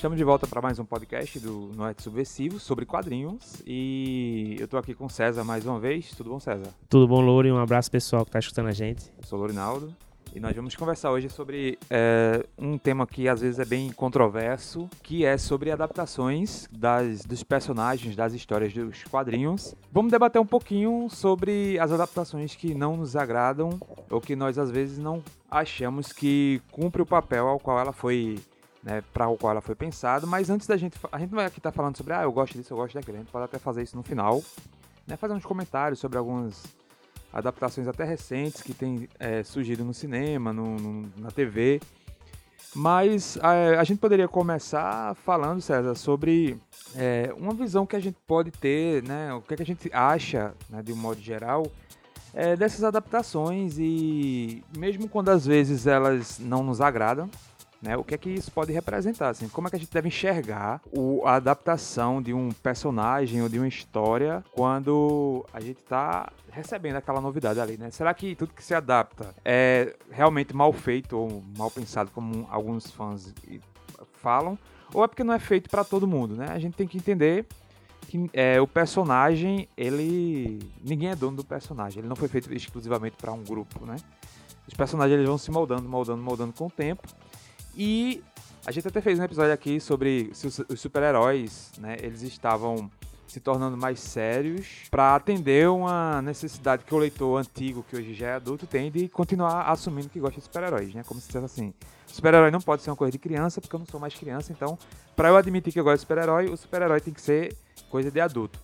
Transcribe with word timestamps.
Estamos 0.00 0.16
de 0.16 0.24
volta 0.24 0.46
para 0.46 0.62
mais 0.62 0.78
um 0.78 0.84
podcast 0.86 1.38
do 1.40 1.72
Noite 1.76 2.02
Subversivo 2.02 2.58
sobre 2.58 2.86
quadrinhos. 2.86 3.62
E 3.66 4.56
eu 4.58 4.66
tô 4.66 4.78
aqui 4.78 4.94
com 4.94 5.04
o 5.04 5.10
César 5.10 5.44
mais 5.44 5.66
uma 5.66 5.78
vez. 5.78 6.12
Tudo 6.16 6.30
bom, 6.30 6.40
César? 6.40 6.70
Tudo 6.88 7.06
bom, 7.06 7.20
Louro? 7.20 7.46
Um 7.54 7.58
abraço 7.58 7.90
pessoal 7.90 8.24
que 8.24 8.30
tá 8.30 8.38
escutando 8.38 8.68
a 8.68 8.72
gente. 8.72 9.12
Eu 9.18 9.24
sou 9.24 9.36
o 9.36 9.42
Lourinaldo. 9.42 9.94
E 10.34 10.40
nós 10.40 10.56
vamos 10.56 10.74
conversar 10.74 11.10
hoje 11.10 11.28
sobre 11.28 11.78
é, 11.90 12.42
um 12.56 12.78
tema 12.78 13.06
que 13.06 13.28
às 13.28 13.42
vezes 13.42 13.58
é 13.58 13.64
bem 13.66 13.92
controverso, 13.92 14.88
que 15.02 15.22
é 15.22 15.36
sobre 15.36 15.70
adaptações 15.70 16.66
das, 16.72 17.22
dos 17.26 17.42
personagens, 17.42 18.16
das 18.16 18.32
histórias 18.32 18.72
dos 18.72 19.04
quadrinhos. 19.04 19.74
Vamos 19.92 20.12
debater 20.12 20.40
um 20.40 20.46
pouquinho 20.46 21.08
sobre 21.10 21.78
as 21.78 21.92
adaptações 21.92 22.56
que 22.56 22.72
não 22.72 22.96
nos 22.96 23.16
agradam 23.16 23.78
ou 24.08 24.18
que 24.18 24.34
nós 24.34 24.58
às 24.58 24.70
vezes 24.70 24.96
não 24.96 25.22
achamos 25.50 26.10
que 26.10 26.62
cumpre 26.72 27.02
o 27.02 27.06
papel 27.06 27.46
ao 27.46 27.60
qual 27.60 27.78
ela 27.78 27.92
foi 27.92 28.38
né, 28.82 29.02
para 29.12 29.28
o 29.28 29.36
qual 29.36 29.52
ela 29.52 29.60
foi 29.60 29.74
pensada, 29.74 30.26
mas 30.26 30.50
antes 30.50 30.66
da 30.66 30.76
gente, 30.76 30.98
a 31.12 31.18
gente 31.18 31.30
não 31.30 31.36
vai 31.36 31.46
aqui 31.46 31.58
estar 31.58 31.70
tá 31.70 31.76
falando 31.76 31.96
sobre, 31.96 32.14
ah, 32.14 32.22
eu 32.22 32.32
gosto 32.32 32.56
disso, 32.56 32.72
eu 32.72 32.76
gosto 32.76 32.94
daquilo, 32.94 33.16
a 33.16 33.20
gente 33.20 33.30
pode 33.30 33.44
até 33.44 33.58
fazer 33.58 33.82
isso 33.82 33.96
no 33.96 34.02
final, 34.02 34.42
né, 35.06 35.16
fazer 35.16 35.34
uns 35.34 35.44
comentários 35.44 35.98
sobre 35.98 36.18
algumas 36.18 36.64
adaptações 37.32 37.86
até 37.86 38.04
recentes 38.04 38.62
que 38.62 38.74
têm 38.74 39.08
é, 39.18 39.42
surgido 39.42 39.84
no 39.84 39.94
cinema, 39.94 40.52
no, 40.52 40.76
no, 40.76 41.12
na 41.18 41.30
TV, 41.30 41.80
mas 42.74 43.36
a, 43.42 43.80
a, 43.80 43.84
gente 43.84 43.98
poderia 43.98 44.28
começar 44.28 45.14
falando, 45.16 45.60
César, 45.60 45.94
sobre 45.94 46.56
é, 46.94 47.32
uma 47.36 47.52
visão 47.52 47.84
que 47.84 47.96
a 47.96 48.00
gente 48.00 48.16
pode 48.26 48.50
ter, 48.50 49.02
né, 49.02 49.32
o 49.34 49.42
que, 49.42 49.54
é 49.54 49.56
que 49.56 49.62
a 49.62 49.66
gente 49.66 49.90
acha, 49.92 50.54
né, 50.68 50.82
de 50.82 50.92
um 50.92 50.96
modo 50.96 51.20
geral, 51.20 51.66
é, 52.32 52.54
dessas 52.54 52.84
adaptações 52.84 53.76
e 53.78 54.62
mesmo 54.76 55.08
quando 55.08 55.30
às 55.30 55.44
vezes 55.44 55.86
elas 55.86 56.38
não 56.38 56.62
nos 56.62 56.80
agradam, 56.80 57.28
né? 57.82 57.96
O 57.96 58.04
que 58.04 58.14
é 58.14 58.18
que 58.18 58.30
isso 58.30 58.50
pode 58.50 58.72
representar? 58.72 59.30
Assim? 59.30 59.48
Como 59.48 59.66
é 59.66 59.70
que 59.70 59.76
a 59.76 59.78
gente 59.78 59.92
deve 59.92 60.08
enxergar 60.08 60.80
o, 60.92 61.22
a 61.24 61.34
adaptação 61.34 62.20
de 62.20 62.34
um 62.34 62.50
personagem 62.50 63.42
ou 63.42 63.48
de 63.48 63.58
uma 63.58 63.68
história 63.68 64.44
quando 64.52 65.44
a 65.52 65.60
gente 65.60 65.78
está 65.78 66.30
recebendo 66.50 66.96
aquela 66.96 67.20
novidade 67.20 67.60
ali, 67.60 67.76
né? 67.76 67.90
Será 67.90 68.12
que 68.12 68.34
tudo 68.34 68.52
que 68.52 68.62
se 68.62 68.74
adapta 68.74 69.34
é 69.44 69.96
realmente 70.10 70.54
mal 70.54 70.72
feito 70.72 71.16
ou 71.16 71.42
mal 71.56 71.70
pensado, 71.70 72.10
como 72.10 72.46
alguns 72.50 72.90
fãs 72.90 73.32
falam? 74.14 74.58
Ou 74.92 75.04
é 75.04 75.08
porque 75.08 75.24
não 75.24 75.32
é 75.32 75.38
feito 75.38 75.70
para 75.70 75.84
todo 75.84 76.06
mundo, 76.06 76.34
né? 76.34 76.48
A 76.50 76.58
gente 76.58 76.74
tem 76.74 76.86
que 76.86 76.98
entender 76.98 77.46
que 78.08 78.28
é, 78.32 78.60
o 78.60 78.66
personagem, 78.66 79.68
ele. 79.76 80.58
Ninguém 80.82 81.10
é 81.10 81.16
dono 81.16 81.36
do 81.36 81.44
personagem. 81.44 82.00
Ele 82.00 82.08
não 82.08 82.16
foi 82.16 82.26
feito 82.26 82.52
exclusivamente 82.52 83.16
para 83.16 83.32
um 83.32 83.44
grupo, 83.44 83.86
né? 83.86 83.96
Os 84.66 84.74
personagens 84.74 85.14
eles 85.16 85.28
vão 85.28 85.38
se 85.38 85.50
moldando, 85.50 85.88
moldando, 85.88 86.22
moldando 86.22 86.52
com 86.52 86.66
o 86.66 86.70
tempo. 86.70 87.06
E 87.76 88.22
a 88.66 88.72
gente 88.72 88.86
até 88.86 89.00
fez 89.00 89.18
um 89.18 89.24
episódio 89.24 89.52
aqui 89.52 89.80
sobre 89.80 90.30
se 90.34 90.46
os 90.46 90.80
super-heróis, 90.80 91.72
né, 91.78 91.96
eles 92.00 92.22
estavam 92.22 92.90
se 93.30 93.38
tornando 93.38 93.76
mais 93.76 94.00
sérios 94.00 94.88
para 94.90 95.14
atender 95.14 95.68
uma 95.68 96.20
necessidade 96.20 96.84
que 96.84 96.94
o 96.94 96.98
leitor 96.98 97.40
antigo, 97.40 97.84
que 97.88 97.96
hoje 97.96 98.12
já 98.12 98.26
é 98.28 98.34
adulto, 98.34 98.66
tem 98.66 98.90
de 98.90 99.08
continuar 99.08 99.70
assumindo 99.70 100.08
que 100.08 100.18
gosta 100.18 100.40
de 100.40 100.44
super-heróis, 100.44 100.92
né? 100.92 101.04
Como 101.04 101.20
se 101.20 101.28
dissesse 101.28 101.44
assim, 101.44 101.72
super-herói 102.08 102.50
não 102.50 102.60
pode 102.60 102.82
ser 102.82 102.90
uma 102.90 102.96
coisa 102.96 103.12
de 103.12 103.18
criança, 103.18 103.60
porque 103.60 103.74
eu 103.74 103.78
não 103.78 103.86
sou 103.86 104.00
mais 104.00 104.14
criança, 104.14 104.52
então, 104.52 104.76
para 105.14 105.28
eu 105.28 105.36
admitir 105.36 105.72
que 105.72 105.78
eu 105.78 105.84
gosto 105.84 105.98
de 105.98 106.00
super-herói, 106.00 106.46
o 106.46 106.56
super-herói 106.56 107.00
tem 107.00 107.14
que 107.14 107.20
ser 107.20 107.56
coisa 107.88 108.10
de 108.10 108.20
adulto. 108.20 108.58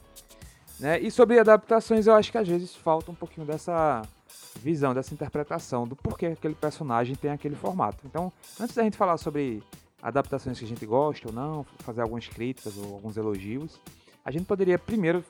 Né? 0.80 0.98
E 1.00 1.10
sobre 1.10 1.38
adaptações, 1.38 2.06
eu 2.06 2.14
acho 2.14 2.32
que 2.32 2.38
às 2.38 2.48
vezes 2.48 2.74
falta 2.74 3.10
um 3.10 3.14
pouquinho 3.14 3.46
dessa 3.46 4.02
visão, 4.58 4.94
dessa 4.94 5.14
interpretação 5.14 5.86
do 5.86 5.94
porquê 5.94 6.26
aquele 6.26 6.54
personagem 6.54 7.14
tem 7.14 7.30
aquele 7.30 7.54
formato. 7.54 7.98
Então, 8.04 8.32
antes 8.60 8.74
da 8.74 8.82
gente 8.82 8.96
falar 8.96 9.16
sobre 9.16 9.62
adaptações 10.02 10.58
que 10.58 10.64
a 10.64 10.68
gente 10.68 10.86
gosta 10.86 11.28
ou 11.28 11.34
não, 11.34 11.64
fazer 11.78 12.02
algumas 12.02 12.26
críticas 12.28 12.76
ou 12.76 12.94
alguns 12.94 13.16
elogios, 13.16 13.80
a 14.24 14.30
gente 14.30 14.44
poderia 14.44 14.78
primeiro 14.78 15.24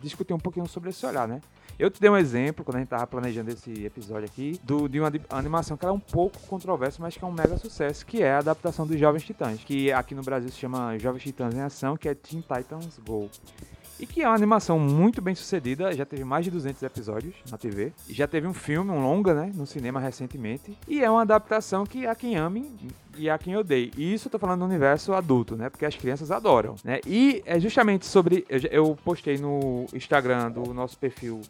discutir 0.00 0.32
um 0.32 0.38
pouquinho 0.38 0.66
sobre 0.66 0.90
esse 0.90 1.04
olhar, 1.04 1.26
né? 1.26 1.40
Eu 1.78 1.90
te 1.90 2.00
dei 2.00 2.08
um 2.08 2.16
exemplo, 2.16 2.64
quando 2.64 2.76
a 2.76 2.78
gente 2.78 2.86
estava 2.86 3.06
planejando 3.06 3.50
esse 3.50 3.84
episódio 3.84 4.24
aqui, 4.24 4.58
do, 4.62 4.88
de 4.88 4.98
uma 4.98 5.12
animação 5.28 5.76
que 5.76 5.84
era 5.84 5.92
é 5.92 5.94
um 5.94 6.00
pouco 6.00 6.38
controversa, 6.46 7.02
mas 7.02 7.14
que 7.16 7.22
é 7.22 7.26
um 7.26 7.32
mega 7.32 7.58
sucesso, 7.58 8.06
que 8.06 8.22
é 8.22 8.32
a 8.32 8.38
adaptação 8.38 8.86
dos 8.86 8.98
Jovens 8.98 9.24
Titãs, 9.24 9.62
que 9.62 9.92
aqui 9.92 10.14
no 10.14 10.22
Brasil 10.22 10.48
se 10.48 10.56
chama 10.56 10.98
Jovens 10.98 11.22
Titãs 11.22 11.54
em 11.54 11.60
Ação, 11.60 11.96
que 11.96 12.08
é 12.08 12.14
Teen 12.14 12.40
Titans 12.40 12.98
Go. 13.06 13.28
E 13.98 14.06
que 14.06 14.22
é 14.22 14.28
uma 14.28 14.34
animação 14.34 14.78
muito 14.78 15.22
bem 15.22 15.34
sucedida, 15.34 15.92
já 15.92 16.04
teve 16.04 16.22
mais 16.22 16.44
de 16.44 16.50
200 16.50 16.82
episódios 16.82 17.34
na 17.50 17.56
TV. 17.56 17.92
Já 18.08 18.26
teve 18.26 18.46
um 18.46 18.52
filme, 18.52 18.90
um 18.90 19.02
longa, 19.02 19.34
né, 19.34 19.50
no 19.54 19.66
cinema 19.66 19.98
recentemente. 19.98 20.76
E 20.86 21.02
é 21.02 21.10
uma 21.10 21.22
adaptação 21.22 21.86
que 21.86 22.06
há 22.06 22.14
quem 22.14 22.36
ame 22.36 22.70
e 23.16 23.30
há 23.30 23.38
quem 23.38 23.56
odeie. 23.56 23.90
E 23.96 24.12
isso 24.12 24.28
eu 24.28 24.32
tô 24.32 24.38
falando 24.38 24.60
do 24.60 24.66
universo 24.66 25.14
adulto, 25.14 25.56
né, 25.56 25.70
porque 25.70 25.86
as 25.86 25.96
crianças 25.96 26.30
adoram, 26.30 26.76
né. 26.84 27.00
E 27.06 27.42
é 27.46 27.58
justamente 27.58 28.04
sobre... 28.04 28.44
Eu 28.70 28.98
postei 29.02 29.38
no 29.38 29.86
Instagram 29.94 30.50
do 30.50 30.74
nosso 30.74 30.98
perfil 30.98 31.40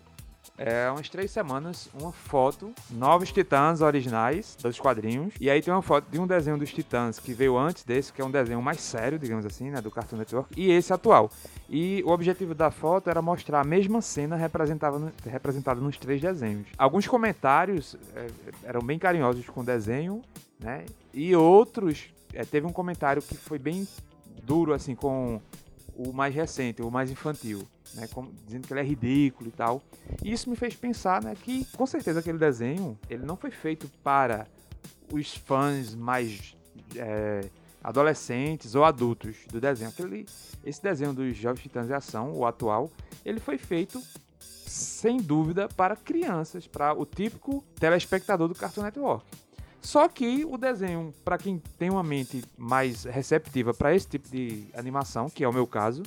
é, 0.58 0.90
umas 0.90 1.08
três 1.08 1.30
semanas, 1.30 1.88
uma 1.98 2.12
foto, 2.12 2.72
novos 2.90 3.30
Titãs 3.32 3.80
originais 3.80 4.56
dos 4.60 4.78
quadrinhos. 4.80 5.34
E 5.40 5.50
aí 5.50 5.60
tem 5.60 5.72
uma 5.72 5.82
foto 5.82 6.10
de 6.10 6.18
um 6.18 6.26
desenho 6.26 6.58
dos 6.58 6.72
Titãs 6.72 7.18
que 7.18 7.32
veio 7.32 7.56
antes 7.56 7.84
desse, 7.84 8.12
que 8.12 8.22
é 8.22 8.24
um 8.24 8.30
desenho 8.30 8.62
mais 8.62 8.80
sério, 8.80 9.18
digamos 9.18 9.44
assim, 9.44 9.70
né, 9.70 9.80
do 9.80 9.90
Cartoon 9.90 10.16
Network, 10.16 10.52
e 10.56 10.70
esse 10.70 10.92
atual. 10.92 11.30
E 11.68 12.02
o 12.06 12.10
objetivo 12.10 12.54
da 12.54 12.70
foto 12.70 13.10
era 13.10 13.20
mostrar 13.20 13.60
a 13.60 13.64
mesma 13.64 14.00
cena 14.00 14.36
representada, 14.36 15.12
representada 15.24 15.80
nos 15.80 15.96
três 15.96 16.20
desenhos. 16.20 16.66
Alguns 16.78 17.06
comentários 17.06 17.96
é, 18.14 18.26
eram 18.64 18.80
bem 18.80 18.98
carinhosos 18.98 19.46
com 19.46 19.60
o 19.60 19.64
desenho, 19.64 20.22
né? 20.58 20.84
E 21.12 21.34
outros, 21.34 22.06
é, 22.32 22.44
teve 22.44 22.66
um 22.66 22.72
comentário 22.72 23.20
que 23.20 23.36
foi 23.36 23.58
bem 23.58 23.86
duro, 24.42 24.72
assim, 24.72 24.94
com 24.94 25.40
o 25.96 26.12
mais 26.12 26.34
recente, 26.34 26.82
o 26.82 26.90
mais 26.90 27.10
infantil, 27.10 27.66
né, 27.96 28.06
como, 28.08 28.32
dizendo 28.44 28.66
que 28.66 28.72
ele 28.72 28.80
é 28.80 28.84
ridículo 28.84 29.48
e 29.48 29.52
tal. 29.52 29.82
E 30.22 30.32
isso 30.32 30.48
me 30.48 30.54
fez 30.54 30.74
pensar, 30.74 31.22
né, 31.22 31.34
que 31.34 31.64
com 31.76 31.86
certeza 31.86 32.20
aquele 32.20 32.38
desenho, 32.38 32.98
ele 33.08 33.24
não 33.24 33.36
foi 33.36 33.50
feito 33.50 33.90
para 34.04 34.46
os 35.12 35.34
fãs 35.34 35.94
mais 35.94 36.56
é, 36.94 37.48
adolescentes 37.82 38.74
ou 38.74 38.84
adultos 38.84 39.36
do 39.50 39.60
desenho. 39.60 39.90
Aquele, 39.90 40.26
esse 40.64 40.82
desenho 40.82 41.12
dos 41.12 41.36
Jovens 41.36 41.62
Titãs 41.62 41.86
de 41.86 41.94
Ação, 41.94 42.32
o 42.32 42.44
atual, 42.44 42.90
ele 43.24 43.40
foi 43.40 43.58
feito 43.58 44.02
sem 44.38 45.16
dúvida 45.18 45.68
para 45.68 45.96
crianças, 45.96 46.66
para 46.66 46.92
o 46.92 47.06
típico 47.06 47.64
telespectador 47.80 48.48
do 48.48 48.54
Cartoon 48.54 48.82
Network. 48.82 49.24
Só 49.80 50.08
que 50.08 50.44
o 50.44 50.58
desenho, 50.58 51.14
para 51.24 51.38
quem 51.38 51.62
tem 51.78 51.90
uma 51.90 52.02
mente 52.02 52.42
mais 52.58 53.04
receptiva 53.04 53.72
para 53.72 53.94
esse 53.94 54.08
tipo 54.08 54.28
de 54.28 54.66
animação, 54.74 55.30
que 55.30 55.44
é 55.44 55.48
o 55.48 55.52
meu 55.52 55.64
caso, 55.64 56.02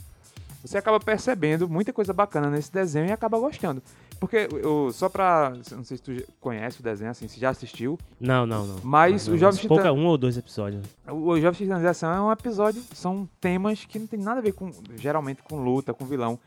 você 0.62 0.78
acaba 0.78 1.00
percebendo 1.00 1.70
muita 1.70 1.94
coisa 1.94 2.14
bacana 2.14 2.50
nesse 2.50 2.72
desenho 2.72 3.08
e 3.08 3.12
acaba 3.12 3.40
gostando. 3.40 3.82
Porque 4.20 4.50
eu, 4.52 4.92
só 4.92 5.08
pra. 5.08 5.54
Não 5.72 5.84
sei 5.84 5.98
se 5.98 6.04
tu 6.04 6.12
conhece 6.40 6.82
o 6.82 6.84
desenho, 6.84 7.12
assim, 7.12 7.28
se 7.28 7.40
já 7.40 7.50
assistiu. 7.50 7.98
Não, 8.20 8.46
não, 8.46 8.66
não. 8.66 8.80
Mas 8.84 9.28
não, 9.28 9.36
o 9.36 9.38
Jovem 9.38 9.62
Titãs. 9.62 9.78
Pouca 9.78 9.94
um 9.94 10.06
ou 10.06 10.18
dois 10.18 10.38
episódios. 10.38 10.86
O, 11.08 11.30
o 11.30 11.40
Jovem 11.40 11.58
Titãs 11.58 12.04
é 12.04 12.22
um 12.22 12.32
episódio. 12.32 12.84
São 12.94 13.28
temas 13.40 13.86
que 13.86 13.98
não 13.98 14.08
tem 14.08 14.20
nada 14.20 14.40
a 14.40 14.44
ver 14.44 14.52
com. 14.52 14.70
Geralmente 14.96 15.42
com 15.42 15.64
luta, 15.64 15.94
com 15.94 16.06
vilão. 16.06 16.38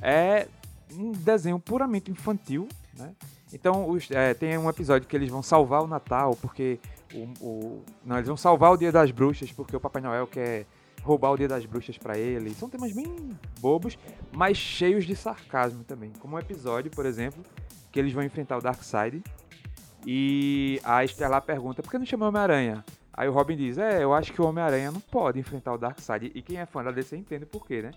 É 0.00 0.46
um 0.94 1.10
desenho 1.10 1.58
puramente 1.58 2.10
infantil, 2.10 2.68
né? 2.96 3.10
Então, 3.52 3.88
os, 3.88 4.10
é, 4.10 4.34
tem 4.34 4.56
um 4.58 4.68
episódio 4.68 5.08
que 5.08 5.16
eles 5.16 5.30
vão 5.30 5.42
salvar 5.42 5.82
o 5.82 5.86
Natal, 5.86 6.36
porque 6.40 6.78
o, 7.14 7.44
o, 7.44 7.84
Não, 8.04 8.16
eles 8.16 8.28
vão 8.28 8.36
salvar 8.36 8.72
o 8.72 8.76
Dia 8.76 8.92
das 8.92 9.10
Bruxas, 9.10 9.50
porque 9.50 9.74
o 9.74 9.80
Papai 9.80 10.02
Noel 10.02 10.26
quer 10.26 10.66
roubar 11.06 11.30
o 11.30 11.36
Dia 11.36 11.48
das 11.48 11.64
Bruxas 11.64 11.96
para 11.96 12.18
ele. 12.18 12.52
São 12.54 12.68
temas 12.68 12.92
bem 12.92 13.06
bobos, 13.60 13.96
mas 14.32 14.56
cheios 14.56 15.06
de 15.06 15.14
sarcasmo 15.14 15.84
também. 15.84 16.10
Como 16.18 16.36
um 16.36 16.38
episódio, 16.38 16.90
por 16.90 17.06
exemplo, 17.06 17.42
que 17.92 17.98
eles 17.98 18.12
vão 18.12 18.24
enfrentar 18.24 18.58
o 18.58 18.60
Darkseid. 18.60 19.22
E 20.04 20.80
a 20.84 21.04
Estelar 21.04 21.42
pergunta, 21.42 21.82
por 21.82 21.90
que 21.90 21.98
não 21.98 22.06
chamou 22.06 22.28
Homem-Aranha? 22.28 22.84
Aí 23.12 23.28
o 23.28 23.32
Robin 23.32 23.56
diz, 23.56 23.78
é, 23.78 24.02
eu 24.02 24.12
acho 24.12 24.32
que 24.32 24.42
o 24.42 24.46
Homem-Aranha 24.46 24.90
não 24.90 25.00
pode 25.00 25.38
enfrentar 25.38 25.72
o 25.72 25.78
Darkseid. 25.78 26.32
E 26.34 26.42
quem 26.42 26.58
é 26.58 26.66
fã 26.66 26.82
da 26.82 26.90
DC 26.90 27.16
entende 27.16 27.46
por 27.46 27.66
quê, 27.66 27.82
né? 27.82 27.92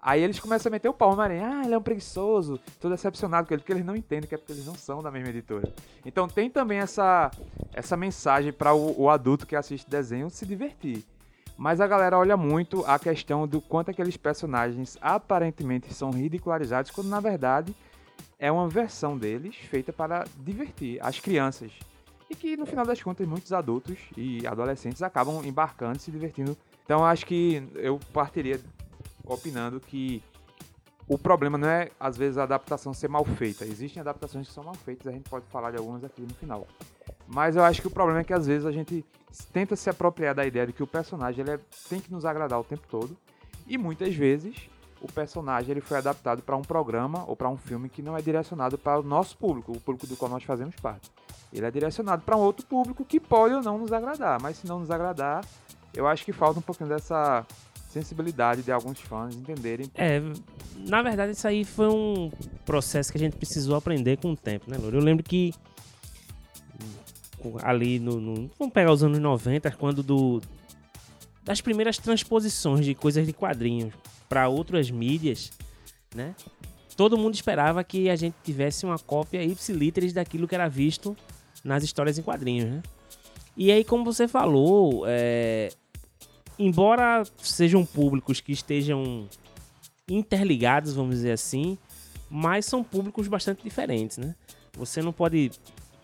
Aí 0.00 0.22
eles 0.22 0.38
começam 0.38 0.70
a 0.70 0.72
meter 0.72 0.88
o 0.88 0.94
pau 0.94 1.14
no 1.14 1.22
Aranha. 1.22 1.60
Ah, 1.60 1.64
ele 1.64 1.74
é 1.74 1.78
um 1.78 1.82
preguiçoso. 1.82 2.60
Tô 2.80 2.88
decepcionado 2.88 3.48
com 3.48 3.54
ele, 3.54 3.60
porque 3.60 3.72
eles 3.72 3.84
não 3.84 3.96
entendem 3.96 4.28
que 4.28 4.34
é 4.34 4.38
porque 4.38 4.52
eles 4.52 4.66
não 4.66 4.74
são 4.74 5.02
da 5.02 5.10
mesma 5.10 5.30
editora. 5.30 5.72
Então 6.04 6.28
tem 6.28 6.48
também 6.48 6.78
essa, 6.78 7.30
essa 7.72 7.96
mensagem 7.96 8.52
para 8.52 8.72
o, 8.72 9.02
o, 9.02 9.10
adulto 9.10 9.46
que 9.46 9.56
assiste 9.56 9.88
desenho 9.88 10.30
se 10.30 10.46
divertir. 10.46 11.04
Mas 11.58 11.80
a 11.80 11.88
galera 11.88 12.16
olha 12.16 12.36
muito 12.36 12.84
a 12.86 13.00
questão 13.00 13.46
do 13.46 13.60
quanto 13.60 13.90
aqueles 13.90 14.16
personagens 14.16 14.96
aparentemente 15.00 15.92
são 15.92 16.12
ridicularizados, 16.12 16.92
quando 16.92 17.08
na 17.08 17.18
verdade 17.18 17.74
é 18.38 18.50
uma 18.50 18.68
versão 18.68 19.18
deles 19.18 19.56
feita 19.56 19.92
para 19.92 20.24
divertir 20.38 21.04
as 21.04 21.18
crianças. 21.18 21.72
E 22.30 22.36
que 22.36 22.56
no 22.56 22.64
final 22.64 22.86
das 22.86 23.02
contas 23.02 23.26
muitos 23.26 23.52
adultos 23.52 23.98
e 24.16 24.46
adolescentes 24.46 25.02
acabam 25.02 25.44
embarcando 25.44 25.96
e 25.96 26.00
se 26.00 26.12
divertindo. 26.12 26.56
Então 26.84 27.04
acho 27.04 27.26
que 27.26 27.68
eu 27.74 27.98
partiria 28.12 28.60
opinando 29.24 29.80
que 29.80 30.22
o 31.08 31.18
problema 31.18 31.58
não 31.58 31.68
é, 31.68 31.90
às 31.98 32.16
vezes, 32.16 32.36
a 32.36 32.42
adaptação 32.42 32.92
ser 32.92 33.08
mal 33.08 33.24
feita. 33.24 33.64
Existem 33.64 34.00
adaptações 34.00 34.46
que 34.46 34.52
são 34.52 34.62
mal 34.62 34.74
feitas, 34.74 35.06
a 35.06 35.10
gente 35.10 35.28
pode 35.28 35.46
falar 35.46 35.70
de 35.70 35.78
algumas 35.78 36.04
aqui 36.04 36.20
no 36.20 36.34
final. 36.34 36.68
Mas 37.28 37.56
eu 37.56 37.62
acho 37.62 37.80
que 37.82 37.86
o 37.86 37.90
problema 37.90 38.20
é 38.20 38.24
que, 38.24 38.32
às 38.32 38.46
vezes, 38.46 38.66
a 38.66 38.72
gente 38.72 39.04
tenta 39.52 39.76
se 39.76 39.90
apropriar 39.90 40.34
da 40.34 40.46
ideia 40.46 40.66
de 40.66 40.72
que 40.72 40.82
o 40.82 40.86
personagem 40.86 41.42
ele 41.42 41.50
é, 41.52 41.60
tem 41.88 42.00
que 42.00 42.10
nos 42.10 42.24
agradar 42.24 42.58
o 42.58 42.64
tempo 42.64 42.82
todo. 42.90 43.16
E 43.66 43.76
muitas 43.76 44.14
vezes 44.14 44.56
o 45.00 45.12
personagem 45.12 45.70
ele 45.70 45.80
foi 45.80 45.98
adaptado 45.98 46.42
para 46.42 46.56
um 46.56 46.62
programa 46.62 47.24
ou 47.26 47.36
para 47.36 47.48
um 47.48 47.56
filme 47.56 47.88
que 47.88 48.02
não 48.02 48.16
é 48.16 48.22
direcionado 48.22 48.78
para 48.78 48.98
o 48.98 49.02
nosso 49.02 49.36
público, 49.36 49.72
o 49.72 49.80
público 49.80 50.06
do 50.06 50.16
qual 50.16 50.30
nós 50.30 50.42
fazemos 50.42 50.74
parte. 50.76 51.10
Ele 51.52 51.64
é 51.64 51.70
direcionado 51.70 52.22
para 52.22 52.36
um 52.36 52.40
outro 52.40 52.66
público 52.66 53.04
que 53.04 53.20
pode 53.20 53.54
ou 53.54 53.62
não 53.62 53.78
nos 53.78 53.92
agradar, 53.92 54.40
mas 54.40 54.56
se 54.56 54.66
não 54.66 54.80
nos 54.80 54.90
agradar, 54.90 55.44
eu 55.94 56.06
acho 56.06 56.24
que 56.24 56.32
falta 56.32 56.58
um 56.58 56.62
pouquinho 56.62 56.88
dessa 56.88 57.46
sensibilidade 57.88 58.62
de 58.62 58.72
alguns 58.72 59.00
fãs 59.00 59.34
entenderem. 59.34 59.90
É, 59.94 60.20
na 60.76 61.02
verdade, 61.02 61.32
isso 61.32 61.46
aí 61.46 61.64
foi 61.64 61.88
um 61.88 62.30
processo 62.64 63.10
que 63.10 63.18
a 63.18 63.20
gente 63.20 63.36
precisou 63.36 63.76
aprender 63.76 64.18
com 64.18 64.32
o 64.32 64.36
tempo, 64.36 64.70
né, 64.70 64.76
Louro? 64.76 64.98
Eu 64.98 65.02
lembro 65.02 65.24
que 65.24 65.54
ali 67.62 67.98
no, 67.98 68.20
no, 68.20 68.50
Vamos 68.58 68.72
pegar 68.72 68.92
os 68.92 69.02
anos 69.02 69.18
90, 69.18 69.70
quando 69.72 70.02
do. 70.02 70.42
Das 71.42 71.60
primeiras 71.60 71.96
transposições 71.96 72.84
de 72.84 72.94
coisas 72.94 73.26
de 73.26 73.32
quadrinhos 73.32 73.94
para 74.28 74.48
outras 74.48 74.90
mídias, 74.90 75.50
né? 76.14 76.34
Todo 76.96 77.16
mundo 77.16 77.34
esperava 77.34 77.82
que 77.84 78.10
a 78.10 78.16
gente 78.16 78.34
tivesse 78.44 78.84
uma 78.84 78.98
cópia 78.98 79.42
ipsiliteris 79.42 80.12
daquilo 80.12 80.46
que 80.46 80.54
era 80.54 80.68
visto 80.68 81.16
nas 81.64 81.82
histórias 81.82 82.18
em 82.18 82.22
quadrinhos, 82.22 82.68
né? 82.68 82.82
E 83.56 83.72
aí, 83.72 83.82
como 83.82 84.04
você 84.04 84.28
falou, 84.28 85.04
é, 85.06 85.70
embora 86.58 87.24
sejam 87.38 87.84
públicos 87.84 88.40
que 88.40 88.52
estejam 88.52 89.28
interligados, 90.08 90.94
vamos 90.94 91.16
dizer 91.16 91.32
assim, 91.32 91.78
mas 92.30 92.66
são 92.66 92.82
públicos 92.84 93.26
bastante 93.28 93.62
diferentes, 93.62 94.18
né? 94.18 94.34
Você 94.76 95.02
não 95.02 95.12
pode 95.12 95.50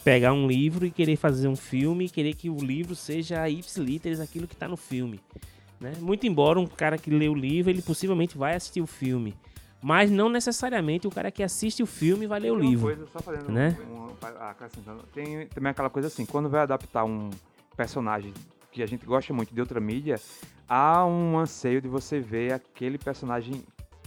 pegar 0.04 0.34
um 0.34 0.46
livro 0.46 0.84
e 0.84 0.90
querer 0.90 1.16
fazer 1.16 1.48
um 1.48 1.56
filme 1.56 2.10
querer 2.10 2.34
que 2.34 2.50
o 2.50 2.58
livro 2.58 2.94
seja 2.94 3.48
ipsiliteris 3.48 4.20
aquilo 4.20 4.46
que 4.46 4.52
está 4.52 4.68
no 4.68 4.76
filme, 4.76 5.18
né? 5.80 5.94
Muito 5.98 6.26
embora 6.26 6.60
um 6.60 6.66
cara 6.66 6.98
que 6.98 7.10
lê 7.10 7.26
o 7.28 7.34
livro, 7.34 7.70
ele 7.70 7.80
possivelmente 7.80 8.36
vai 8.36 8.54
assistir 8.54 8.82
o 8.82 8.86
filme, 8.86 9.34
mas 9.82 10.10
não 10.10 10.28
necessariamente 10.28 11.08
o 11.08 11.10
cara 11.10 11.30
que 11.30 11.42
assiste 11.42 11.82
o 11.82 11.86
filme 11.86 12.26
vai 12.26 12.38
ler 12.38 12.52
o 12.52 12.56
livro. 12.56 12.86
Coisa, 12.86 13.06
só 13.10 13.18
fazendo 13.18 13.50
né? 13.50 13.76
um, 13.90 14.04
um, 14.04 14.12
acrescentando, 14.40 15.02
tem 15.14 15.46
também 15.46 15.70
aquela 15.70 15.90
coisa 15.90 16.08
assim, 16.08 16.26
quando 16.26 16.50
vai 16.50 16.60
adaptar 16.60 17.04
um 17.04 17.30
personagem 17.74 18.32
que 18.70 18.82
a 18.82 18.86
gente 18.86 19.06
gosta 19.06 19.32
muito 19.32 19.54
de 19.54 19.60
outra 19.60 19.80
mídia, 19.80 20.20
há 20.68 21.06
um 21.06 21.38
anseio 21.38 21.80
de 21.80 21.88
você 21.88 22.20
ver 22.20 22.52
aquele 22.52 22.98
personagem 22.98 23.62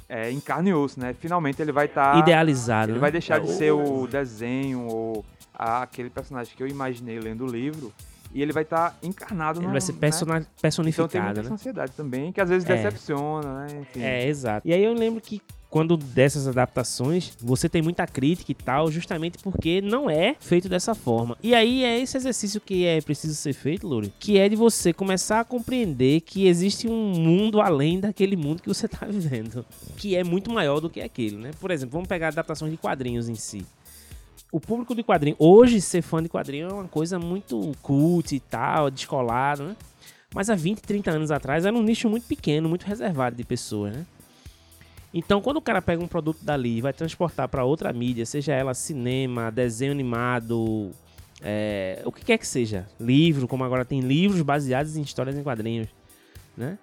é, 0.07 0.29
em 0.29 0.39
carne 0.39 0.69
e 0.69 0.73
osso, 0.73 0.99
né? 0.99 1.13
Finalmente 1.13 1.61
ele 1.61 1.71
vai 1.71 1.85
estar... 1.85 2.13
Tá, 2.13 2.19
Idealizado. 2.19 2.91
Ele 2.91 2.97
né? 2.97 2.99
vai 2.99 3.11
deixar 3.11 3.39
de 3.39 3.49
ser 3.51 3.71
o 3.71 4.07
desenho 4.07 4.85
ou 4.88 5.25
aquele 5.57 6.09
personagem 6.09 6.56
que 6.56 6.62
eu 6.62 6.68
imaginei 6.68 7.19
lendo 7.19 7.45
o 7.45 7.48
livro 7.48 7.94
e 8.33 8.42
ele 8.42 8.54
vai 8.54 8.63
estar 8.63 8.92
tá 8.92 8.98
encarnado 9.01 9.59
Ele 9.59 9.68
no, 9.68 9.71
vai 9.71 9.81
ser 9.81 9.94
persona 9.94 10.42
né? 10.42 10.45
personificado, 10.62 11.09
então 11.09 11.21
tem 11.21 11.33
muita 11.33 11.50
né? 11.50 11.54
ansiedade 11.54 11.92
também, 11.94 12.31
que 12.31 12.42
às 12.42 12.50
vezes 12.50 12.69
É. 12.69 12.75
decepciona, 12.75 13.65
né? 13.65 13.80
Enfim. 13.81 14.01
É, 14.01 14.27
exato. 14.27 14.68
E 14.68 14.74
aí 14.74 14.83
eu 14.83 14.94
lembro 14.94 15.21
que 15.21 15.42
quando 15.69 15.98
dessas 15.98 16.48
adaptações, 16.48 17.33
você 17.42 17.68
tem 17.68 17.81
muita 17.81 18.07
crítica 18.07 18.51
e 18.51 18.56
tal, 18.56 18.89
justamente 18.89 19.38
porque 19.39 19.81
não 19.81 20.09
é 20.09 20.36
feito 20.39 20.69
dessa 20.69 20.95
forma. 20.95 21.38
E 21.44 21.54
aí 21.54 21.83
é 21.83 22.00
esse 22.00 22.15
exercício 22.15 22.62
que 22.62 22.86
é 22.86 23.01
preciso 23.01 23.36
ser 23.36 23.54
feito, 23.54 23.88
Luri, 23.88 24.13
que 24.19 24.38
é 24.38 24.48
de 24.48 24.56
você 24.56 24.94
começar 24.94 25.42
a 25.42 25.44
compreender 25.44 26.21
que 26.21 26.48
existe 26.48 26.88
um 26.88 27.12
mundo 27.12 27.59
além 27.59 28.00
daquele 28.00 28.36
mundo 28.38 28.62
que 28.62 28.69
você 28.69 28.86
está 28.86 29.06
vivendo, 29.07 29.65
que 29.98 30.15
é 30.15 30.24
muito 30.24 30.51
maior 30.51 30.80
do 30.80 30.89
que 30.89 31.01
aquele, 31.01 31.36
né? 31.38 31.51
Por 31.59 31.69
exemplo, 31.69 31.94
vamos 31.94 32.07
pegar 32.07 32.30
adaptações 32.30 32.71
de 32.71 32.77
quadrinhos 32.77 33.27
em 33.27 33.36
si. 33.36 33.65
O 34.51 34.59
público 34.59 34.95
de 34.95 35.03
quadrinho, 35.03 35.35
hoje 35.38 35.81
ser 35.81 36.01
fã 36.01 36.23
de 36.23 36.29
quadrinho 36.29 36.69
é 36.69 36.73
uma 36.73 36.88
coisa 36.88 37.19
muito 37.19 37.73
cult 37.81 38.33
e 38.33 38.39
tal, 38.39 38.89
descolado, 38.89 39.63
né? 39.63 39.75
Mas 40.33 40.49
há 40.49 40.55
20, 40.55 40.81
30 40.81 41.11
anos 41.11 41.31
atrás 41.31 41.65
era 41.65 41.75
um 41.75 41.81
nicho 41.81 42.09
muito 42.09 42.27
pequeno, 42.27 42.69
muito 42.69 42.85
reservado 42.85 43.35
de 43.35 43.44
pessoas, 43.44 43.95
né? 43.95 44.05
Então, 45.13 45.41
quando 45.41 45.57
o 45.57 45.61
cara 45.61 45.81
pega 45.81 46.03
um 46.03 46.07
produto 46.07 46.44
dali 46.44 46.77
e 46.77 46.81
vai 46.81 46.94
transportar 46.94 47.47
para 47.47 47.63
outra 47.63 47.91
mídia, 47.91 48.25
seja 48.25 48.53
ela 48.53 48.73
cinema, 48.73 49.51
desenho 49.51 49.91
animado, 49.91 50.91
é, 51.41 52.01
o 52.05 52.11
que 52.11 52.23
quer 52.25 52.38
que 52.38 52.47
seja, 52.47 52.88
livro, 52.99 53.47
como 53.47 53.63
agora 53.63 53.85
tem 53.85 53.99
livros 53.99 54.41
baseados 54.41 54.95
em 54.97 55.01
histórias 55.01 55.38
em 55.38 55.44
quadrinhos, 55.44 55.88
né? 56.55 56.77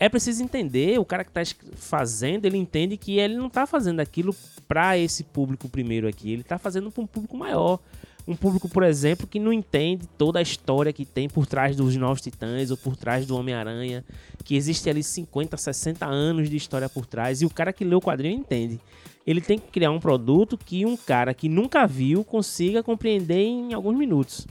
É 0.00 0.08
preciso 0.08 0.42
entender, 0.42 0.98
o 0.98 1.04
cara 1.04 1.24
que 1.24 1.30
está 1.36 1.56
fazendo, 1.76 2.44
ele 2.44 2.56
entende 2.56 2.96
que 2.96 3.18
ele 3.18 3.36
não 3.36 3.48
está 3.48 3.66
fazendo 3.66 4.00
aquilo 4.00 4.34
para 4.68 4.96
esse 4.96 5.24
público 5.24 5.68
primeiro 5.68 6.06
aqui, 6.06 6.32
ele 6.32 6.42
está 6.42 6.56
fazendo 6.56 6.90
para 6.90 7.02
um 7.02 7.06
público 7.06 7.36
maior. 7.36 7.80
Um 8.26 8.36
público, 8.36 8.68
por 8.68 8.82
exemplo, 8.82 9.26
que 9.26 9.40
não 9.40 9.52
entende 9.52 10.06
toda 10.18 10.38
a 10.38 10.42
história 10.42 10.92
que 10.92 11.06
tem 11.06 11.30
por 11.30 11.46
trás 11.46 11.74
dos 11.74 11.96
Novos 11.96 12.20
Titãs 12.20 12.70
ou 12.70 12.76
por 12.76 12.94
trás 12.94 13.24
do 13.24 13.34
Homem-Aranha, 13.34 14.04
que 14.44 14.54
existe 14.54 14.88
ali 14.90 15.02
50, 15.02 15.56
60 15.56 16.04
anos 16.04 16.50
de 16.50 16.56
história 16.56 16.90
por 16.90 17.06
trás, 17.06 17.40
e 17.40 17.46
o 17.46 17.50
cara 17.50 17.72
que 17.72 17.84
lê 17.84 17.94
o 17.94 18.02
quadrinho 18.02 18.38
entende. 18.38 18.78
Ele 19.26 19.40
tem 19.40 19.58
que 19.58 19.68
criar 19.68 19.90
um 19.90 19.98
produto 19.98 20.58
que 20.58 20.84
um 20.84 20.96
cara 20.96 21.32
que 21.32 21.48
nunca 21.48 21.86
viu 21.86 22.22
consiga 22.22 22.82
compreender 22.82 23.44
em 23.44 23.72
alguns 23.72 23.96
minutos. 23.96 24.46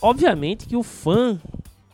Obviamente 0.00 0.66
que 0.66 0.74
o 0.74 0.82
fã, 0.82 1.38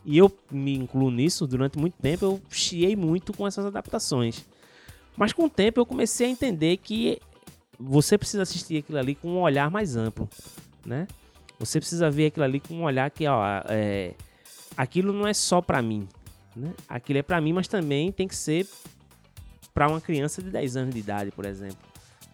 e 0.09 0.17
eu 0.17 0.35
me 0.51 0.75
incluo 0.75 1.11
nisso 1.11 1.47
durante 1.47 1.79
muito 1.79 1.99
tempo, 2.01 2.25
eu 2.25 2.41
chiei 2.49 2.97
muito 2.97 3.35
com 3.35 3.47
essas 3.47 3.67
adaptações. 3.67 4.47
Mas 5.15 5.35
com 5.35 5.45
o 5.45 5.51
tempo 5.51 5.79
eu 5.79 5.85
comecei 5.85 6.29
a 6.29 6.31
entender 6.31 6.79
que 6.79 7.21
você 7.79 8.17
precisa 8.17 8.43
assistir 8.43 8.79
aquilo 8.79 8.97
ali 8.97 9.15
com 9.15 9.29
um 9.29 9.41
olhar 9.43 9.71
mais 9.71 9.97
amplo 9.97 10.27
né? 10.89 11.07
Você 11.59 11.79
precisa 11.79 12.11
ver 12.11 12.27
aquilo 12.27 12.45
ali 12.45 12.59
com 12.59 12.75
um 12.75 12.85
olhar 12.85 13.11
que, 13.11 13.27
ó, 13.27 13.43
é, 13.69 14.15
aquilo 14.77 15.13
não 15.13 15.27
é 15.27 15.35
só 15.35 15.61
para 15.61 15.83
mim, 15.83 16.09
né? 16.57 16.73
Aquilo 16.89 17.19
é 17.19 17.23
para 17.23 17.41
mim, 17.41 17.53
mas 17.53 17.69
também 17.69 18.11
tem 18.11 18.27
que 18.27 18.35
ser 18.35 18.67
para 19.75 19.89
uma 19.89 20.01
criança 20.01 20.43
de 20.43 20.51
10 20.51 20.77
anos 20.77 20.95
de 20.95 21.01
idade, 21.01 21.31
por 21.31 21.45
exemplo. 21.45 21.88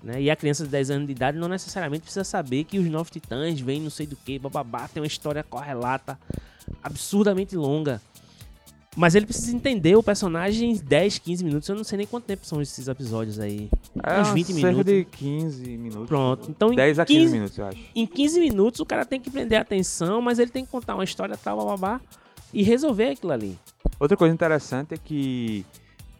Né? 0.04 0.20
E 0.20 0.30
a 0.30 0.36
criança 0.36 0.64
de 0.64 0.70
10 0.70 0.90
anos 0.90 1.06
de 1.06 1.12
idade 1.12 1.38
não 1.38 1.48
necessariamente 1.48 2.02
precisa 2.02 2.24
saber 2.24 2.64
que 2.64 2.78
os 2.78 2.86
Novos 2.86 3.10
Titãs 3.10 3.58
vêm 3.58 3.80
não 3.80 3.90
sei 3.90 4.06
do 4.06 4.16
que, 4.16 4.38
bababá, 4.38 4.86
tem 4.86 5.02
uma 5.02 5.06
história 5.06 5.42
correlata 5.42 6.18
absurdamente 6.82 7.56
longa. 7.56 8.00
Mas 8.96 9.14
ele 9.14 9.26
precisa 9.26 9.56
entender 9.56 9.96
o 9.96 10.02
personagem 10.02 10.70
em 10.72 10.76
10, 10.76 11.18
15 11.18 11.44
minutos. 11.44 11.68
Eu 11.68 11.74
não 11.74 11.82
sei 11.82 11.98
nem 11.98 12.06
quanto 12.06 12.24
tempo 12.24 12.46
são 12.46 12.62
esses 12.62 12.86
episódios 12.86 13.40
aí. 13.40 13.68
É, 14.02 14.20
uns 14.20 14.28
20 14.28 14.46
cerca 14.52 14.68
minutos. 14.68 14.92
de 14.92 15.04
15 15.04 15.76
minutos. 15.76 16.06
Pronto. 16.06 16.50
Então, 16.50 16.72
em 16.72 16.76
10 16.76 16.98
a 17.00 17.04
15, 17.04 17.20
15 17.20 17.32
minutos, 17.32 17.58
eu 17.58 17.66
acho. 17.66 17.78
em 17.94 18.06
15 18.06 18.40
minutos 18.40 18.80
o 18.80 18.86
cara 18.86 19.04
tem 19.04 19.20
que 19.20 19.30
prender 19.30 19.58
a 19.58 19.62
atenção, 19.62 20.20
mas 20.20 20.38
ele 20.38 20.50
tem 20.50 20.64
que 20.64 20.70
contar 20.70 20.94
uma 20.94 21.02
história 21.02 21.36
tal, 21.36 21.64
babá, 21.64 22.00
e 22.52 22.62
resolver 22.62 23.10
aquilo 23.10 23.32
ali. 23.32 23.58
Outra 23.98 24.16
coisa 24.16 24.32
interessante 24.32 24.94
é 24.94 24.96
que 24.96 25.66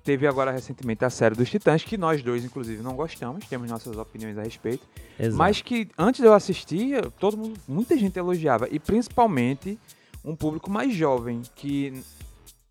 teve 0.05 0.27
agora 0.27 0.53
recentemente 0.53 1.05
a 1.05 1.11
série 1.11 1.35
dos 1.35 1.49
Titãs, 1.49 1.83
que 1.83 1.97
nós 1.97 2.23
dois, 2.23 2.45
inclusive, 2.45 2.83
não 2.83 2.95
gostamos, 2.95 3.47
temos 3.47 3.71
nossas 3.71 3.97
opiniões 3.97 4.37
a 4.37 4.43
respeito. 4.43 4.87
Exato. 5.19 5.37
Mas 5.37 5.63
que 5.63 5.89
antes 5.97 6.21
de 6.21 6.27
eu 6.27 6.35
assistir, 6.35 7.11
todo 7.19 7.39
mundo, 7.39 7.59
muita 7.67 7.97
gente 7.97 8.19
elogiava. 8.19 8.69
E 8.71 8.79
principalmente 8.79 9.79
um 10.23 10.37
público 10.37 10.71
mais 10.71 10.95
jovem, 10.95 11.43
que 11.55 12.05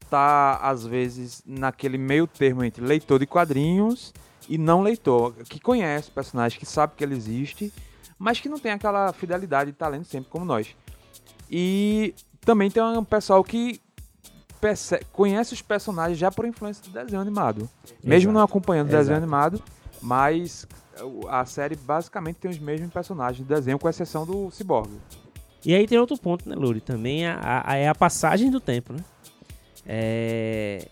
tá, 0.09 0.57
às 0.57 0.85
vezes, 0.85 1.41
naquele 1.45 1.97
meio 1.97 2.27
termo 2.27 2.63
entre 2.63 2.85
leitor 2.85 3.19
de 3.19 3.25
quadrinhos 3.25 4.13
e 4.47 4.57
não 4.57 4.81
leitor, 4.81 5.33
que 5.49 5.59
conhece 5.59 6.09
o 6.09 6.11
personagem, 6.13 6.59
que 6.59 6.65
sabe 6.65 6.93
que 6.95 7.03
ele 7.03 7.15
existe, 7.15 7.73
mas 8.19 8.39
que 8.39 8.47
não 8.47 8.59
tem 8.59 8.71
aquela 8.71 9.11
fidelidade 9.11 9.71
e 9.71 9.73
talento 9.73 10.05
sempre 10.05 10.29
como 10.29 10.45
nós. 10.45 10.75
E 11.49 12.13
também 12.41 12.69
tem 12.69 12.83
um 12.83 13.03
pessoal 13.03 13.43
que 13.43 13.81
perce- 14.63 15.01
conhece 15.11 15.53
os 15.53 15.61
personagens 15.61 16.17
já 16.17 16.31
por 16.31 16.45
influência 16.45 16.81
do 16.83 16.89
desenho 16.89 17.21
animado. 17.21 17.69
Mesmo 18.01 18.29
Exato. 18.29 18.31
não 18.33 18.41
acompanhando 18.41 18.87
o 18.87 18.91
desenho 18.91 19.17
animado, 19.17 19.61
mas 20.01 20.65
o- 21.01 21.27
a 21.27 21.43
série 21.45 21.75
basicamente 21.75 22.37
tem 22.37 22.49
os 22.49 22.57
mesmos 22.59 22.89
personagens 22.91 23.45
do 23.45 23.53
desenho, 23.53 23.77
com 23.77 23.89
exceção 23.89 24.25
do 24.25 24.49
Cyborg. 24.51 24.89
E 25.65 25.75
aí 25.75 25.85
tem 25.85 25.97
outro 25.97 26.17
ponto, 26.17 26.47
né, 26.47 26.55
Luri? 26.55 26.79
Também 26.79 27.25
a, 27.27 27.63
a- 27.65 27.75
é 27.75 27.87
a 27.89 27.95
passagem 27.95 28.49
do 28.49 28.59
tempo, 28.61 28.93
né? 28.93 28.99
É... 29.85 30.87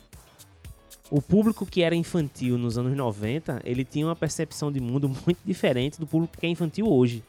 O 1.09 1.21
público 1.21 1.65
que 1.65 1.81
era 1.81 1.93
infantil 1.95 2.57
nos 2.57 2.77
anos 2.77 2.95
90, 2.95 3.61
ele 3.65 3.83
tinha 3.85 4.05
uma 4.05 4.15
percepção 4.15 4.71
de 4.71 4.79
mundo 4.81 5.07
muito 5.25 5.39
diferente 5.45 5.97
do 5.99 6.05
público 6.07 6.37
que 6.37 6.45
é 6.45 6.49
infantil 6.49 6.87
hoje. 6.87 7.23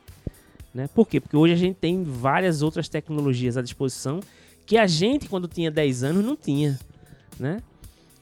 Né? 0.74 0.88
Por 0.94 1.06
quê? 1.06 1.20
Porque 1.20 1.36
hoje 1.36 1.52
a 1.52 1.56
gente 1.56 1.76
tem 1.76 2.02
várias 2.02 2.62
outras 2.62 2.88
tecnologias 2.88 3.56
à 3.56 3.62
disposição 3.62 4.20
que 4.66 4.76
a 4.76 4.86
gente, 4.86 5.28
quando 5.28 5.48
tinha 5.48 5.70
10 5.70 6.04
anos, 6.04 6.24
não 6.24 6.36
tinha. 6.36 6.78
Né? 7.38 7.60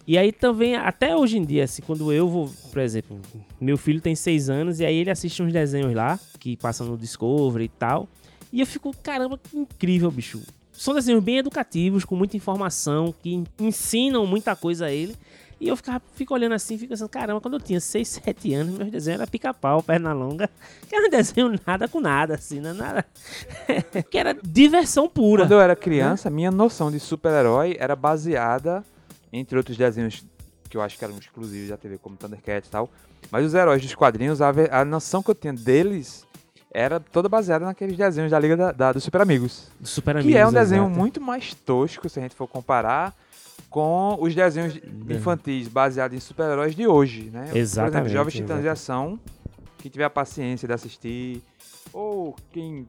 E 0.06 0.18
aí 0.18 0.32
também, 0.32 0.74
até 0.74 1.14
hoje 1.14 1.38
em 1.38 1.44
dia, 1.44 1.64
assim, 1.64 1.82
quando 1.82 2.12
eu 2.12 2.28
vou, 2.28 2.52
por 2.72 2.80
exemplo, 2.80 3.20
meu 3.60 3.76
filho 3.76 4.00
tem 4.00 4.14
6 4.14 4.50
anos 4.50 4.80
e 4.80 4.84
aí 4.84 4.96
ele 4.96 5.10
assiste 5.10 5.42
uns 5.42 5.52
desenhos 5.52 5.94
lá, 5.94 6.18
que 6.38 6.56
passam 6.56 6.86
no 6.86 6.96
Discovery 6.96 7.64
e 7.64 7.68
tal. 7.68 8.08
E 8.52 8.60
eu 8.60 8.66
fico, 8.66 8.94
caramba, 9.02 9.38
que 9.38 9.56
incrível, 9.56 10.10
bicho. 10.10 10.40
São 10.72 10.94
desenhos 10.94 11.22
bem 11.22 11.38
educativos, 11.38 12.04
com 12.04 12.16
muita 12.16 12.36
informação, 12.36 13.14
que 13.22 13.44
ensinam 13.60 14.26
muita 14.26 14.56
coisa 14.56 14.86
a 14.86 14.92
ele. 14.92 15.14
E 15.60 15.68
eu 15.68 15.76
ficava, 15.76 16.02
fico 16.14 16.32
olhando 16.32 16.54
assim, 16.54 16.78
fico 16.78 16.88
pensando, 16.88 17.08
caramba, 17.10 17.40
quando 17.40 17.54
eu 17.54 17.60
tinha 17.60 17.78
6, 17.78 18.08
7 18.08 18.54
anos, 18.54 18.78
meus 18.78 18.90
desenhos 18.90 19.20
era 19.20 19.30
pica-pau, 19.30 19.82
perna 19.82 20.12
longa. 20.12 20.48
Que 20.88 20.96
era 20.96 21.06
um 21.06 21.10
desenho 21.10 21.60
nada 21.64 21.86
com 21.86 22.00
nada, 22.00 22.34
assim, 22.34 22.58
né? 22.60 22.72
Nada. 22.72 23.06
que 24.10 24.18
era 24.18 24.34
diversão 24.42 25.08
pura. 25.08 25.44
Quando 25.44 25.52
eu 25.52 25.60
era 25.60 25.76
criança, 25.76 26.28
minha 26.28 26.50
noção 26.50 26.90
de 26.90 26.98
super-herói 26.98 27.76
era 27.78 27.94
baseada, 27.94 28.84
entre 29.32 29.56
outros 29.56 29.76
desenhos 29.76 30.24
que 30.68 30.76
eu 30.76 30.82
acho 30.82 30.98
que 30.98 31.04
eram 31.04 31.16
exclusivos 31.18 31.68
da 31.68 31.76
TV, 31.76 31.98
como 31.98 32.16
Thundercats 32.16 32.68
e 32.68 32.70
tal. 32.72 32.88
Mas 33.30 33.44
os 33.44 33.54
heróis 33.54 33.82
dos 33.82 33.94
quadrinhos, 33.94 34.40
a, 34.40 34.52
a 34.70 34.84
noção 34.84 35.22
que 35.22 35.30
eu 35.30 35.34
tinha 35.34 35.52
deles 35.52 36.26
era 36.72 36.98
toda 36.98 37.28
baseada 37.28 37.64
naqueles 37.64 37.96
desenhos 37.96 38.30
da 38.30 38.38
Liga 38.38 38.56
da, 38.56 38.72
da, 38.72 38.92
dos 38.92 39.04
Super 39.04 39.20
Amigos. 39.20 39.68
Super 39.82 40.22
que 40.22 40.36
é 40.36 40.44
um 40.44 40.48
Amigos, 40.48 40.54
desenho 40.54 40.84
exato. 40.84 40.98
muito 40.98 41.20
mais 41.20 41.54
tosco, 41.54 42.08
se 42.08 42.18
a 42.18 42.22
gente 42.22 42.34
for 42.34 42.48
comparar 42.48 43.14
com 43.68 44.16
os 44.20 44.34
desenhos 44.34 44.80
infantis 45.08 45.68
baseados 45.68 46.16
em 46.16 46.20
super-heróis 46.20 46.74
de 46.74 46.86
hoje, 46.86 47.30
né? 47.32 47.48
Por 47.50 47.56
Exatamente, 47.56 47.96
exemplo, 47.96 48.12
Jovens 48.12 48.34
Titãs 48.34 48.62
de. 48.62 48.68
Ação, 48.68 49.20
quem 49.78 49.90
tiver 49.90 50.04
a 50.04 50.10
paciência 50.10 50.66
de 50.66 50.74
assistir, 50.74 51.42
ou 51.92 52.34
quem 52.52 52.86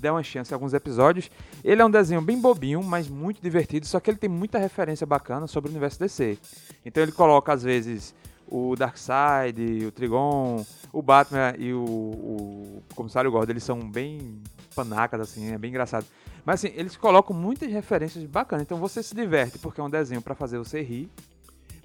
der 0.00 0.10
uma 0.10 0.22
chance 0.22 0.52
em 0.52 0.54
alguns 0.54 0.74
episódios, 0.74 1.30
ele 1.64 1.80
é 1.80 1.84
um 1.84 1.90
desenho 1.90 2.20
bem 2.20 2.40
bobinho, 2.40 2.82
mas 2.82 3.08
muito 3.08 3.40
divertido, 3.40 3.86
só 3.86 3.98
que 3.98 4.10
ele 4.10 4.18
tem 4.18 4.28
muita 4.28 4.58
referência 4.58 5.06
bacana 5.06 5.46
sobre 5.46 5.68
o 5.68 5.72
universo 5.72 5.98
DC. 5.98 6.38
Então 6.84 7.02
ele 7.02 7.12
coloca, 7.12 7.52
às 7.52 7.62
vezes, 7.62 8.14
o 8.46 8.76
Darkseid, 8.76 9.86
o 9.86 9.90
Trigon, 9.90 10.64
o 10.92 11.02
Batman 11.02 11.54
e 11.58 11.72
o, 11.72 11.82
o 11.82 12.82
Comissário 12.94 13.30
Gordon, 13.30 13.52
eles 13.52 13.64
são 13.64 13.78
bem 13.80 14.40
panacas, 14.74 15.20
assim, 15.20 15.52
é 15.52 15.58
bem 15.58 15.70
engraçado. 15.70 16.06
Mas 16.46 16.64
assim, 16.64 16.72
eles 16.76 16.96
colocam 16.96 17.36
muitas 17.36 17.68
referências 17.70 18.22
bacanas, 18.24 18.62
então 18.64 18.78
você 18.78 19.02
se 19.02 19.14
diverte 19.16 19.58
porque 19.58 19.80
é 19.80 19.84
um 19.84 19.90
desenho 19.90 20.22
para 20.22 20.32
fazer 20.32 20.58
você 20.58 20.80
rir, 20.80 21.10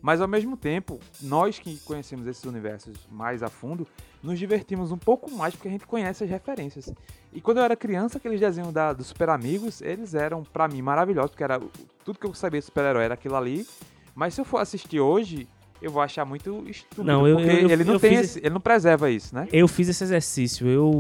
mas 0.04 0.22
ao 0.22 0.28
mesmo 0.28 0.56
tempo, 0.56 1.00
nós 1.20 1.58
que 1.58 1.78
conhecemos 1.80 2.28
esses 2.28 2.44
universos 2.44 2.94
mais 3.12 3.42
a 3.42 3.50
fundo, 3.50 3.88
nos 4.22 4.38
divertimos 4.38 4.92
um 4.92 4.98
pouco 5.00 5.32
mais 5.32 5.56
porque 5.56 5.68
a 5.68 5.72
gente 5.72 5.88
conhece 5.88 6.24
as 6.24 6.30
referências. 6.30 6.94
E 7.34 7.42
quando 7.42 7.58
eu 7.58 7.64
era 7.64 7.76
criança, 7.76 8.20
aqueles 8.20 8.40
desenhos 8.40 8.72
da, 8.72 8.94
dos 8.94 9.08
Super 9.08 9.30
Amigos, 9.30 9.82
eles 9.82 10.14
eram 10.14 10.44
pra 10.44 10.68
mim 10.68 10.82
maravilhosos, 10.84 11.32
porque 11.32 11.44
era 11.44 11.60
tudo 12.06 12.20
que 12.20 12.28
eu 12.28 12.34
sabia 12.36 12.60
de 12.60 12.66
super-herói 12.68 13.04
era 13.06 13.16
aquilo 13.16 13.36
ali. 13.36 13.66
Mas 14.14 14.36
se 14.36 14.42
eu 14.42 14.46
for 14.46 14.58
assistir 14.60 15.00
hoje, 15.00 15.48
eu 15.82 15.90
vou 15.90 16.02
achar 16.04 16.24
muito 16.26 16.64
estúpido, 16.70 17.04
Não, 17.04 17.28
eu- 17.28 17.38
porque 17.38 17.50
eu- 17.52 17.60
eu- 17.62 17.70
ele 17.72 17.84
não 17.84 17.98
tem 18.00 18.12
fiz 18.18 18.20
esse- 18.32 18.40
ele 18.40 18.52
não 18.52 18.62
preserva 18.62 19.10
isso, 19.10 19.34
né? 19.34 19.48
Eu 19.52 19.68
fiz 19.68 19.88
esse 19.90 20.04
exercício, 20.04 20.68
eu 20.68 20.92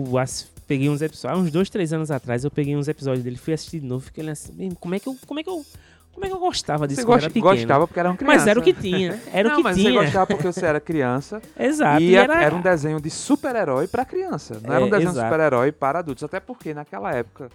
peguei 0.72 0.90
uns 0.90 1.02
episódios, 1.02 1.38
há 1.40 1.44
uns 1.44 1.52
dois, 1.52 1.70
três 1.70 1.92
anos 1.92 2.10
atrás, 2.12 2.46
eu 2.46 2.52
peguei 2.52 2.78
uns 2.78 2.88
episódios 2.88 3.24
dele, 3.24 3.36
fui 3.36 3.54
assistir 3.54 3.80
de 3.82 3.86
novo, 3.86 4.06
fiquei 4.06 4.28
assim, 4.30 4.54
"Meu, 4.54 4.72
como 4.80 4.96
é 4.96 5.00
que 5.00 5.08
eu, 5.10 5.18
como 5.28 5.38
é 5.40 5.44
que 5.44 5.50
eu, 5.50 5.66
como 6.14 6.26
é 6.26 6.30
que 6.30 6.34
eu 6.36 6.40
gostava 6.40 6.88
disso 6.88 7.02
Você 7.02 7.06
quando 7.06 7.16
gost- 7.16 7.24
era 7.26 7.34
pequeno? 7.34 7.56
gostava 7.56 7.88
porque 7.88 8.00
era 8.00 8.10
uma 8.10 8.16
criança. 8.18 8.36
Mas 8.38 8.48
era 8.48 8.60
o 8.60 8.64
que 8.64 8.74
tinha, 8.74 9.20
era 9.34 9.50
não, 9.50 9.56
o 9.56 9.58
que 9.58 9.64
mas 9.64 9.76
tinha. 9.78 9.92
você 9.92 10.04
gostava 10.06 10.28
porque 10.28 10.48
você 10.48 10.66
era 10.66 10.80
criança. 10.80 11.42
Exato. 11.60 12.02
e 12.02 12.16
era... 12.16 12.42
era, 12.44 12.56
um 12.56 12.62
desenho 12.62 13.02
de 13.02 13.10
super-herói 13.10 13.88
pra 13.88 14.06
criança. 14.06 14.60
Não 14.64 14.74
era 14.74 14.82
É, 14.84 14.86
um 14.88 14.90
desenho 14.90 15.10
de 15.12 15.16
exato. 15.18 15.28
super-herói 15.30 15.72
para 15.74 16.00
adultos. 16.00 16.24
Até 16.24 16.40
porque 16.40 16.74
naquela 16.74 17.12
época, 17.14 17.50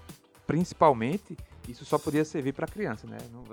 principalmente, 0.47 1.37
isso 1.69 1.85
só 1.85 1.99
podia 1.99 2.25
servir 2.25 2.53
pra 2.53 2.67
criança, 2.67 3.07
né? 3.07 3.19
Não- 3.33 3.45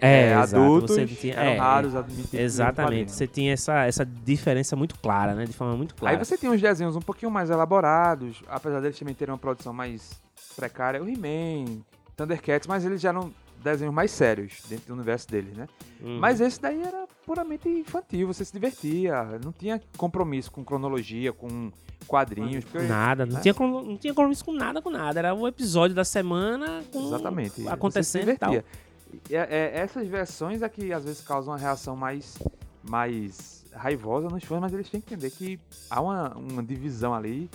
É, 0.00 0.28
é, 0.30 0.34
adultos 0.34 0.96
você 0.96 1.06
tinha- 1.06 1.34
eram 1.34 1.50
é, 1.52 1.56
raros 1.58 1.92
no 1.94 2.04
Exatamente. 2.32 3.12
Você 3.12 3.26
tinha 3.26 3.52
essa, 3.52 3.84
essa 3.84 4.04
diferença 4.04 4.74
muito 4.76 4.98
clara, 4.98 5.34
né? 5.34 5.44
De 5.44 5.52
forma 5.52 5.76
muito 5.76 5.94
clara. 5.94 6.16
Aí 6.16 6.24
você 6.24 6.36
tem 6.36 6.50
uns 6.50 6.60
desenhos 6.60 6.96
um 6.96 7.00
pouquinho 7.00 7.30
mais 7.30 7.50
elaborados, 7.50 8.42
apesar 8.48 8.80
deles 8.80 8.98
também 8.98 9.14
terem 9.14 9.32
uma 9.32 9.38
produção 9.38 9.72
mais 9.72 10.12
precária. 10.56 11.02
O 11.02 11.08
He-Man, 11.08 11.80
Thundercats, 12.16 12.66
mas 12.66 12.84
eles 12.84 13.00
já 13.00 13.10
eram 13.10 13.32
desenhos 13.62 13.94
mais 13.94 14.10
sérios 14.10 14.60
dentro 14.68 14.86
do 14.88 14.94
universo 14.94 15.28
deles, 15.28 15.56
né? 15.56 15.68
Uhum. 16.00 16.18
Mas 16.18 16.40
esse 16.40 16.60
daí 16.60 16.82
era 16.82 17.01
puramente 17.26 17.68
infantil, 17.68 18.26
você 18.28 18.44
se 18.44 18.52
divertia, 18.52 19.38
não 19.44 19.52
tinha 19.52 19.80
compromisso 19.96 20.50
com 20.50 20.64
cronologia, 20.64 21.32
com 21.32 21.70
quadrinhos. 22.06 22.64
porque- 22.64 22.86
Nada, 22.86 23.24
não, 23.24 23.34
né? 23.34 23.40
tinha, 23.40 23.54
não 23.58 23.96
tinha 23.96 24.12
compromisso 24.12 24.44
com 24.44 24.52
nada, 24.52 24.82
com 24.82 24.90
nada. 24.90 25.18
Era 25.18 25.34
o 25.34 25.46
episódio 25.46 25.94
da 25.94 26.04
semana 26.04 26.82
com 26.92 27.06
Exatamente. 27.06 27.66
acontecendo 27.68 28.28
e 28.30 28.32
se 28.32 28.38
tal. 28.38 28.50
divertia. 28.50 28.82
É- 29.30 29.56
é- 29.56 29.78
essas 29.80 30.06
versões 30.06 30.62
é 30.62 30.68
que 30.68 30.92
às 30.92 31.04
vezes 31.04 31.20
causam 31.20 31.52
uma 31.52 31.58
reação 31.58 31.94
mais, 31.94 32.38
mais 32.82 33.64
raivosa 33.72 34.28
nos 34.28 34.42
fãs, 34.44 34.60
mas 34.60 34.72
eles 34.72 34.88
têm 34.90 35.00
que 35.00 35.14
entender 35.14 35.30
que 35.30 35.60
há 35.90 36.00
uma, 36.00 36.34
uma 36.36 36.62
divisão 36.62 37.14
ali 37.14 37.48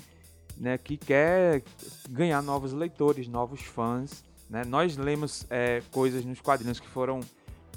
né, 0.56 0.78
que 0.78 0.98
quer 0.98 1.62
ganhar 2.10 2.42
novos 2.42 2.74
leitores, 2.74 3.28
novos 3.28 3.62
fãs. 3.62 4.24
Né? 4.50 4.64
Nós 4.66 4.98
lemos 4.98 5.46
é, 5.50 5.84
coisas 5.92 6.24
nos 6.26 6.42
quadrinhos 6.42 6.80
que 6.80 6.88
foram 6.88 7.20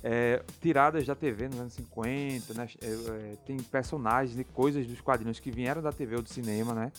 é, 0.02 0.42
tiradas 0.60 1.06
da 1.06 1.14
TV 1.14 1.48
nos 1.48 1.60
anos 1.60 1.72
50, 1.74 2.54
né? 2.54 2.68
É, 2.80 2.86
é, 2.86 3.36
tem 3.46 3.56
personagens 3.58 4.38
e 4.38 4.44
coisas 4.44 4.86
dos 4.86 5.00
quadrinhos 5.00 5.40
que 5.40 5.50
vieram 5.50 5.82
da 5.82 5.92
TV 5.92 6.16
ou 6.16 6.22
do 6.22 6.28
cinema, 6.28 6.74
né? 6.74 6.92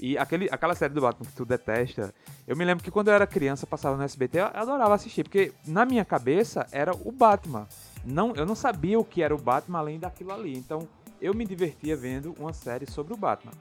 E 0.00 0.16
aquele, 0.16 0.48
aquela 0.50 0.74
série 0.74 0.94
do 0.94 1.00
Batman 1.00 1.26
que 1.26 1.32
tu 1.32 1.44
detesta, 1.44 2.14
eu 2.46 2.56
me 2.56 2.64
lembro 2.64 2.84
que 2.84 2.90
quando 2.90 3.08
eu 3.08 3.14
era 3.14 3.26
criança, 3.26 3.66
passava 3.66 3.96
no 3.96 4.02
SBT, 4.04 4.38
eu 4.38 4.46
adorava 4.46 4.94
assistir, 4.94 5.24
porque 5.24 5.52
na 5.66 5.84
minha 5.84 6.04
cabeça 6.04 6.66
era 6.70 6.92
o 7.04 7.10
Batman. 7.10 7.66
Não, 8.04 8.34
eu 8.36 8.46
não 8.46 8.54
sabia 8.54 8.98
o 8.98 9.04
que 9.04 9.22
era 9.22 9.34
o 9.34 9.38
Batman 9.38 9.80
além 9.80 9.98
daquilo 9.98 10.32
ali. 10.32 10.56
Então 10.56 10.88
eu 11.20 11.34
me 11.34 11.44
divertia 11.44 11.96
vendo 11.96 12.34
uma 12.38 12.52
série 12.52 12.88
sobre 12.88 13.12
o 13.12 13.16
Batman. 13.16 13.52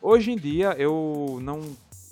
Hoje 0.00 0.32
em 0.32 0.36
dia 0.36 0.72
eu 0.78 1.38
não. 1.42 1.60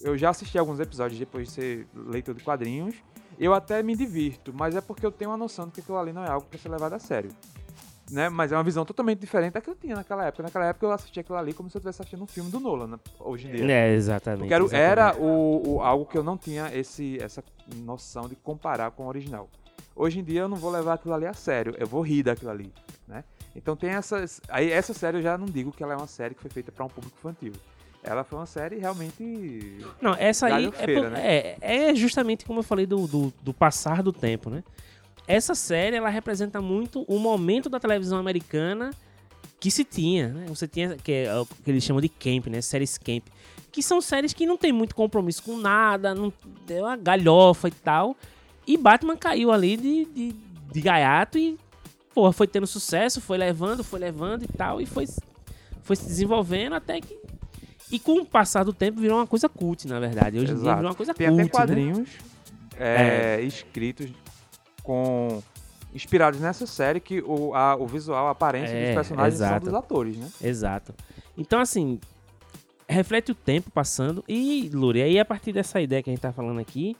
Eu 0.03 0.17
já 0.17 0.31
assisti 0.31 0.59
alguns 0.59 0.79
episódios 0.79 1.19
depois 1.19 1.49
de 1.49 1.55
ser 1.55 1.87
leitor 1.95 2.35
de 2.35 2.45
quadrinhos. 2.45 2.95
Eu 3.41 3.55
até 3.55 3.83
me 3.83 3.97
divirto, 3.97 4.53
mas 4.55 4.77
é 4.77 4.81
porque 4.83 5.05
eu 5.07 5.11
tenho 5.11 5.31
uma 5.31 5.37
noção 5.39 5.65
de 5.67 5.73
que 5.73 5.81
aquilo 5.81 5.97
ali 5.97 6.13
não 6.13 6.23
é 6.23 6.29
algo 6.29 6.47
para 6.47 6.59
ser 6.59 6.69
levado 6.69 6.93
a 6.93 6.99
sério. 6.99 7.31
Né? 8.11 8.29
Mas 8.29 8.51
é 8.53 8.57
uma 8.57 8.63
visão 8.65 8.85
totalmente 8.85 9.21
diferente 9.21 9.53
da 9.55 9.61
que 9.61 9.71
eu 9.71 9.75
tinha 9.75 9.95
naquela 9.97 10.27
época. 10.27 10.43
Naquela 10.43 10.67
época 10.67 10.85
eu 10.85 10.93
assistia 10.93 11.21
aquilo 11.23 11.39
ali 11.39 11.55
como 11.55 11.71
se 11.71 11.77
eu 11.77 11.79
estivesse 11.79 12.03
assistindo 12.03 12.23
um 12.23 12.27
filme 12.27 12.51
do 12.51 12.59
Nolan, 12.61 12.87
né? 12.89 12.99
hoje 13.21 13.49
em 13.49 13.53
dia. 13.53 13.73
É, 13.73 13.93
exatamente. 13.95 14.41
Porque 14.41 14.53
era, 14.53 14.65
exatamente. 14.65 14.91
era 14.91 15.17
o, 15.17 15.77
o- 15.77 15.81
algo 15.81 16.05
que 16.05 16.19
eu 16.19 16.23
não 16.25 16.37
tinha 16.37 16.75
esse, 16.77 17.17
essa 17.23 17.43
noção 17.77 18.29
de 18.29 18.35
comparar 18.37 18.91
com 18.91 19.05
o 19.05 19.07
original. 19.07 19.49
Hoje 19.97 20.19
em 20.19 20.25
dia 20.25 20.41
eu 20.43 20.49
não 20.49 20.57
vou 20.57 20.71
levar 20.71 20.95
aquilo 20.95 21.15
ali 21.15 21.25
a 21.27 21.33
sério, 21.35 21.75
eu 21.79 21.87
vou 21.87 22.03
rir 22.03 22.23
daquilo 22.25 22.51
ali, 22.51 22.73
né? 23.07 23.23
Então 23.55 23.77
tem 23.77 23.91
essas... 23.91 24.41
Aí 24.49 24.71
essa 24.71 24.93
série 24.95 25.19
eu 25.19 25.23
já 25.23 25.39
não 25.39 25.47
digo 25.47 25.71
que 25.73 25.83
ela 25.83 25.93
é 25.95 25.97
uma 25.97 26.07
série 26.07 26.35
que 26.35 26.41
foi 26.43 26.51
feita 26.51 26.71
para 26.73 26.85
um 26.85 26.89
público 26.89 27.17
infantil. 27.19 27.53
Ela 28.03 28.25
foi 28.25 28.39
uma 28.39 28.47
série 28.47 28.77
realmente... 28.79 29.79
Não, 30.01 30.15
essa 30.15 30.47
aí 30.47 30.67
é, 30.67 30.71
por- 30.71 31.11
né? 31.11 31.21
é, 31.23 31.57
é 31.91 31.95
justamente 31.95 32.45
como 32.45 32.61
eu 32.61 32.63
falei 32.65 32.87
do, 32.87 33.07
do, 33.07 33.33
do 33.43 33.53
passar 33.53 34.03
do 34.03 34.13
tempo, 34.13 34.49
né? 34.49 34.65
Essa 35.27 35.55
série, 35.55 35.97
ela 35.97 36.09
representa 36.09 36.61
muito 36.61 37.03
o 37.07 37.19
momento 37.19 37.69
da 37.69 37.79
televisão 37.79 38.19
americana 38.19 38.91
que 39.61 39.71
se 39.71 39.85
tinha, 39.85 40.29
né? 40.29 40.47
Você 40.49 40.67
tinha, 40.67 40.97
que, 40.97 41.13
é 41.13 41.35
o 41.37 41.45
que 41.45 41.71
eles 41.71 41.85
chamam 41.85 42.01
de 42.01 42.09
camp, 42.09 42.47
né? 42.47 42.63
Séries 42.63 42.97
camp. 42.97 43.25
Que 43.71 43.83
são 43.83 44.01
séries 44.01 44.33
que 44.33 44.47
não 44.47 44.57
tem 44.57 44.73
muito 44.73 44.95
compromisso 44.95 45.43
com 45.43 45.57
nada, 45.57 46.15
não 46.15 46.33
é 46.69 46.81
uma 46.81 46.97
galhofa 46.97 47.69
e 47.69 47.71
tal. 47.71 48.17
E 48.67 48.77
Batman 48.77 49.17
caiu 49.17 49.53
ali 49.53 49.77
de, 49.77 50.05
de, 50.07 50.35
de 50.73 50.81
gaiato 50.81 51.39
e, 51.39 51.59
porra, 52.15 52.33
foi 52.33 52.47
tendo 52.47 52.67
sucesso, 52.67 53.21
foi 53.21 53.37
levando, 53.37 53.85
foi 53.85 54.01
levando 54.01 54.43
e 54.45 54.49
tal. 54.49 54.81
E 54.81 54.87
foi, 54.87 55.07
foi 55.83 55.95
se 55.95 56.07
desenvolvendo 56.07 56.75
até 56.75 57.01
que 57.01 57.20
e 57.91 57.99
com 57.99 58.21
o 58.21 58.25
passar 58.27 58.65
do 58.65 58.73
tempo 58.73 59.01
virou 59.01 59.19
uma 59.19 59.27
coisa 59.27 59.49
cult, 59.49 59.87
na 59.89 59.99
verdade. 60.01 60.39
Hoje 60.39 60.53
em 60.53 60.57
dia 60.61 60.75
virou 60.75 60.91
uma 60.91 60.95
coisa 60.95 61.13
Tem 61.15 61.27
cult. 61.29 61.41
até 61.41 61.45
né? 61.45 61.49
quadrinhos 61.51 62.09
é, 62.79 63.41
escritos 63.43 64.11
com... 64.83 65.43
Inspirados 65.93 66.39
nessa 66.39 66.69
série 66.69 67.01
que 67.01 67.21
o, 67.21 67.53
a- 67.53 67.75
o 67.75 67.85
visual, 67.85 68.29
a 68.29 68.31
aparência 68.31 68.73
É, 68.73 68.87
dos 68.87 68.95
personagens 68.95 69.35
exato. 69.35 69.65
são 69.65 69.73
dos 69.73 69.75
atores, 69.75 70.17
né? 70.17 70.29
Exato. 70.41 70.95
Então, 71.37 71.59
assim, 71.59 71.99
reflete 72.89 73.33
o 73.33 73.35
tempo 73.35 73.73
passando. 73.73 74.23
E, 74.29 74.71
Luri, 74.73 75.03
aí 75.03 75.19
a 75.19 75.25
partir 75.25 75.53
dessa 75.53 75.81
ideia 75.81 76.01
que 76.01 76.09
a 76.09 76.13
gente 76.13 76.23
tá 76.23 76.33
falando 76.33 76.61
aqui, 76.61 76.97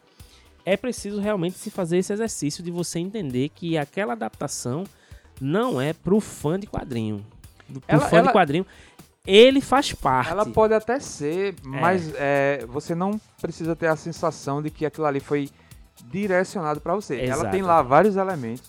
é 0.65 0.77
preciso 0.77 1.21
realmente 1.21 1.57
se 1.57 1.71
fazer 1.71 1.99
esse 1.99 2.13
exercício 2.13 2.65
de 2.65 2.71
você 2.73 2.99
entender 2.99 3.51
que 3.51 3.79
aquela 3.79 4.15
adaptação 4.15 4.83
não 5.41 5.81
é 5.81 5.93
pro 5.93 6.19
fã 6.19 6.59
de 6.59 6.67
quadrinho. 6.67 7.25
Pro 7.73 7.81
Ela- 7.87 8.09
fã 8.09 8.17
ela- 8.17 8.27
de 8.27 8.33
quadrinho, 8.33 8.67
ele 9.27 9.61
faz 9.61 9.93
parte. 9.93 10.31
Ela 10.31 10.47
pode 10.47 10.75
até 10.75 10.99
ser, 10.99 11.55
mas 11.63 12.13
é, 12.17 12.65
você 12.69 12.95
não 12.95 13.21
precisa 13.41 13.77
ter 13.77 13.87
a 13.87 13.97
sensação 13.97 14.63
de 14.63 14.71
que 14.71 14.87
aquilo 14.87 15.07
ali 15.07 15.21
foi 15.21 15.49
direcionado 16.07 16.81
pra 16.81 16.95
você. 16.95 17.17
Ela 17.21 17.49
tem 17.51 17.61
Exato. 17.61 17.67
lá 17.67 17.83
vários 17.83 18.17
elementos 18.17 18.65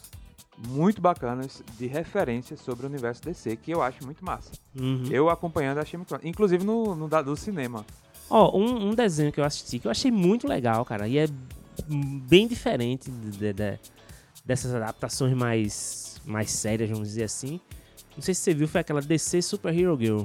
muito 0.67 1.01
bacanas 1.01 1.63
de 1.77 1.87
referência 1.87 2.55
sobre 2.57 2.85
o 2.85 2.89
universo 2.89 3.21
DC, 3.23 3.55
que 3.55 3.71
eu 3.71 3.81
acho 3.81 4.03
muito 4.05 4.23
massa. 4.23 4.51
Uhum. 4.79 5.05
Eu 5.09 5.29
acompanhando 5.29 5.79
achei 5.79 5.97
muito 5.97 6.11
massa. 6.13 6.27
Inclusive 6.27 6.63
no, 6.63 6.95
no 6.95 7.07
do 7.07 7.35
cinema. 7.35 7.85
Ó, 8.29 8.57
um, 8.57 8.89
um 8.89 8.93
desenho 8.93 9.31
que 9.31 9.39
eu 9.39 9.43
assisti 9.45 9.79
que 9.79 9.87
eu 9.87 9.91
achei 9.91 10.11
muito 10.11 10.47
legal, 10.47 10.85
cara, 10.85 11.07
e 11.07 11.17
é 11.17 11.27
bem 12.27 12.47
diferente 12.47 13.09
de- 13.09 13.53
de- 13.53 13.79
dessas 14.45 14.73
adaptações 14.73 15.33
mais, 15.33 16.21
mais 16.25 16.51
sérias, 16.51 16.89
vamos 16.89 17.07
dizer 17.09 17.23
assim. 17.23 17.59
Não 18.15 18.21
sei 18.21 18.33
se 18.33 18.41
você 18.41 18.53
viu, 18.53 18.67
foi 18.67 18.81
aquela 18.81 19.01
DC 19.01 19.41
Super 19.41 19.77
Hero 19.77 19.97
Girl. 19.99 20.23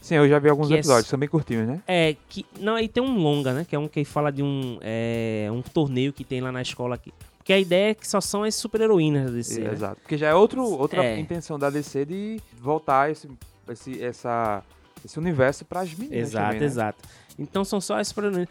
Sim, 0.00 0.14
eu 0.16 0.28
já 0.28 0.38
vi 0.38 0.48
alguns 0.48 0.68
Que 0.68 0.74
é 0.74 0.78
episódios, 0.78 1.08
são 1.08 1.18
bem 1.18 1.28
curtinhos, 1.28 1.66
né? 1.66 1.80
É, 1.86 2.14
que. 2.28 2.46
Não, 2.60 2.76
aí 2.76 2.86
tem 2.86 3.02
um 3.02 3.18
longa, 3.18 3.52
né? 3.52 3.66
Que 3.68 3.74
é 3.74 3.78
um 3.78 3.88
que 3.88 4.04
fala 4.04 4.30
de 4.30 4.42
um. 4.42 4.78
É, 4.80 5.48
um 5.50 5.60
torneio 5.62 6.12
que 6.12 6.22
tem 6.22 6.40
lá 6.40 6.52
na 6.52 6.62
escola 6.62 6.94
aqui. 6.94 7.12
Porque 7.38 7.52
a 7.52 7.58
ideia 7.58 7.90
é 7.90 7.94
que 7.94 8.06
só 8.06 8.20
são 8.20 8.42
as 8.42 8.54
super-heroínas 8.54 9.26
da 9.26 9.30
DC. 9.36 9.60
né? 9.60 9.72
Exato. 9.72 10.00
Porque 10.00 10.16
já 10.16 10.28
é 10.28 10.34
outro, 10.34 10.62
outra 10.64 11.04
É. 11.04 11.18
intenção 11.18 11.58
da 11.58 11.70
DC 11.70 12.04
de 12.04 12.40
voltar 12.60 13.10
esse, 13.10 13.28
esse, 13.68 14.02
essa, 14.02 14.62
esse 15.04 15.18
universo 15.18 15.64
pras 15.64 15.92
meninas. 15.94 16.28
Exato, 16.28 16.46
também, 16.46 16.60
né? 16.60 16.66
exato. 16.66 16.98
Então 17.38 17.64
são 17.64 17.80
só 17.80 17.98
as 17.98 18.08
super 18.08 18.48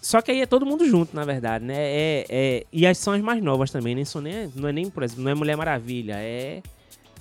Só 0.00 0.20
que 0.20 0.30
aí 0.30 0.40
é 0.42 0.46
todo 0.46 0.66
mundo 0.66 0.86
junto, 0.86 1.14
na 1.16 1.24
verdade, 1.24 1.64
né? 1.64 1.74
É, 1.78 2.26
é, 2.28 2.66
e 2.72 2.86
as 2.86 2.98
são 2.98 3.14
as 3.14 3.20
mais 3.22 3.42
novas 3.42 3.70
também, 3.70 3.94
nem 3.94 4.04
são 4.04 4.20
nem, 4.20 4.50
não 4.54 4.68
é 4.68 4.72
nem, 4.72 4.90
por 4.90 5.02
exemplo, 5.02 5.24
não 5.24 5.30
é 5.30 5.34
Mulher 5.34 5.56
Maravilha, 5.56 6.16
é, 6.18 6.62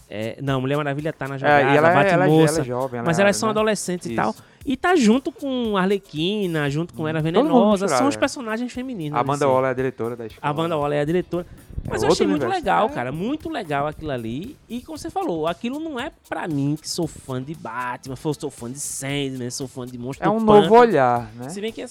é 0.09 0.37
não, 0.41 0.61
Mulher 0.61 0.77
Maravilha 0.77 1.11
tá 1.13 1.27
na 1.27 1.37
jogada, 1.37 1.59
É, 1.59 1.75
ela, 1.75 1.87
é, 1.89 1.91
ela, 1.91 2.03
é- 2.03 2.11
ela 2.11 2.25
é 2.25 2.63
jovem. 2.63 3.01
mas 3.03 3.19
é- 3.19 3.21
elas 3.21 3.35
são 3.37 3.47
né? 3.47 3.51
adolescentes 3.51 4.07
e 4.09 4.15
tal. 4.15 4.31
Isso. 4.31 4.43
E 4.65 4.75
tá 4.75 4.95
junto 4.97 5.31
com 5.31 5.77
Arlequina, 5.77 6.69
junto 6.69 6.93
com 6.93 7.07
Era 7.07 7.21
Venenosa, 7.21 7.87
são 7.87 8.07
os 8.07 8.15
é. 8.15 8.19
personagens 8.19 8.71
femininos. 8.73 9.17
A 9.17 9.21
Amanda 9.21 9.45
assim. 9.45 9.53
Waller 9.53 9.67
é 9.69 9.71
a 9.71 9.73
diretora 9.73 10.15
da 10.15 10.25
escola. 10.25 10.41
A 10.45 10.49
Amanda 10.49 10.77
Waller 10.77 10.99
é 10.99 11.01
a 11.01 11.05
diretora. 11.05 11.45
Mas 11.89 12.03
eu 12.03 12.11
achei 12.11 12.27
muito 12.27 12.41
universo. 12.41 12.65
legal, 12.65 12.87
É. 12.87 12.89
cara. 12.89 13.11
Muito 13.13 13.49
legal 13.49 13.87
aquilo 13.87 14.11
ali. 14.11 14.57
E 14.67 14.81
como 14.81 14.97
você 14.97 15.09
falou, 15.09 15.47
aquilo 15.47 15.79
não 15.79 15.97
é 15.97 16.11
pra 16.27 16.45
mim 16.49 16.77
que 16.79 16.89
sou 16.89 17.07
fã 17.07 17.41
de 17.41 17.55
Batman, 17.55 18.15
sou 18.17 18.49
fã 18.51 18.69
de 18.69 18.79
Sandman, 18.79 19.49
sou 19.49 19.69
fã 19.69 19.85
de 19.85 19.97
Monstro 19.97 20.27
É 20.27 20.29
um 20.29 20.39
novo 20.41 20.75
olhar, 20.75 21.31
né? 21.35 21.47
Se 21.47 21.61
bem 21.61 21.71
que 21.71 21.85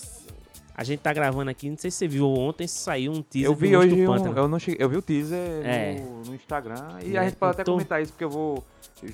a 0.79 0.85
gente 0.85 1.01
tá 1.01 1.11
gravando 1.13 1.51
aqui, 1.51 1.71
não 1.71 1.79
sei 1.79 1.91
se 1.91 1.97
você 1.97 2.07
viu 2.09 2.29
ontem, 2.29 2.67
saiu 2.69 3.11
um 3.11 3.23
teaser 3.23 3.49
Eu 3.51 3.55
do 3.55 3.59
vi 3.59 3.67
Monstro 3.69 3.81
hoje, 3.81 4.25
do 4.25 4.31
um, 4.31 4.37
eu, 4.37 4.49
não 4.49 4.59
cheguei, 4.59 4.85
eu 4.85 4.89
vi 4.91 4.97
o 4.99 5.03
teaser 5.03 5.39
É. 5.65 5.95
no, 6.01 6.23
no 6.25 6.35
Instagram 6.35 6.99
e 7.03 7.17
É, 7.17 7.19
a 7.21 7.25
gente 7.25 7.37
pode 7.37 7.53
até 7.53 7.65
tô- 7.65 7.73
comentar 7.73 8.03
isso 8.03 8.13
porque 8.13 8.25
eu 8.25 8.31
vou 8.31 8.63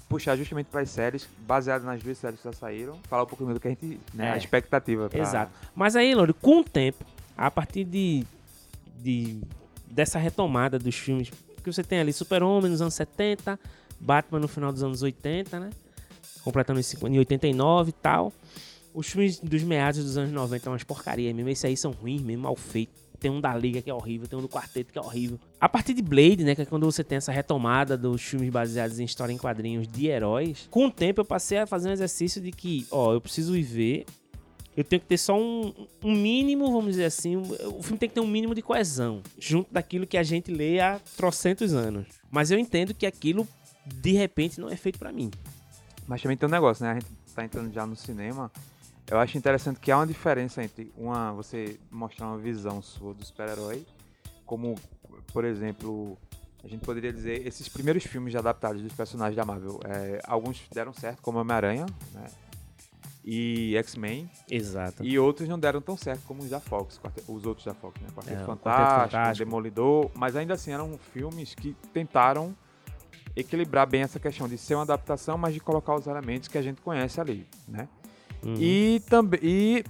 puxar 0.09 0.37
justamente 0.37 0.67
para 0.67 0.81
as 0.81 0.91
séries, 0.91 1.29
baseado 1.47 1.85
nas 1.85 2.03
duas 2.03 2.19
séries 2.19 2.41
que 2.41 2.45
já 2.45 2.53
saíram, 2.53 2.99
falar 3.09 3.23
um 3.23 3.27
pouquinho 3.27 3.55
do 3.55 3.61
que 3.61 3.69
a 3.69 3.71
gente, 3.71 4.01
né, 4.13 4.29
É. 4.29 4.33
a 4.33 4.37
expectativa. 4.37 5.09
Pra... 5.09 5.21
Exato. 5.21 5.53
Mas 5.75 5.95
aí, 5.95 6.15
Lore, 6.15 6.33
com 6.33 6.61
o 6.61 6.65
tempo, 6.65 7.05
a 7.37 7.49
partir 7.51 7.85
de, 7.85 8.25
de 9.01 9.41
dessa 9.87 10.19
retomada 10.19 10.79
dos 10.79 10.97
filmes, 10.97 11.31
que 11.63 11.73
você 11.73 11.85
tem 11.85 12.01
ali 12.01 12.13
Super-Homem 12.13 12.71
nos 12.73 12.81
anos 12.83 12.95
70, 12.95 13.59
Batman 14.01 14.41
no 14.41 14.49
final 14.49 14.73
dos 14.73 14.83
anos 14.83 15.01
80, 15.03 15.61
né? 15.61 15.71
Completando 16.43 16.81
em 16.81 16.83
50 16.83 17.15
em 17.15 17.19
89 17.21 17.91
e 17.91 17.93
tal. 17.93 18.33
Os 18.95 19.09
filmes 19.09 19.39
dos 19.39 19.63
meados 19.63 20.05
dos 20.05 20.17
anos 20.17 20.33
90 20.33 20.65
são 20.65 20.73
umas 20.73 20.85
porcarias 20.85 21.35
mesmo. 21.35 21.49
Esses 21.49 21.65
aí 21.65 21.77
são 21.77 21.93
ruins 21.93 22.21
mesmo, 22.21 22.43
mal 22.43 22.57
feitos. 22.57 23.03
Tem 23.19 23.31
um 23.31 23.41
da 23.41 23.57
Liga 23.57 23.81
que 23.81 23.89
é 23.89 23.95
horrível, 23.95 24.27
tem 24.27 24.37
um 24.39 24.43
do 24.43 24.49
Quarteto 24.49 24.93
que 24.93 24.99
é 24.99 25.01
horrível. 25.01 25.39
A 25.61 25.69
partir 25.69 25.95
de 25.95 26.03
Blade, 26.03 26.43
né, 26.43 26.57
que 26.57 26.63
é 26.63 26.65
quando 26.65 26.85
você 26.85 27.05
tem 27.05 27.17
essa 27.17 27.31
retomada 27.31 27.97
dos 27.97 28.21
filmes 28.21 28.51
baseados 28.51 28.99
em 28.99 29.05
história 29.05 29.33
em 29.33 29.39
quadrinhos 29.39 29.87
de 29.87 30.09
heróis, 30.09 30.67
com 30.71 30.87
o 30.87 30.91
tempo 30.91 31.21
eu 31.21 31.25
passei 31.25 31.59
a 31.59 31.67
fazer 31.67 31.89
um 31.89 31.93
exercício 31.93 32.41
de 32.41 32.51
que, 32.51 32.85
ó, 32.91 33.13
eu 33.13 33.21
preciso 33.21 33.57
ir 33.57 33.63
ver 33.63 34.07
eu 34.77 34.83
tenho 34.83 35.01
que 35.01 35.07
ter 35.07 35.19
só 35.19 35.39
um, 35.39 35.73
um 36.03 36.15
mínimo, 36.15 36.71
vamos 36.73 36.93
dizer 36.93 37.05
assim, 37.05 37.37
o 37.37 37.83
filme 37.83 37.99
tem 37.99 38.09
que 38.09 38.15
ter 38.15 38.21
um 38.21 38.27
mínimo 38.27 38.55
de 38.55 38.63
coesão, 38.63 39.23
junto 39.39 39.73
daquilo 39.73 40.07
que 40.07 40.17
a 40.17 40.23
gente 40.23 40.51
lê 40.51 40.81
há 40.81 40.99
trocentos 41.17 41.75
anos. 41.75 42.07
Mas 42.31 42.51
eu 42.51 42.59
entendo 42.59 42.95
que 42.95 43.05
aquilo, 43.05 43.47
de 43.87 44.13
repente, 44.13 44.59
não 44.59 44.71
é 44.71 44.77
feito 44.77 44.99
pra 44.99 45.13
mim. 45.13 45.31
Mas 46.07 46.23
também 46.23 46.37
tem 46.37 46.49
um 46.49 46.53
negócio, 46.53 46.85
né? 46.85 46.93
A 46.93 46.95
gente 46.95 47.07
tá 47.35 47.45
entrando 47.45 47.73
já 47.73 47.87
no 47.87 47.95
cinema. 47.95 48.51
Eu 49.11 49.19
acho 49.19 49.37
interessante 49.37 49.81
que 49.81 49.91
há 49.91 49.99
uma 49.99 50.07
diferença 50.07 50.63
entre 50.63 50.93
uma 50.97 51.33
você 51.33 51.79
mostrar 51.91 52.29
uma 52.29 52.39
visão 52.39 52.81
sua 52.81 53.13
do 53.13 53.25
super-herói, 53.25 53.85
como, 54.47 54.75
por 55.33 55.45
exemplo, 55.45 56.17
a 56.65 56.69
gente 56.69 56.85
poderia 56.85 57.13
dizer, 57.13 57.47
esses 57.47 57.69
primeiros 57.69 58.05
filmes 58.05 58.35
adaptados 58.37 58.81
dos 58.81 58.93
personagens 58.93 59.37
da 59.37 59.45
Marvel, 59.45 59.81
é, 59.85 60.21
alguns 60.25 60.63
deram 60.73 60.93
certo, 60.93 61.21
como 61.21 61.39
Homem-Aranha, 61.39 61.87
né? 62.13 62.27
E 63.25 63.77
X-Men, 63.77 64.29
Exato. 64.51 65.05
e 65.05 65.17
outros 65.17 65.49
não 65.49 65.59
deram 65.59 65.81
tão 65.81 65.97
certo 65.97 66.23
como 66.27 66.43
os 66.43 66.51
da 66.51 66.59
Fox, 66.59 67.01
os 67.29 67.47
outros 67.47 67.65
da 67.65 67.75
Fox, 67.75 68.01
né? 68.01 68.09
Quarteto 68.15 68.41
É, 68.41 68.43
o 68.43 68.47
Quarteto 68.47 68.65
Fantástico, 68.65 69.11
Fantástico. 69.11 69.45
Demolidor, 69.45 70.11
mas 70.15 70.35
ainda 70.35 70.55
assim 70.55 70.73
eram 70.73 70.99
filmes 71.13 71.55
que 71.55 71.77
tentaram 71.93 72.55
equilibrar 73.37 73.87
bem 73.87 74.03
essa 74.03 74.19
questão 74.19 74.49
de 74.49 74.59
ser 74.59 74.75
uma 74.75 74.83
adaptação, 74.83 75.39
mas 75.39 75.55
de 75.55 75.61
colocar 75.61 75.95
os 75.95 76.07
elementos 76.07 76.49
que 76.49 76.59
a 76.59 76.63
gente 76.63 76.81
conhece 76.81 77.21
ali, 77.21 77.47
né? 77.69 77.89
Uhum. 78.45 78.55
E 78.59 79.01
também 79.09 79.41
e 79.43 79.85